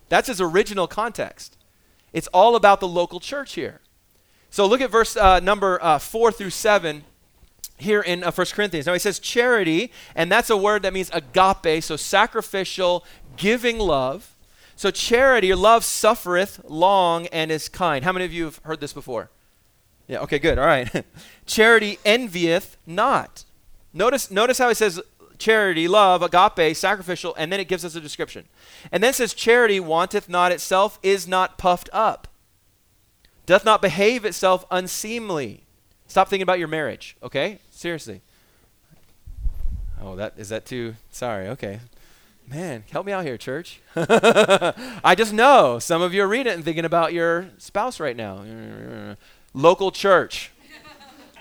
That's 0.09 0.27
his 0.27 0.41
original 0.41 0.87
context. 0.87 1.57
It's 2.13 2.27
all 2.27 2.55
about 2.55 2.79
the 2.79 2.87
local 2.87 3.19
church 3.19 3.53
here. 3.53 3.81
So 4.49 4.65
look 4.65 4.81
at 4.81 4.89
verse 4.89 5.15
uh, 5.15 5.39
number 5.39 5.81
uh, 5.81 5.99
4 5.99 6.31
through 6.31 6.49
7 6.49 7.03
here 7.77 8.01
in 8.01 8.23
uh, 8.23 8.31
1 8.31 8.47
Corinthians. 8.47 8.87
Now 8.87 8.93
he 8.93 8.99
says 8.99 9.19
charity, 9.19 9.91
and 10.15 10.31
that's 10.31 10.49
a 10.49 10.57
word 10.57 10.81
that 10.81 10.93
means 10.93 11.11
agape, 11.13 11.83
so 11.83 11.95
sacrificial, 11.95 13.05
giving 13.37 13.77
love. 13.77 14.35
So 14.75 14.91
charity 14.91 15.51
or 15.51 15.55
love 15.55 15.83
suffereth 15.83 16.61
long 16.67 17.27
and 17.27 17.51
is 17.51 17.69
kind. 17.69 18.03
How 18.03 18.13
many 18.13 18.25
of 18.25 18.33
you 18.33 18.45
have 18.45 18.59
heard 18.63 18.79
this 18.79 18.93
before? 18.93 19.29
Yeah, 20.07 20.19
okay, 20.21 20.39
good. 20.39 20.57
All 20.57 20.65
right. 20.65 21.05
charity 21.45 21.99
envieth 22.03 22.77
not. 22.87 23.43
Notice 23.93 24.31
notice 24.31 24.57
how 24.57 24.69
he 24.69 24.75
says 24.75 25.01
charity, 25.39 25.87
love, 25.87 26.21
agape, 26.21 26.75
sacrificial, 26.75 27.33
and 27.35 27.51
then 27.51 27.59
it 27.59 27.67
gives 27.67 27.83
us 27.83 27.95
a 27.95 28.01
description. 28.01 28.45
And 28.91 29.01
then 29.01 29.13
says, 29.13 29.33
Charity 29.33 29.79
wanteth 29.79 30.29
not 30.29 30.51
itself, 30.51 30.99
is 31.01 31.27
not 31.27 31.57
puffed 31.57 31.89
up, 31.91 32.27
doth 33.45 33.65
not 33.65 33.81
behave 33.81 34.25
itself 34.25 34.65
unseemly. 34.69 35.63
Stop 36.07 36.27
thinking 36.27 36.43
about 36.43 36.59
your 36.59 36.67
marriage, 36.67 37.15
okay? 37.23 37.59
Seriously. 37.71 38.21
Oh, 40.01 40.15
that 40.15 40.33
is 40.37 40.49
that 40.49 40.65
too? 40.65 40.95
Sorry, 41.11 41.47
okay. 41.49 41.79
Man, 42.47 42.83
help 42.89 43.05
me 43.05 43.11
out 43.11 43.25
here, 43.25 43.37
church. 43.37 43.79
I 43.95 45.13
just 45.15 45.33
know 45.33 45.77
some 45.77 46.01
of 46.01 46.13
you 46.13 46.23
are 46.23 46.27
reading 46.27 46.51
it 46.51 46.55
and 46.55 46.65
thinking 46.65 46.85
about 46.85 47.13
your 47.13 47.49
spouse 47.57 47.99
right 47.99 48.15
now. 48.15 49.15
Local 49.53 49.91
church. 49.91 50.51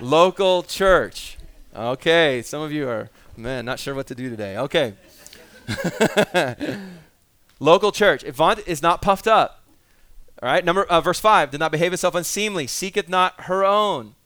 Local 0.01 0.63
church. 0.63 1.39
Okay, 1.75 2.43
some 2.43 2.61
of 2.61 2.73
you 2.73 2.89
are 2.89 3.09
Man, 3.39 3.65
not 3.65 3.79
sure 3.79 3.95
what 3.95 4.09
to 4.09 4.17
do 4.17 4.29
today. 4.31 4.57
Okay. 4.57 4.95
Local 7.61 7.93
church. 7.93 8.25
If 8.25 8.41
is 8.67 8.83
not 8.83 9.01
puffed 9.01 9.29
up. 9.29 9.63
All 10.43 10.49
right. 10.49 10.65
Number 10.65 10.83
uh, 10.83 11.01
verse 11.01 11.21
five. 11.21 11.53
Did 11.53 11.61
not 11.61 11.71
behave 11.71 11.93
itself 11.93 12.17
unseemly. 12.17 12.67
Seeketh 12.67 13.09
not 13.09 13.43
her 13.43 13.65
own. 13.65 14.17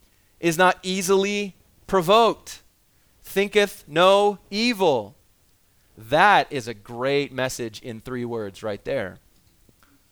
Is 0.40 0.56
not 0.56 0.78
easily 0.82 1.54
provoked. 1.86 2.62
Thinketh 3.22 3.84
no 3.86 4.38
evil. 4.50 5.14
That 5.96 6.50
is 6.50 6.66
a 6.66 6.74
great 6.74 7.32
message 7.32 7.82
in 7.82 8.00
three 8.00 8.24
words 8.24 8.62
right 8.62 8.82
there. 8.82 9.18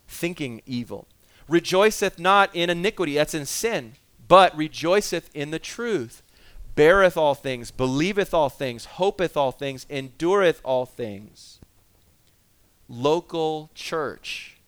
Thinking 0.09 0.61
evil. 0.67 1.09
Rejoiceth 1.49 2.19
not 2.19 2.55
in 2.55 2.69
iniquity. 2.69 3.15
That's 3.15 3.35
in 3.35 3.47
sin. 3.47 3.95
But 4.29 4.55
rejoiceth 4.55 5.31
in 5.35 5.53
the 5.53 5.59
truth 5.59 6.23
beareth 6.75 7.17
all 7.17 7.35
things, 7.35 7.71
believeth 7.71 8.35
all 8.35 8.49
things, 8.49 8.85
hopeth 8.85 9.37
all 9.37 9.53
things, 9.53 9.87
endureth 9.91 10.61
all 10.65 10.87
things. 10.87 11.59
Local 12.89 13.71
church. 13.75 14.59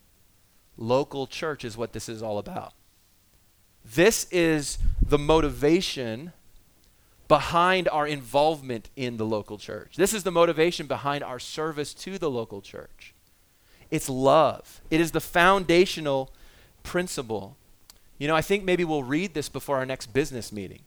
Local 0.76 1.26
church 1.26 1.64
is 1.64 1.76
what 1.76 1.92
this 1.92 2.08
is 2.08 2.22
all 2.22 2.38
about. 2.38 2.72
This 3.84 4.26
is 4.30 4.78
the 5.00 5.18
motivation 5.18 6.32
behind 7.28 7.88
our 7.88 8.06
involvement 8.06 8.90
in 8.94 9.16
the 9.16 9.26
local 9.26 9.58
church. 9.58 9.96
This 9.96 10.14
is 10.14 10.22
the 10.22 10.30
motivation 10.30 10.86
behind 10.86 11.24
our 11.24 11.38
service 11.38 11.94
to 11.94 12.18
the 12.18 12.30
local 12.30 12.60
church. 12.60 13.14
It's 13.90 14.08
love, 14.08 14.80
it 14.90 15.00
is 15.00 15.12
the 15.12 15.20
foundational 15.20 16.30
principle. 16.82 17.56
You 18.18 18.28
know, 18.28 18.36
I 18.36 18.42
think 18.42 18.64
maybe 18.64 18.84
we'll 18.84 19.02
read 19.02 19.34
this 19.34 19.48
before 19.48 19.78
our 19.78 19.86
next 19.86 20.12
business 20.12 20.52
meeting 20.52 20.80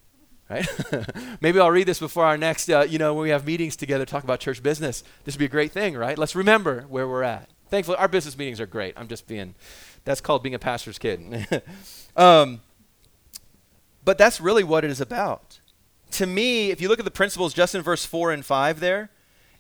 right? 0.50 0.68
Maybe 1.42 1.60
I'll 1.60 1.72
read 1.72 1.88
this 1.88 2.00
before 2.00 2.26
our 2.26 2.38
next, 2.38 2.70
uh, 2.70 2.86
you 2.88 2.98
know, 3.00 3.14
when 3.14 3.24
we 3.24 3.30
have 3.30 3.46
meetings 3.46 3.76
together, 3.76 4.06
talk 4.06 4.24
about 4.24 4.40
church 4.40 4.62
business. 4.62 5.04
This 5.24 5.36
would 5.36 5.40
be 5.40 5.46
a 5.46 5.50
great 5.50 5.72
thing, 5.72 5.96
right? 5.96 6.18
Let's 6.18 6.36
remember 6.36 6.86
where 6.88 7.08
we're 7.08 7.24
at. 7.24 7.50
Thankfully, 7.70 7.98
our 7.98 8.08
business 8.08 8.38
meetings 8.38 8.60
are 8.62 8.68
great. 8.68 8.94
I'm 8.96 9.08
just 9.08 9.28
being, 9.28 9.56
that's 10.04 10.22
called 10.22 10.44
being 10.44 10.56
a 10.56 10.60
pastor's 10.60 11.00
kid. 11.00 11.48
um, 12.16 12.62
but 14.04 14.18
that's 14.18 14.40
really 14.40 14.64
what 14.64 14.84
it 14.84 14.92
is 14.92 15.02
about. 15.02 15.60
To 16.12 16.28
me, 16.28 16.70
if 16.70 16.80
you 16.80 16.88
look 16.88 17.00
at 17.00 17.06
the 17.06 17.12
principles 17.12 17.54
just 17.54 17.74
in 17.74 17.82
verse 17.82 18.06
4 18.06 18.32
and 18.32 18.46
5 18.46 18.80
there, 18.80 19.10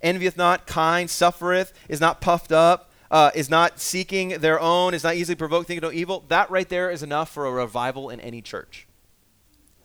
envieth 0.01 0.37
not, 0.37 0.67
kind, 0.67 1.09
suffereth, 1.09 1.73
is 1.89 1.99
not 1.99 2.21
puffed 2.21 2.51
up, 2.51 2.91
uh, 3.09 3.31
is 3.33 3.49
not 3.49 3.79
seeking 3.79 4.29
their 4.39 4.59
own, 4.59 4.93
is 4.93 5.03
not 5.03 5.15
easily 5.15 5.35
provoked, 5.35 5.67
thinking 5.67 5.87
no 5.87 5.91
evil, 5.91 6.23
that 6.27 6.49
right 6.51 6.69
there 6.69 6.91
is 6.91 7.01
enough 7.01 7.31
for 7.31 7.47
a 7.47 7.51
revival 7.51 8.09
in 8.09 8.19
any 8.19 8.41
church 8.41 8.87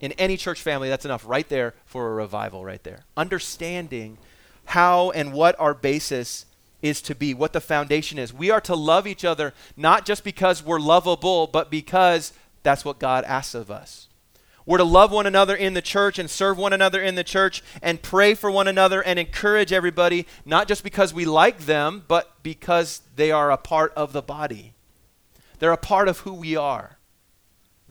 in 0.00 0.12
any 0.12 0.36
church 0.36 0.62
family, 0.62 0.88
that's 0.88 1.04
enough 1.04 1.24
right 1.26 1.48
there 1.48 1.74
for 1.84 2.08
a 2.08 2.14
revival, 2.14 2.64
right 2.64 2.82
there. 2.82 3.04
Understanding 3.16 4.18
how 4.66 5.10
and 5.10 5.32
what 5.32 5.58
our 5.60 5.74
basis 5.74 6.46
is 6.82 7.02
to 7.02 7.14
be, 7.14 7.34
what 7.34 7.52
the 7.52 7.60
foundation 7.60 8.18
is. 8.18 8.32
We 8.32 8.50
are 8.50 8.60
to 8.62 8.74
love 8.74 9.06
each 9.06 9.24
other 9.24 9.52
not 9.76 10.06
just 10.06 10.24
because 10.24 10.62
we're 10.62 10.80
lovable, 10.80 11.46
but 11.46 11.70
because 11.70 12.32
that's 12.62 12.84
what 12.84 12.98
God 12.98 13.24
asks 13.24 13.54
of 13.54 13.70
us. 13.70 14.08
We're 14.66 14.78
to 14.78 14.84
love 14.84 15.10
one 15.10 15.26
another 15.26 15.56
in 15.56 15.74
the 15.74 15.82
church 15.82 16.18
and 16.18 16.30
serve 16.30 16.56
one 16.56 16.72
another 16.72 17.02
in 17.02 17.14
the 17.14 17.24
church 17.24 17.62
and 17.82 18.00
pray 18.00 18.34
for 18.34 18.50
one 18.50 18.68
another 18.68 19.02
and 19.02 19.18
encourage 19.18 19.72
everybody, 19.72 20.26
not 20.44 20.68
just 20.68 20.84
because 20.84 21.12
we 21.12 21.24
like 21.24 21.60
them, 21.60 22.04
but 22.06 22.42
because 22.42 23.02
they 23.16 23.30
are 23.30 23.50
a 23.50 23.56
part 23.56 23.92
of 23.94 24.12
the 24.12 24.22
body. 24.22 24.74
They're 25.58 25.72
a 25.72 25.76
part 25.76 26.08
of 26.08 26.20
who 26.20 26.32
we 26.32 26.56
are. 26.56 26.98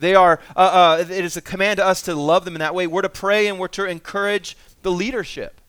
They 0.00 0.14
are, 0.14 0.40
uh, 0.56 0.58
uh, 1.00 1.04
it 1.08 1.24
is 1.24 1.36
a 1.36 1.42
command 1.42 1.76
to 1.76 1.86
us 1.86 2.02
to 2.02 2.14
love 2.14 2.44
them 2.44 2.54
in 2.54 2.60
that 2.60 2.74
way. 2.74 2.86
We're 2.86 3.02
to 3.02 3.08
pray 3.08 3.46
and 3.46 3.58
we're 3.58 3.68
to 3.68 3.84
encourage 3.84 4.56
the 4.82 4.90
leadership. 4.90 5.60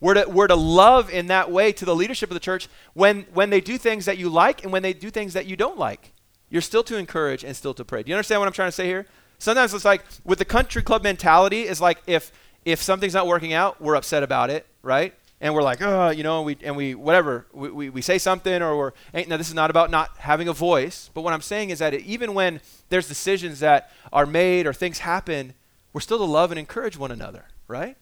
We're 0.00 0.14
to, 0.14 0.30
we're 0.30 0.46
to 0.46 0.54
love 0.54 1.10
in 1.10 1.26
that 1.26 1.50
way 1.50 1.72
to 1.72 1.84
the 1.84 1.94
leadership 1.94 2.30
of 2.30 2.34
the 2.34 2.40
church 2.40 2.68
when, 2.94 3.26
when 3.34 3.50
they 3.50 3.60
do 3.60 3.76
things 3.76 4.04
that 4.04 4.16
you 4.16 4.28
like 4.28 4.62
and 4.62 4.72
when 4.72 4.82
they 4.82 4.92
do 4.92 5.10
things 5.10 5.32
that 5.34 5.46
you 5.46 5.56
don't 5.56 5.76
like. 5.76 6.12
You're 6.48 6.62
still 6.62 6.84
to 6.84 6.96
encourage 6.96 7.44
and 7.44 7.54
still 7.56 7.74
to 7.74 7.84
pray. 7.84 8.04
Do 8.04 8.10
you 8.10 8.14
understand 8.14 8.40
what 8.40 8.46
I'm 8.46 8.52
trying 8.52 8.68
to 8.68 8.72
say 8.72 8.86
here? 8.86 9.06
Sometimes 9.38 9.74
it's 9.74 9.84
like 9.84 10.04
with 10.24 10.38
the 10.38 10.44
country 10.44 10.82
club 10.82 11.02
mentality, 11.02 11.62
is 11.62 11.80
like 11.80 11.98
if 12.06 12.32
if 12.64 12.82
something's 12.82 13.14
not 13.14 13.26
working 13.26 13.52
out, 13.52 13.80
we're 13.80 13.94
upset 13.94 14.22
about 14.22 14.50
it, 14.50 14.66
right? 14.82 15.14
And 15.40 15.54
we're 15.54 15.62
like, 15.62 15.80
oh, 15.80 16.10
you 16.10 16.22
know, 16.22 16.38
and 16.38 16.46
we 16.46 16.58
and 16.62 16.76
we 16.76 16.94
whatever 16.94 17.46
we, 17.52 17.70
we, 17.70 17.90
we 17.90 18.02
say 18.02 18.18
something 18.18 18.60
or 18.60 18.76
we're 18.76 18.92
now 19.14 19.36
this 19.36 19.48
is 19.48 19.54
not 19.54 19.70
about 19.70 19.90
not 19.90 20.16
having 20.18 20.48
a 20.48 20.52
voice, 20.52 21.10
but 21.14 21.22
what 21.22 21.32
I'm 21.32 21.40
saying 21.40 21.70
is 21.70 21.78
that 21.78 21.94
it, 21.94 22.02
even 22.02 22.34
when 22.34 22.60
there's 22.88 23.06
decisions 23.06 23.60
that 23.60 23.92
are 24.12 24.26
made 24.26 24.66
or 24.66 24.72
things 24.72 25.00
happen, 25.00 25.54
we're 25.92 26.00
still 26.00 26.18
to 26.18 26.24
love 26.24 26.50
and 26.50 26.58
encourage 26.58 26.96
one 26.96 27.10
another, 27.10 27.44
right? 27.68 27.96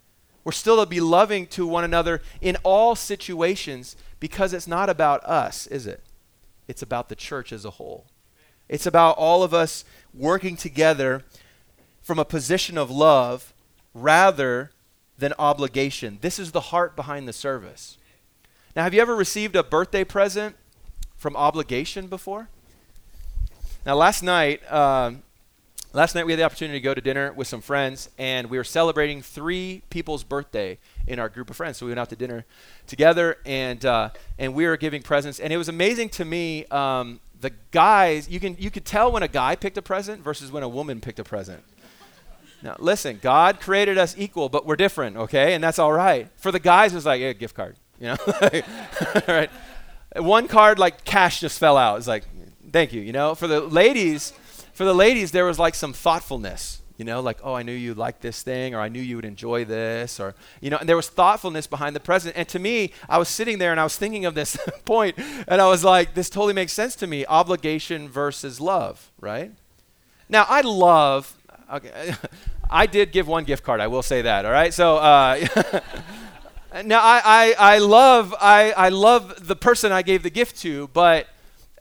We're 0.44 0.52
still 0.52 0.78
to 0.82 0.86
be 0.86 1.00
loving 1.00 1.46
to 1.48 1.66
one 1.66 1.84
another 1.84 2.22
in 2.40 2.56
all 2.62 2.94
situations 2.94 3.96
because 4.20 4.52
it's 4.52 4.68
not 4.68 4.88
about 4.88 5.24
us, 5.24 5.66
is 5.66 5.86
it? 5.86 6.02
It's 6.68 6.82
about 6.82 7.08
the 7.08 7.16
church 7.16 7.52
as 7.52 7.64
a 7.64 7.70
whole. 7.70 8.06
It's 8.68 8.86
about 8.86 9.18
all 9.18 9.42
of 9.42 9.52
us 9.52 9.84
working 10.14 10.56
together 10.56 11.24
from 12.00 12.18
a 12.18 12.24
position 12.24 12.78
of 12.78 12.90
love 12.90 13.52
rather 13.92 14.70
than 15.18 15.32
obligation. 15.38 16.18
This 16.20 16.38
is 16.38 16.52
the 16.52 16.60
heart 16.60 16.96
behind 16.96 17.26
the 17.26 17.32
service. 17.32 17.98
Now, 18.74 18.82
have 18.82 18.92
you 18.92 19.00
ever 19.00 19.16
received 19.16 19.56
a 19.56 19.62
birthday 19.62 20.04
present 20.04 20.56
from 21.16 21.36
obligation 21.36 22.08
before? 22.08 22.48
Now, 23.86 23.94
last 23.94 24.22
night, 24.22 24.70
um, 24.70 25.22
last 25.92 26.14
night 26.14 26.26
we 26.26 26.32
had 26.32 26.38
the 26.38 26.44
opportunity 26.44 26.78
to 26.78 26.84
go 26.84 26.92
to 26.92 27.00
dinner 27.00 27.32
with 27.32 27.46
some 27.46 27.62
friends, 27.62 28.10
and 28.18 28.50
we 28.50 28.58
were 28.58 28.64
celebrating 28.64 29.22
three 29.22 29.82
people's 29.88 30.24
birthday 30.24 30.78
in 31.06 31.18
our 31.18 31.28
group 31.28 31.48
of 31.48 31.56
friends. 31.56 31.78
So 31.78 31.86
we 31.86 31.90
went 31.90 32.00
out 32.00 32.10
to 32.10 32.16
dinner 32.16 32.44
together, 32.86 33.38
and 33.46 33.84
uh, 33.86 34.10
and 34.38 34.54
we 34.54 34.66
were 34.66 34.76
giving 34.76 35.02
presents, 35.02 35.40
and 35.40 35.52
it 35.52 35.56
was 35.56 35.68
amazing 35.68 36.10
to 36.10 36.24
me. 36.24 36.66
Um, 36.66 37.20
the 37.40 37.52
guys, 37.70 38.28
you 38.28 38.40
can 38.40 38.56
you 38.58 38.70
could 38.70 38.84
tell 38.84 39.12
when 39.12 39.22
a 39.22 39.28
guy 39.28 39.56
picked 39.56 39.78
a 39.78 39.82
present 39.82 40.22
versus 40.22 40.50
when 40.52 40.62
a 40.62 40.68
woman 40.68 41.00
picked 41.00 41.18
a 41.18 41.24
present. 41.24 41.62
Now, 42.62 42.76
listen, 42.78 43.18
God 43.22 43.60
created 43.60 43.98
us 43.98 44.14
equal, 44.18 44.48
but 44.48 44.66
we're 44.66 44.76
different, 44.76 45.16
okay? 45.16 45.54
And 45.54 45.62
that's 45.62 45.78
all 45.78 45.92
right. 45.92 46.28
For 46.36 46.50
the 46.50 46.58
guys, 46.58 46.92
it 46.92 46.96
was 46.96 47.06
like, 47.06 47.20
a 47.20 47.34
gift 47.34 47.54
card, 47.54 47.76
you 48.00 48.06
know? 48.06 48.16
right? 49.28 49.50
One 50.16 50.48
card, 50.48 50.78
like, 50.78 51.04
cash 51.04 51.40
just 51.40 51.58
fell 51.58 51.76
out. 51.76 51.98
It's 51.98 52.06
like, 52.06 52.24
thank 52.72 52.92
you, 52.92 53.02
you 53.02 53.12
know? 53.12 53.34
For 53.34 53.46
the 53.46 53.60
ladies, 53.60 54.32
for 54.72 54.84
the 54.84 54.94
ladies, 54.94 55.30
there 55.30 55.44
was 55.44 55.58
like 55.58 55.74
some 55.74 55.92
thoughtfulness, 55.92 56.82
you 56.96 57.04
know, 57.04 57.20
like, 57.20 57.38
oh, 57.42 57.54
I 57.54 57.62
knew 57.62 57.72
you 57.72 57.94
liked 57.94 58.22
this 58.22 58.42
thing, 58.42 58.74
or 58.74 58.80
I 58.80 58.88
knew 58.88 59.00
you 59.00 59.16
would 59.16 59.24
enjoy 59.24 59.64
this, 59.64 60.18
or, 60.18 60.34
you 60.60 60.70
know, 60.70 60.78
and 60.78 60.88
there 60.88 60.96
was 60.96 61.08
thoughtfulness 61.08 61.66
behind 61.66 61.94
the 61.94 62.00
present. 62.00 62.36
And 62.36 62.48
to 62.48 62.58
me, 62.58 62.92
I 63.08 63.18
was 63.18 63.28
sitting 63.28 63.58
there 63.58 63.70
and 63.70 63.80
I 63.80 63.84
was 63.84 63.96
thinking 63.96 64.24
of 64.24 64.34
this 64.34 64.56
point, 64.84 65.18
and 65.46 65.60
I 65.60 65.68
was 65.68 65.84
like, 65.84 66.14
this 66.14 66.30
totally 66.30 66.54
makes 66.54 66.72
sense 66.72 66.96
to 66.96 67.06
me 67.06 67.26
obligation 67.26 68.08
versus 68.08 68.60
love, 68.60 69.10
right? 69.20 69.52
Now, 70.28 70.44
I 70.48 70.62
love, 70.62 71.36
okay, 71.74 72.14
I 72.70 72.86
did 72.86 73.12
give 73.12 73.28
one 73.28 73.44
gift 73.44 73.64
card. 73.64 73.80
I 73.80 73.86
will 73.86 74.02
say 74.02 74.22
that. 74.22 74.44
All 74.44 74.52
right. 74.52 74.72
So 74.72 74.96
uh, 74.96 75.46
now 76.84 77.00
I, 77.00 77.20
I, 77.24 77.54
I 77.58 77.78
love 77.78 78.34
I, 78.40 78.72
I 78.72 78.88
love 78.88 79.46
the 79.46 79.56
person 79.56 79.92
I 79.92 80.02
gave 80.02 80.22
the 80.22 80.30
gift 80.30 80.58
to, 80.58 80.88
but 80.88 81.28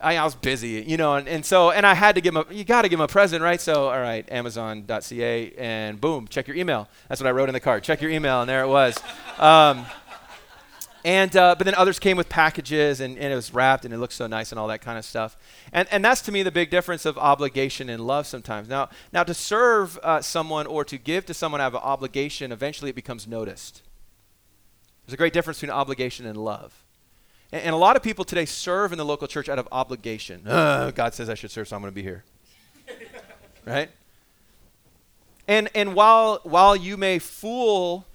I, 0.01 0.17
I 0.17 0.23
was 0.23 0.35
busy, 0.35 0.83
you 0.85 0.97
know, 0.97 1.15
and, 1.15 1.27
and 1.27 1.45
so 1.45 1.71
and 1.71 1.85
I 1.85 1.93
had 1.93 2.15
to 2.15 2.21
give 2.21 2.35
him 2.35 2.45
a, 2.47 2.53
you 2.53 2.63
got 2.63 2.83
to 2.83 2.89
give 2.89 2.99
him 2.99 3.03
a 3.03 3.07
present, 3.07 3.41
right? 3.41 3.59
So 3.61 3.85
all 3.89 3.99
right, 3.99 4.29
Amazon.ca 4.31 5.53
and 5.57 5.99
boom, 5.99 6.27
check 6.27 6.47
your 6.47 6.57
email. 6.57 6.87
That's 7.07 7.21
what 7.21 7.27
I 7.27 7.31
wrote 7.31 7.49
in 7.49 7.53
the 7.53 7.59
card. 7.59 7.83
Check 7.83 8.01
your 8.01 8.11
email, 8.11 8.41
and 8.41 8.49
there 8.49 8.61
it 8.61 8.67
was. 8.67 8.97
Um, 9.39 9.85
and 11.05 11.35
uh, 11.35 11.53
but 11.55 11.65
then 11.65 11.75
others 11.75 11.99
came 11.99 12.17
with 12.17 12.29
packages 12.29 12.99
and, 12.99 13.15
and 13.19 13.31
it 13.31 13.35
was 13.35 13.53
wrapped 13.53 13.85
and 13.85 13.93
it 13.93 13.99
looked 13.99 14.13
so 14.13 14.25
nice 14.25 14.51
and 14.51 14.57
all 14.57 14.67
that 14.69 14.81
kind 14.81 14.97
of 14.97 15.05
stuff. 15.05 15.37
And 15.71 15.87
and 15.91 16.03
that's 16.03 16.19
to 16.21 16.31
me 16.31 16.41
the 16.41 16.51
big 16.51 16.71
difference 16.71 17.05
of 17.05 17.15
obligation 17.19 17.89
and 17.89 18.05
love 18.07 18.25
sometimes. 18.25 18.67
Now 18.67 18.89
now 19.13 19.23
to 19.23 19.35
serve 19.35 19.99
uh, 20.01 20.21
someone 20.21 20.65
or 20.65 20.83
to 20.83 20.97
give 20.97 21.27
to 21.27 21.33
someone 21.35 21.61
out 21.61 21.75
of 21.75 21.83
obligation, 21.83 22.51
eventually 22.51 22.89
it 22.89 22.95
becomes 22.95 23.27
noticed. 23.27 23.83
There's 25.05 25.13
a 25.13 25.17
great 25.17 25.31
difference 25.31 25.59
between 25.59 25.77
obligation 25.77 26.25
and 26.25 26.37
love. 26.37 26.83
And, 27.51 27.61
and 27.61 27.75
a 27.75 27.77
lot 27.77 27.95
of 27.95 28.01
people 28.01 28.25
today 28.25 28.45
serve 28.45 28.91
in 28.91 28.97
the 28.97 29.05
local 29.05 29.27
church 29.27 29.47
out 29.47 29.59
of 29.59 29.67
obligation. 29.71 30.47
Uh, 30.47 30.89
God 30.89 31.13
says 31.13 31.29
I 31.29 31.35
should 31.35 31.51
serve, 31.51 31.67
so 31.67 31.75
I'm 31.75 31.83
going 31.83 31.91
to 31.91 31.95
be 31.95 32.01
here. 32.01 32.23
right? 33.65 33.91
And 35.47 35.69
and 35.75 35.93
while 35.93 36.39
while 36.41 36.75
you 36.75 36.97
may 36.97 37.19
fool 37.19 38.07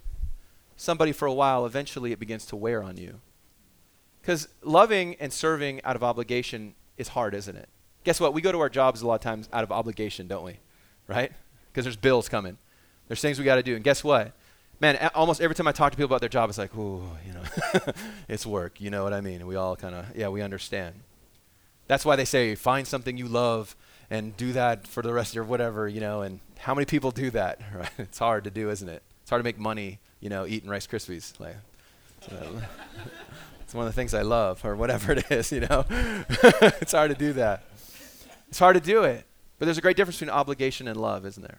somebody 0.80 1.12
for 1.12 1.26
a 1.26 1.32
while, 1.32 1.66
eventually 1.66 2.10
it 2.10 2.18
begins 2.18 2.46
to 2.46 2.56
wear 2.56 2.82
on 2.82 2.96
you. 2.96 3.20
Because 4.22 4.48
loving 4.62 5.14
and 5.20 5.30
serving 5.30 5.84
out 5.84 5.94
of 5.94 6.02
obligation 6.02 6.74
is 6.96 7.08
hard, 7.08 7.34
isn't 7.34 7.54
it? 7.54 7.68
Guess 8.04 8.18
what? 8.18 8.32
We 8.32 8.40
go 8.40 8.50
to 8.50 8.58
our 8.60 8.70
jobs 8.70 9.02
a 9.02 9.06
lot 9.06 9.16
of 9.16 9.20
times 9.20 9.48
out 9.52 9.62
of 9.62 9.70
obligation, 9.70 10.26
don't 10.26 10.42
we? 10.42 10.56
Right? 11.06 11.32
Because 11.70 11.84
there's 11.84 11.96
bills 11.96 12.30
coming. 12.30 12.56
There's 13.08 13.20
things 13.20 13.38
we 13.38 13.44
got 13.44 13.56
to 13.56 13.62
do. 13.62 13.74
And 13.74 13.84
guess 13.84 14.02
what? 14.02 14.32
Man, 14.80 15.10
almost 15.14 15.42
every 15.42 15.54
time 15.54 15.68
I 15.68 15.72
talk 15.72 15.92
to 15.92 15.96
people 15.98 16.06
about 16.06 16.20
their 16.20 16.30
job, 16.30 16.48
it's 16.48 16.56
like, 16.56 16.74
ooh, 16.74 17.02
you 17.26 17.34
know, 17.34 17.92
it's 18.28 18.46
work. 18.46 18.80
You 18.80 18.88
know 18.88 19.04
what 19.04 19.12
I 19.12 19.20
mean? 19.20 19.46
We 19.46 19.56
all 19.56 19.76
kind 19.76 19.94
of, 19.94 20.16
yeah, 20.16 20.28
we 20.28 20.40
understand. 20.40 20.94
That's 21.88 22.06
why 22.06 22.16
they 22.16 22.24
say 22.24 22.54
find 22.54 22.86
something 22.86 23.18
you 23.18 23.28
love 23.28 23.76
and 24.08 24.34
do 24.34 24.54
that 24.54 24.86
for 24.86 25.02
the 25.02 25.12
rest 25.12 25.32
of 25.32 25.34
your 25.34 25.44
whatever, 25.44 25.86
you 25.88 26.00
know. 26.00 26.22
And 26.22 26.40
how 26.58 26.74
many 26.74 26.86
people 26.86 27.10
do 27.10 27.30
that? 27.32 27.60
Right? 27.74 27.90
It's 27.98 28.18
hard 28.18 28.44
to 28.44 28.50
do, 28.50 28.70
isn't 28.70 28.88
it? 28.88 29.02
It's 29.20 29.28
hard 29.28 29.40
to 29.40 29.44
make 29.44 29.58
money 29.58 29.98
you 30.20 30.28
know, 30.28 30.46
eating 30.46 30.68
Rice 30.68 30.86
Krispies. 30.86 31.38
Like, 31.40 31.56
it's 33.62 33.74
one 33.74 33.86
of 33.86 33.92
the 33.92 33.96
things 33.96 34.14
I 34.14 34.22
love, 34.22 34.64
or 34.64 34.76
whatever 34.76 35.12
it 35.12 35.30
is, 35.30 35.52
you 35.52 35.60
know. 35.60 35.84
it's 35.90 36.92
hard 36.92 37.10
to 37.10 37.16
do 37.16 37.32
that. 37.34 37.64
It's 38.48 38.58
hard 38.58 38.74
to 38.74 38.80
do 38.80 39.04
it. 39.04 39.24
But 39.58 39.66
there's 39.66 39.78
a 39.78 39.82
great 39.82 39.96
difference 39.96 40.18
between 40.18 40.34
obligation 40.34 40.88
and 40.88 41.00
love, 41.00 41.26
isn't 41.26 41.42
there? 41.42 41.58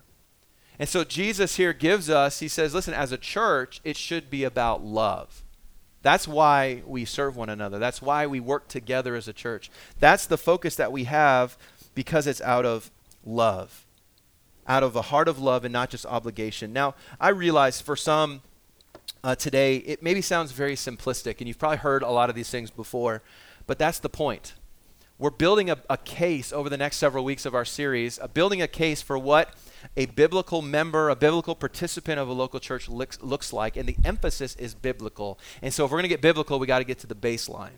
And 0.79 0.89
so 0.89 1.03
Jesus 1.03 1.57
here 1.57 1.73
gives 1.73 2.09
us, 2.09 2.39
he 2.39 2.47
says, 2.47 2.73
listen, 2.73 2.93
as 2.93 3.11
a 3.11 3.17
church, 3.17 3.81
it 3.83 3.95
should 3.95 4.29
be 4.29 4.43
about 4.43 4.83
love. 4.83 5.43
That's 6.01 6.27
why 6.27 6.81
we 6.87 7.05
serve 7.05 7.37
one 7.37 7.49
another. 7.49 7.77
That's 7.77 8.01
why 8.01 8.25
we 8.25 8.39
work 8.39 8.67
together 8.67 9.15
as 9.15 9.27
a 9.27 9.33
church. 9.33 9.69
That's 9.99 10.25
the 10.25 10.37
focus 10.37 10.75
that 10.77 10.91
we 10.91 11.03
have 11.03 11.57
because 11.93 12.25
it's 12.25 12.41
out 12.41 12.65
of 12.65 12.89
love, 13.23 13.85
out 14.67 14.81
of 14.81 14.95
a 14.95 15.03
heart 15.03 15.27
of 15.27 15.37
love 15.37 15.63
and 15.63 15.71
not 15.71 15.91
just 15.91 16.05
obligation. 16.07 16.73
Now, 16.73 16.95
I 17.19 17.29
realize 17.29 17.81
for 17.81 17.95
some, 17.95 18.41
uh, 19.23 19.35
today, 19.35 19.77
it 19.77 20.01
maybe 20.01 20.21
sounds 20.21 20.51
very 20.51 20.75
simplistic, 20.75 21.37
and 21.39 21.47
you've 21.47 21.59
probably 21.59 21.77
heard 21.77 22.03
a 22.03 22.09
lot 22.09 22.29
of 22.29 22.35
these 22.35 22.49
things 22.49 22.71
before, 22.71 23.21
but 23.67 23.77
that's 23.77 23.99
the 23.99 24.09
point. 24.09 24.55
We're 25.19 25.29
building 25.29 25.69
a, 25.69 25.77
a 25.87 25.97
case 25.97 26.51
over 26.51 26.67
the 26.67 26.77
next 26.77 26.97
several 26.97 27.23
weeks 27.23 27.45
of 27.45 27.53
our 27.53 27.65
series, 27.65 28.17
uh, 28.17 28.27
building 28.27 28.61
a 28.61 28.67
case 28.67 29.03
for 29.03 29.19
what 29.19 29.53
a 29.95 30.07
biblical 30.07 30.63
member, 30.63 31.09
a 31.09 31.15
biblical 31.15 31.53
participant 31.53 32.19
of 32.19 32.27
a 32.27 32.33
local 32.33 32.59
church 32.59 32.89
looks, 32.89 33.21
looks 33.21 33.53
like, 33.53 33.77
and 33.77 33.87
the 33.87 33.97
emphasis 34.03 34.55
is 34.55 34.73
biblical. 34.73 35.37
And 35.61 35.71
so, 35.71 35.85
if 35.85 35.91
we're 35.91 35.97
going 35.97 36.03
to 36.03 36.09
get 36.09 36.21
biblical, 36.21 36.57
we 36.57 36.65
got 36.65 36.79
to 36.79 36.85
get 36.85 36.97
to 36.99 37.07
the 37.07 37.15
baseline. 37.15 37.77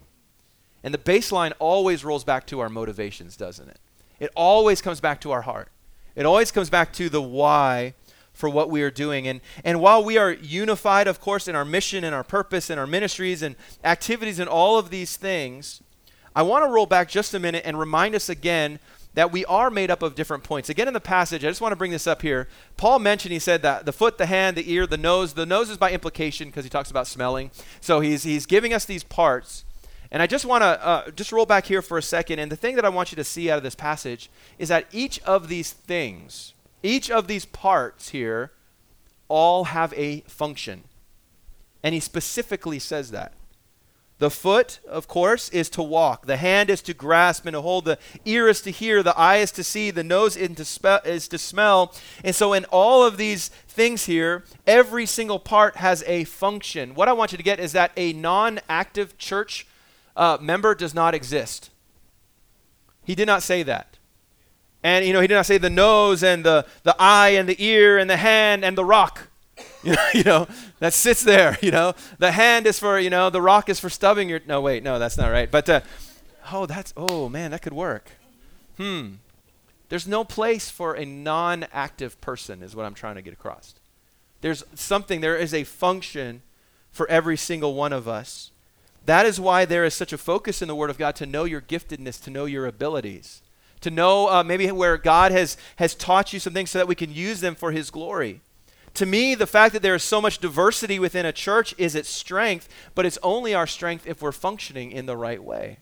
And 0.84 0.94
the 0.94 0.98
baseline 0.98 1.52
always 1.60 2.06
rolls 2.06 2.24
back 2.24 2.48
to 2.48 2.62
our 2.62 2.70
motivations, 2.70 3.36
doesn't 3.36 3.68
it? 3.68 3.80
It 4.22 4.32
always 4.36 4.82
comes 4.82 5.02
back 5.02 5.20
to 5.22 5.32
our 5.32 5.42
heart. 5.42 5.70
It 6.16 6.26
always 6.26 6.52
comes 6.52 6.70
back 6.70 6.94
to 6.94 7.10
the 7.10 7.22
why 7.22 7.94
for 8.34 8.50
what 8.50 8.70
we 8.70 8.82
are 8.82 8.92
doing. 8.92 9.28
And, 9.28 9.42
and 9.64 9.80
while 9.80 10.04
we 10.04 10.18
are 10.18 10.32
unified, 10.32 11.08
of 11.08 11.22
course, 11.22 11.48
in 11.48 11.56
our 11.56 11.66
mission 11.66 12.04
and 12.04 12.16
our 12.16 12.24
purpose 12.24 12.70
and 12.70 12.80
our 12.80 12.88
ministries 12.88 13.42
and 13.42 13.56
activities 13.84 14.40
and 14.40 14.50
all 14.50 14.78
of 14.78 14.90
these 14.90 15.16
things, 15.18 15.82
I 16.36 16.42
want 16.42 16.66
to 16.66 16.70
roll 16.70 16.88
back 16.88 17.10
just 17.10 17.34
a 17.34 17.40
minute 17.40 17.64
and 17.66 17.80
remind 17.80 18.16
us 18.16 18.30
again 18.30 18.80
that 19.14 19.32
we 19.32 19.46
are 19.46 19.70
made 19.70 19.92
up 19.92 20.02
of 20.02 20.16
different 20.16 20.44
points. 20.44 20.70
Again, 20.70 20.88
in 20.88 20.94
the 20.94 21.00
passage, 21.00 21.46
I 21.46 21.48
just 21.48 21.62
want 21.62 21.72
to 21.72 21.76
bring 21.76 21.92
this 21.92 22.08
up 22.08 22.24
here. 22.24 22.48
Paul 22.78 22.98
mentioned, 22.98 23.32
he 23.32 23.40
said 23.40 23.62
that 23.62 23.86
the 23.86 23.94
foot, 23.94 24.18
the 24.18 24.26
hand, 24.26 24.58
the 24.58 24.72
ear, 24.72 24.88
the 24.88 24.98
nose, 24.98 25.34
the 25.34 25.46
nose 25.46 25.70
is 25.70 25.78
by 25.78 25.92
implication 25.92 26.48
because 26.48 26.64
he 26.64 26.70
talks 26.70 26.90
about 26.90 27.06
smelling. 27.06 27.52
So 27.80 28.00
he's, 28.00 28.24
he's 28.24 28.48
giving 28.48 28.74
us 28.74 28.86
these 28.86 29.04
parts. 29.04 29.66
And 30.12 30.22
I 30.22 30.28
just 30.28 30.46
want 30.46 30.62
to 30.64 30.86
uh, 30.86 31.12
just 31.12 31.32
roll 31.32 31.46
back 31.46 31.66
here 31.66 31.82
for 31.82 31.98
a 31.98 32.02
second. 32.02 32.40
And 32.40 32.52
the 32.52 32.56
thing 32.56 32.76
that 32.76 32.86
I 32.86 32.90
want 32.90 33.12
you 33.12 33.16
to 33.18 33.24
see 33.24 33.52
out 33.52 33.58
of 33.58 33.64
this 33.64 33.76
passage 33.76 34.30
is 34.58 34.70
that 34.70 34.88
each 34.92 35.20
of 35.22 35.48
these 35.48 35.74
things, 35.74 36.53
each 36.84 37.10
of 37.10 37.28
these 37.28 37.46
parts 37.46 38.10
here 38.10 38.52
all 39.28 39.66
have 39.66 39.94
a 39.94 40.22
function. 40.22 40.84
And 41.82 41.94
he 41.94 42.00
specifically 42.00 42.80
says 42.80 43.12
that. 43.12 43.34
The 44.20 44.30
foot, 44.30 44.80
of 44.88 45.08
course, 45.08 45.50
is 45.50 45.70
to 45.72 45.84
walk. 45.84 46.28
The 46.28 46.38
hand 46.38 46.70
is 46.70 46.82
to 46.84 46.94
grasp 46.94 47.46
and 47.46 47.56
to 47.56 47.62
hold. 47.62 47.86
The 47.86 47.98
ear 48.24 48.48
is 48.48 48.62
to 48.62 48.72
hear. 48.72 49.04
The 49.04 49.18
eye 49.18 49.38
is 49.38 49.52
to 49.54 49.64
see. 49.64 49.92
The 49.92 50.04
nose 50.04 50.38
is 50.38 50.56
to, 51.28 51.38
smell. 51.38 51.94
And 52.24 52.36
so, 52.36 52.54
in 52.54 52.64
all 52.66 53.04
of 53.04 53.18
these 53.18 53.50
things 53.50 54.06
here, 54.06 54.46
every 54.68 55.06
single 55.06 55.40
part 55.40 55.78
has 55.78 56.04
a 56.08 56.24
function. 56.26 56.96
What 56.96 57.10
I 57.10 57.14
want 57.14 57.32
you 57.32 57.38
to 57.38 57.44
get 57.44 57.60
is 57.60 57.74
that 57.74 57.92
a 57.98 58.14
non 58.14 58.60
active 58.70 59.18
church 59.18 59.68
uh, 60.16 60.38
member 60.40 60.76
does 60.76 60.94
not 60.94 61.14
exist. 61.14 61.72
He 63.04 63.16
did 63.16 63.26
not 63.26 63.44
say 63.44 63.64
that. 63.64 63.93
And, 64.84 65.06
you 65.06 65.14
know, 65.14 65.22
he 65.22 65.28
did 65.28 65.36
not 65.36 65.46
say 65.46 65.58
the 65.58 65.70
nose 65.70 66.24
and 66.24 66.44
the, 66.44 66.66
the 66.84 66.96
eye 67.00 67.30
and 67.30 67.48
the 67.48 67.64
ear 67.64 67.98
and 67.98 68.10
the 68.10 68.18
hand 68.18 68.66
and 68.66 68.78
the 68.78 68.86
rock. 68.86 69.30
You 69.84 69.92
know, 69.92 70.08
you 70.14 70.24
know, 70.24 70.48
that 70.80 70.94
sits 70.94 71.24
there, 71.24 71.58
you 71.62 71.70
know. 71.70 71.94
The 72.18 72.32
hand 72.32 72.68
is 72.68 72.80
for, 72.80 72.98
you 72.98 73.10
know, 73.10 73.30
the 73.30 73.42
rock 73.42 73.68
is 73.68 73.82
for 73.82 73.90
stubbing 73.90 74.30
your, 74.30 74.40
no, 74.48 74.62
wait, 74.62 74.82
no, 74.82 74.98
that's 74.98 75.18
not 75.18 75.30
right. 75.30 75.52
But, 75.52 75.68
uh, 75.68 75.82
oh, 76.54 76.66
that's, 76.66 76.94
oh, 76.96 77.28
man, 77.28 77.52
that 77.52 77.62
could 77.62 77.74
work. 77.74 78.12
Hmm. 78.78 79.16
There's 79.90 80.08
no 80.08 80.24
place 80.24 80.70
for 80.70 80.96
a 80.96 81.04
non 81.04 81.66
active 81.74 82.20
person, 82.22 82.64
is 82.64 82.78
what 82.78 82.86
I'm 82.86 82.94
trying 82.94 83.16
to 83.16 83.22
get 83.22 83.34
across. 83.34 83.76
There's 84.40 84.64
something, 84.74 85.20
there 85.20 85.36
is 85.36 85.54
a 85.54 85.66
function 85.66 86.44
for 86.90 87.06
every 87.10 87.36
single 87.36 87.74
one 87.74 87.92
of 87.92 88.08
us. 88.08 88.52
That 89.06 89.26
is 89.26 89.38
why 89.38 89.66
there 89.66 89.84
is 89.84 89.94
such 89.94 90.14
a 90.14 90.18
focus 90.18 90.62
in 90.62 90.70
the 90.70 90.76
Word 90.76 90.90
of 90.90 90.98
God 90.98 91.18
to 91.18 91.26
know 91.26 91.44
your 91.44 91.62
giftedness, 91.62 92.24
to 92.24 92.32
know 92.32 92.46
your 92.46 92.66
abilities 92.66 93.43
to 93.84 93.92
know 93.92 94.28
uh, 94.30 94.44
maybe 94.44 94.70
where 94.72 94.98
God 94.98 95.32
has, 95.32 95.58
has 95.76 95.94
taught 95.94 96.34
you 96.34 96.40
some 96.40 96.54
things 96.54 96.72
so 96.72 96.80
that 96.80 96.88
we 96.88 96.96
can 96.96 97.14
use 97.14 97.42
them 97.42 97.56
for 97.56 97.72
His 97.72 97.92
glory. 97.92 98.42
To 98.96 99.06
me, 99.06 99.36
the 99.36 99.48
fact 99.48 99.74
that 99.74 99.82
there 99.82 99.96
is 99.96 100.04
so 100.04 100.22
much 100.22 100.40
diversity 100.40 101.00
within 101.00 101.26
a 101.26 101.32
church 101.32 101.74
is 101.78 101.96
its 101.96 102.10
strength, 102.10 102.70
but 102.96 103.06
it's 103.06 103.18
only 103.24 103.54
our 103.54 103.68
strength 103.68 104.06
if 104.08 104.22
we're 104.22 104.32
functioning 104.32 104.92
in 104.92 105.06
the 105.06 105.18
right 105.18 105.44
way. 105.44 105.78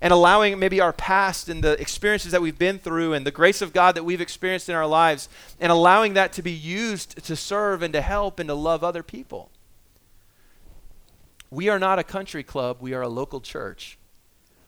And 0.00 0.12
allowing 0.12 0.58
maybe 0.58 0.80
our 0.80 0.92
past 0.92 1.48
and 1.48 1.62
the 1.62 1.80
experiences 1.80 2.32
that 2.32 2.42
we've 2.42 2.58
been 2.58 2.78
through 2.78 3.14
and 3.14 3.26
the 3.26 3.30
grace 3.30 3.62
of 3.62 3.72
God 3.72 3.94
that 3.94 4.04
we've 4.04 4.20
experienced 4.20 4.68
in 4.68 4.74
our 4.74 4.86
lives, 4.86 5.28
and 5.60 5.70
allowing 5.70 6.14
that 6.14 6.32
to 6.34 6.42
be 6.42 6.52
used 6.52 7.24
to 7.24 7.36
serve 7.36 7.82
and 7.82 7.92
to 7.94 8.00
help 8.00 8.38
and 8.38 8.48
to 8.48 8.54
love 8.54 8.82
other 8.82 9.02
people. 9.02 9.50
We 11.50 11.68
are 11.68 11.78
not 11.78 11.98
a 11.98 12.04
country 12.04 12.42
club, 12.42 12.78
we 12.80 12.92
are 12.92 13.02
a 13.02 13.08
local 13.08 13.40
church. 13.40 13.98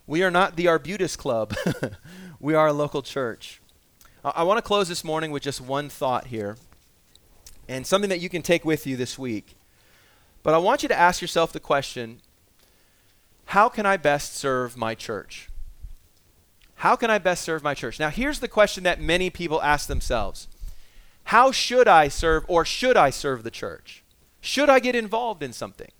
We 0.08 0.22
are 0.22 0.30
not 0.30 0.56
the 0.56 0.68
Arbutus 0.68 1.16
Club, 1.16 1.54
we 2.40 2.54
are 2.54 2.68
a 2.68 2.72
local 2.72 3.02
church. 3.02 3.60
I, 4.24 4.30
I 4.36 4.42
want 4.42 4.58
to 4.58 4.62
close 4.62 4.88
this 4.88 5.04
morning 5.04 5.30
with 5.30 5.42
just 5.42 5.60
one 5.60 5.88
thought 5.88 6.28
here, 6.28 6.56
and 7.68 7.86
something 7.86 8.10
that 8.10 8.20
you 8.20 8.28
can 8.28 8.42
take 8.42 8.64
with 8.64 8.86
you 8.86 8.96
this 8.96 9.18
week. 9.18 9.54
But 10.42 10.54
I 10.54 10.58
want 10.58 10.82
you 10.82 10.88
to 10.88 10.98
ask 10.98 11.20
yourself 11.20 11.52
the 11.52 11.60
question 11.60 12.20
how 13.46 13.68
can 13.68 13.86
I 13.86 13.96
best 13.96 14.34
serve 14.36 14.76
my 14.76 14.94
church? 14.94 15.48
How 16.76 16.96
can 16.96 17.10
I 17.10 17.18
best 17.18 17.42
serve 17.42 17.62
my 17.62 17.74
church? 17.74 17.98
Now, 17.98 18.10
here's 18.10 18.40
the 18.40 18.48
question 18.48 18.84
that 18.84 19.00
many 19.00 19.30
people 19.30 19.60
ask 19.62 19.88
themselves 19.88 20.48
How 21.24 21.50
should 21.50 21.88
I 21.88 22.08
serve, 22.08 22.44
or 22.46 22.64
should 22.64 22.96
I 22.96 23.10
serve 23.10 23.42
the 23.42 23.50
church? 23.50 24.04
Should 24.40 24.68
I 24.68 24.78
get 24.78 24.94
involved 24.94 25.42
in 25.42 25.52
something? 25.52 25.90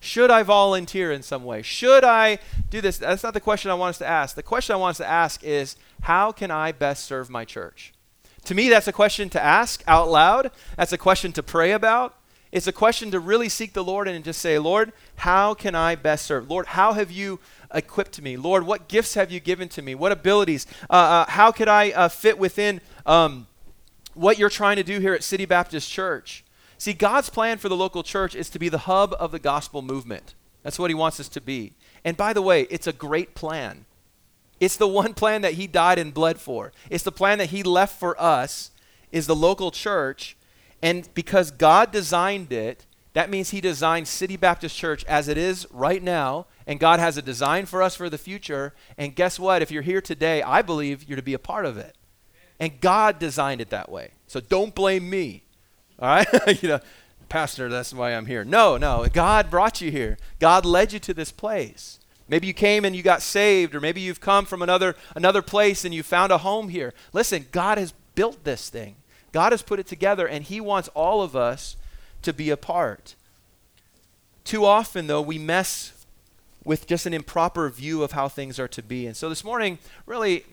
Should 0.00 0.30
I 0.30 0.42
volunteer 0.42 1.10
in 1.10 1.22
some 1.22 1.44
way? 1.44 1.62
Should 1.62 2.04
I 2.04 2.38
do 2.70 2.80
this? 2.80 2.98
That's 2.98 3.22
not 3.22 3.34
the 3.34 3.40
question 3.40 3.70
I 3.70 3.74
want 3.74 3.90
us 3.90 3.98
to 3.98 4.06
ask. 4.06 4.36
The 4.36 4.42
question 4.42 4.74
I 4.74 4.78
want 4.78 4.92
us 4.92 4.98
to 4.98 5.06
ask 5.06 5.42
is 5.42 5.76
how 6.02 6.32
can 6.32 6.50
I 6.50 6.72
best 6.72 7.04
serve 7.04 7.30
my 7.30 7.44
church? 7.44 7.92
To 8.44 8.54
me, 8.54 8.68
that's 8.68 8.86
a 8.86 8.92
question 8.92 9.28
to 9.30 9.42
ask 9.42 9.82
out 9.88 10.08
loud. 10.08 10.52
That's 10.76 10.92
a 10.92 10.98
question 10.98 11.32
to 11.32 11.42
pray 11.42 11.72
about. 11.72 12.14
It's 12.52 12.68
a 12.68 12.72
question 12.72 13.10
to 13.10 13.18
really 13.18 13.48
seek 13.48 13.72
the 13.72 13.82
Lord 13.82 14.06
and 14.06 14.24
just 14.24 14.40
say, 14.40 14.58
Lord, 14.58 14.92
how 15.16 15.52
can 15.52 15.74
I 15.74 15.96
best 15.96 16.26
serve? 16.26 16.48
Lord, 16.48 16.68
how 16.68 16.92
have 16.92 17.10
you 17.10 17.40
equipped 17.74 18.22
me? 18.22 18.36
Lord, 18.36 18.64
what 18.64 18.88
gifts 18.88 19.14
have 19.14 19.32
you 19.32 19.40
given 19.40 19.68
to 19.70 19.82
me? 19.82 19.94
What 19.94 20.12
abilities? 20.12 20.66
Uh, 20.88 20.92
uh, 20.92 21.30
how 21.30 21.50
could 21.50 21.68
I 21.68 21.90
uh, 21.90 22.08
fit 22.08 22.38
within 22.38 22.80
um, 23.04 23.48
what 24.14 24.38
you're 24.38 24.48
trying 24.48 24.76
to 24.76 24.84
do 24.84 25.00
here 25.00 25.12
at 25.12 25.24
City 25.24 25.44
Baptist 25.44 25.90
Church? 25.90 26.44
See, 26.78 26.92
God's 26.92 27.30
plan 27.30 27.58
for 27.58 27.68
the 27.68 27.76
local 27.76 28.02
church 28.02 28.34
is 28.34 28.50
to 28.50 28.58
be 28.58 28.68
the 28.68 28.78
hub 28.78 29.14
of 29.18 29.32
the 29.32 29.38
gospel 29.38 29.82
movement. 29.82 30.34
That's 30.62 30.78
what 30.78 30.90
He 30.90 30.94
wants 30.94 31.20
us 31.20 31.28
to 31.30 31.40
be. 31.40 31.72
And 32.04 32.16
by 32.16 32.32
the 32.32 32.42
way, 32.42 32.62
it's 32.70 32.86
a 32.86 32.92
great 32.92 33.34
plan. 33.34 33.86
It's 34.60 34.76
the 34.76 34.88
one 34.88 35.14
plan 35.14 35.42
that 35.42 35.54
He 35.54 35.66
died 35.66 35.98
and 35.98 36.12
bled 36.12 36.38
for. 36.38 36.72
It's 36.90 37.04
the 37.04 37.12
plan 37.12 37.38
that 37.38 37.50
He 37.50 37.62
left 37.62 37.98
for 37.98 38.20
us, 38.20 38.70
is 39.12 39.26
the 39.26 39.36
local 39.36 39.70
church. 39.70 40.36
And 40.82 41.08
because 41.14 41.50
God 41.50 41.92
designed 41.92 42.52
it, 42.52 42.84
that 43.12 43.30
means 43.30 43.50
He 43.50 43.60
designed 43.60 44.08
City 44.08 44.36
Baptist 44.36 44.76
Church 44.76 45.04
as 45.06 45.28
it 45.28 45.38
is 45.38 45.66
right 45.70 46.02
now. 46.02 46.46
And 46.66 46.78
God 46.78 47.00
has 47.00 47.16
a 47.16 47.22
design 47.22 47.64
for 47.64 47.82
us 47.82 47.96
for 47.96 48.10
the 48.10 48.18
future. 48.18 48.74
And 48.98 49.14
guess 49.14 49.38
what? 49.38 49.62
If 49.62 49.70
you're 49.70 49.82
here 49.82 50.02
today, 50.02 50.42
I 50.42 50.60
believe 50.60 51.04
you're 51.08 51.16
to 51.16 51.22
be 51.22 51.32
a 51.32 51.38
part 51.38 51.64
of 51.64 51.78
it. 51.78 51.96
And 52.60 52.80
God 52.80 53.18
designed 53.18 53.60
it 53.60 53.70
that 53.70 53.90
way. 53.90 54.10
So 54.26 54.40
don't 54.40 54.74
blame 54.74 55.08
me. 55.08 55.44
All 55.98 56.08
right? 56.08 56.26
you 56.62 56.68
know, 56.68 56.80
Pastor, 57.28 57.68
that's 57.68 57.92
why 57.92 58.14
I'm 58.14 58.26
here. 58.26 58.44
No, 58.44 58.76
no. 58.76 59.06
God 59.12 59.50
brought 59.50 59.80
you 59.80 59.90
here. 59.90 60.16
God 60.38 60.64
led 60.64 60.92
you 60.92 60.98
to 61.00 61.14
this 61.14 61.32
place. 61.32 61.98
Maybe 62.28 62.46
you 62.46 62.54
came 62.54 62.84
and 62.84 62.94
you 62.94 63.02
got 63.02 63.22
saved, 63.22 63.74
or 63.74 63.80
maybe 63.80 64.00
you've 64.00 64.20
come 64.20 64.46
from 64.46 64.62
another, 64.62 64.96
another 65.14 65.42
place 65.42 65.84
and 65.84 65.94
you 65.94 66.02
found 66.02 66.32
a 66.32 66.38
home 66.38 66.68
here. 66.68 66.92
Listen, 67.12 67.46
God 67.52 67.78
has 67.78 67.94
built 68.14 68.42
this 68.44 68.68
thing. 68.68 68.96
God 69.32 69.52
has 69.52 69.62
put 69.62 69.78
it 69.78 69.86
together, 69.86 70.26
and 70.26 70.44
He 70.44 70.60
wants 70.60 70.88
all 70.94 71.22
of 71.22 71.36
us 71.36 71.76
to 72.22 72.32
be 72.32 72.50
a 72.50 72.56
part. 72.56 73.14
Too 74.44 74.64
often, 74.64 75.06
though, 75.06 75.20
we 75.20 75.38
mess 75.38 75.92
with 76.64 76.86
just 76.86 77.06
an 77.06 77.14
improper 77.14 77.68
view 77.68 78.02
of 78.02 78.12
how 78.12 78.28
things 78.28 78.58
are 78.58 78.68
to 78.68 78.82
be. 78.82 79.06
And 79.06 79.16
so 79.16 79.28
this 79.28 79.44
morning, 79.44 79.78
really, 80.04 80.44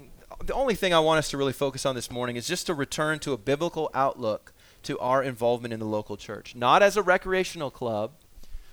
the 0.43 0.53
only 0.53 0.75
thing 0.75 0.93
I 0.93 0.99
want 0.99 1.19
us 1.19 1.29
to 1.29 1.37
really 1.37 1.53
focus 1.53 1.85
on 1.85 1.95
this 1.95 2.11
morning 2.11 2.35
is 2.35 2.47
just 2.47 2.67
to 2.67 2.73
return 2.73 3.19
to 3.19 3.33
a 3.33 3.37
biblical 3.37 3.89
outlook 3.93 4.52
to 4.83 4.99
our 4.99 5.23
involvement 5.23 5.73
in 5.73 5.79
the 5.79 5.85
local 5.85 6.17
church. 6.17 6.55
Not 6.55 6.83
as 6.83 6.97
a 6.97 7.03
recreational 7.03 7.71
club 7.71 8.11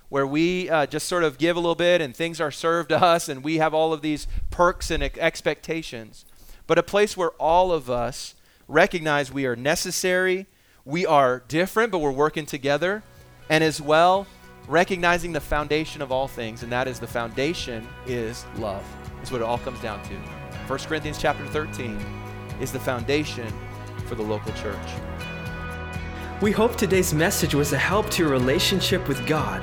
where 0.09 0.27
we 0.27 0.69
uh, 0.69 0.85
just 0.85 1.07
sort 1.07 1.23
of 1.23 1.37
give 1.37 1.55
a 1.55 1.59
little 1.59 1.75
bit 1.75 2.01
and 2.01 2.15
things 2.15 2.41
are 2.41 2.51
served 2.51 2.89
to 2.89 2.97
us 3.01 3.29
and 3.29 3.43
we 3.43 3.57
have 3.57 3.73
all 3.73 3.93
of 3.93 4.01
these 4.01 4.27
perks 4.49 4.91
and 4.91 5.01
expectations, 5.01 6.25
but 6.67 6.77
a 6.77 6.83
place 6.83 7.15
where 7.15 7.31
all 7.31 7.71
of 7.71 7.89
us 7.89 8.35
recognize 8.67 9.31
we 9.31 9.45
are 9.45 9.55
necessary, 9.55 10.47
we 10.85 11.05
are 11.05 11.43
different, 11.47 11.91
but 11.91 11.99
we're 11.99 12.11
working 12.11 12.45
together, 12.45 13.03
and 13.49 13.63
as 13.63 13.81
well, 13.81 14.25
recognizing 14.67 15.33
the 15.33 15.41
foundation 15.41 16.01
of 16.01 16.11
all 16.11 16.27
things, 16.27 16.63
and 16.63 16.71
that 16.71 16.87
is 16.87 16.99
the 16.99 17.07
foundation 17.07 17.87
is 18.05 18.45
love. 18.57 18.83
Is 19.21 19.31
what 19.31 19.41
it 19.41 19.43
all 19.43 19.59
comes 19.59 19.79
down 19.81 20.01
to. 20.03 20.15
1 20.67 20.79
Corinthians 20.79 21.17
chapter 21.19 21.45
13 21.47 21.99
is 22.59 22.71
the 22.71 22.79
foundation 22.79 23.51
for 24.07 24.15
the 24.15 24.23
local 24.23 24.53
church. 24.53 24.77
We 26.41 26.51
hope 26.51 26.75
today's 26.75 27.13
message 27.13 27.53
was 27.53 27.71
a 27.71 27.77
help 27.77 28.09
to 28.09 28.23
your 28.23 28.31
relationship 28.31 29.07
with 29.07 29.27
God. 29.27 29.61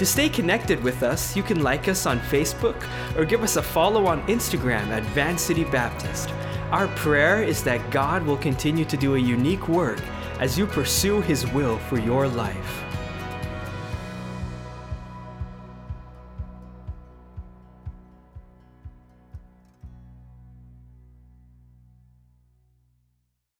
To 0.00 0.04
stay 0.04 0.28
connected 0.28 0.82
with 0.82 1.04
us, 1.04 1.36
you 1.36 1.44
can 1.44 1.62
like 1.62 1.86
us 1.86 2.06
on 2.06 2.18
Facebook 2.18 2.84
or 3.16 3.24
give 3.24 3.44
us 3.44 3.54
a 3.54 3.62
follow 3.62 4.04
on 4.06 4.26
Instagram 4.26 4.88
at 4.88 5.04
Van 5.14 5.38
City 5.38 5.62
Baptist. 5.62 6.30
Our 6.72 6.88
prayer 6.96 7.44
is 7.44 7.62
that 7.62 7.92
God 7.92 8.26
will 8.26 8.36
continue 8.36 8.84
to 8.86 8.96
do 8.96 9.14
a 9.14 9.18
unique 9.18 9.68
work 9.68 10.00
as 10.40 10.58
you 10.58 10.66
pursue 10.66 11.20
His 11.20 11.46
will 11.52 11.78
for 11.78 12.00
your 12.00 12.26
life. 12.26 12.87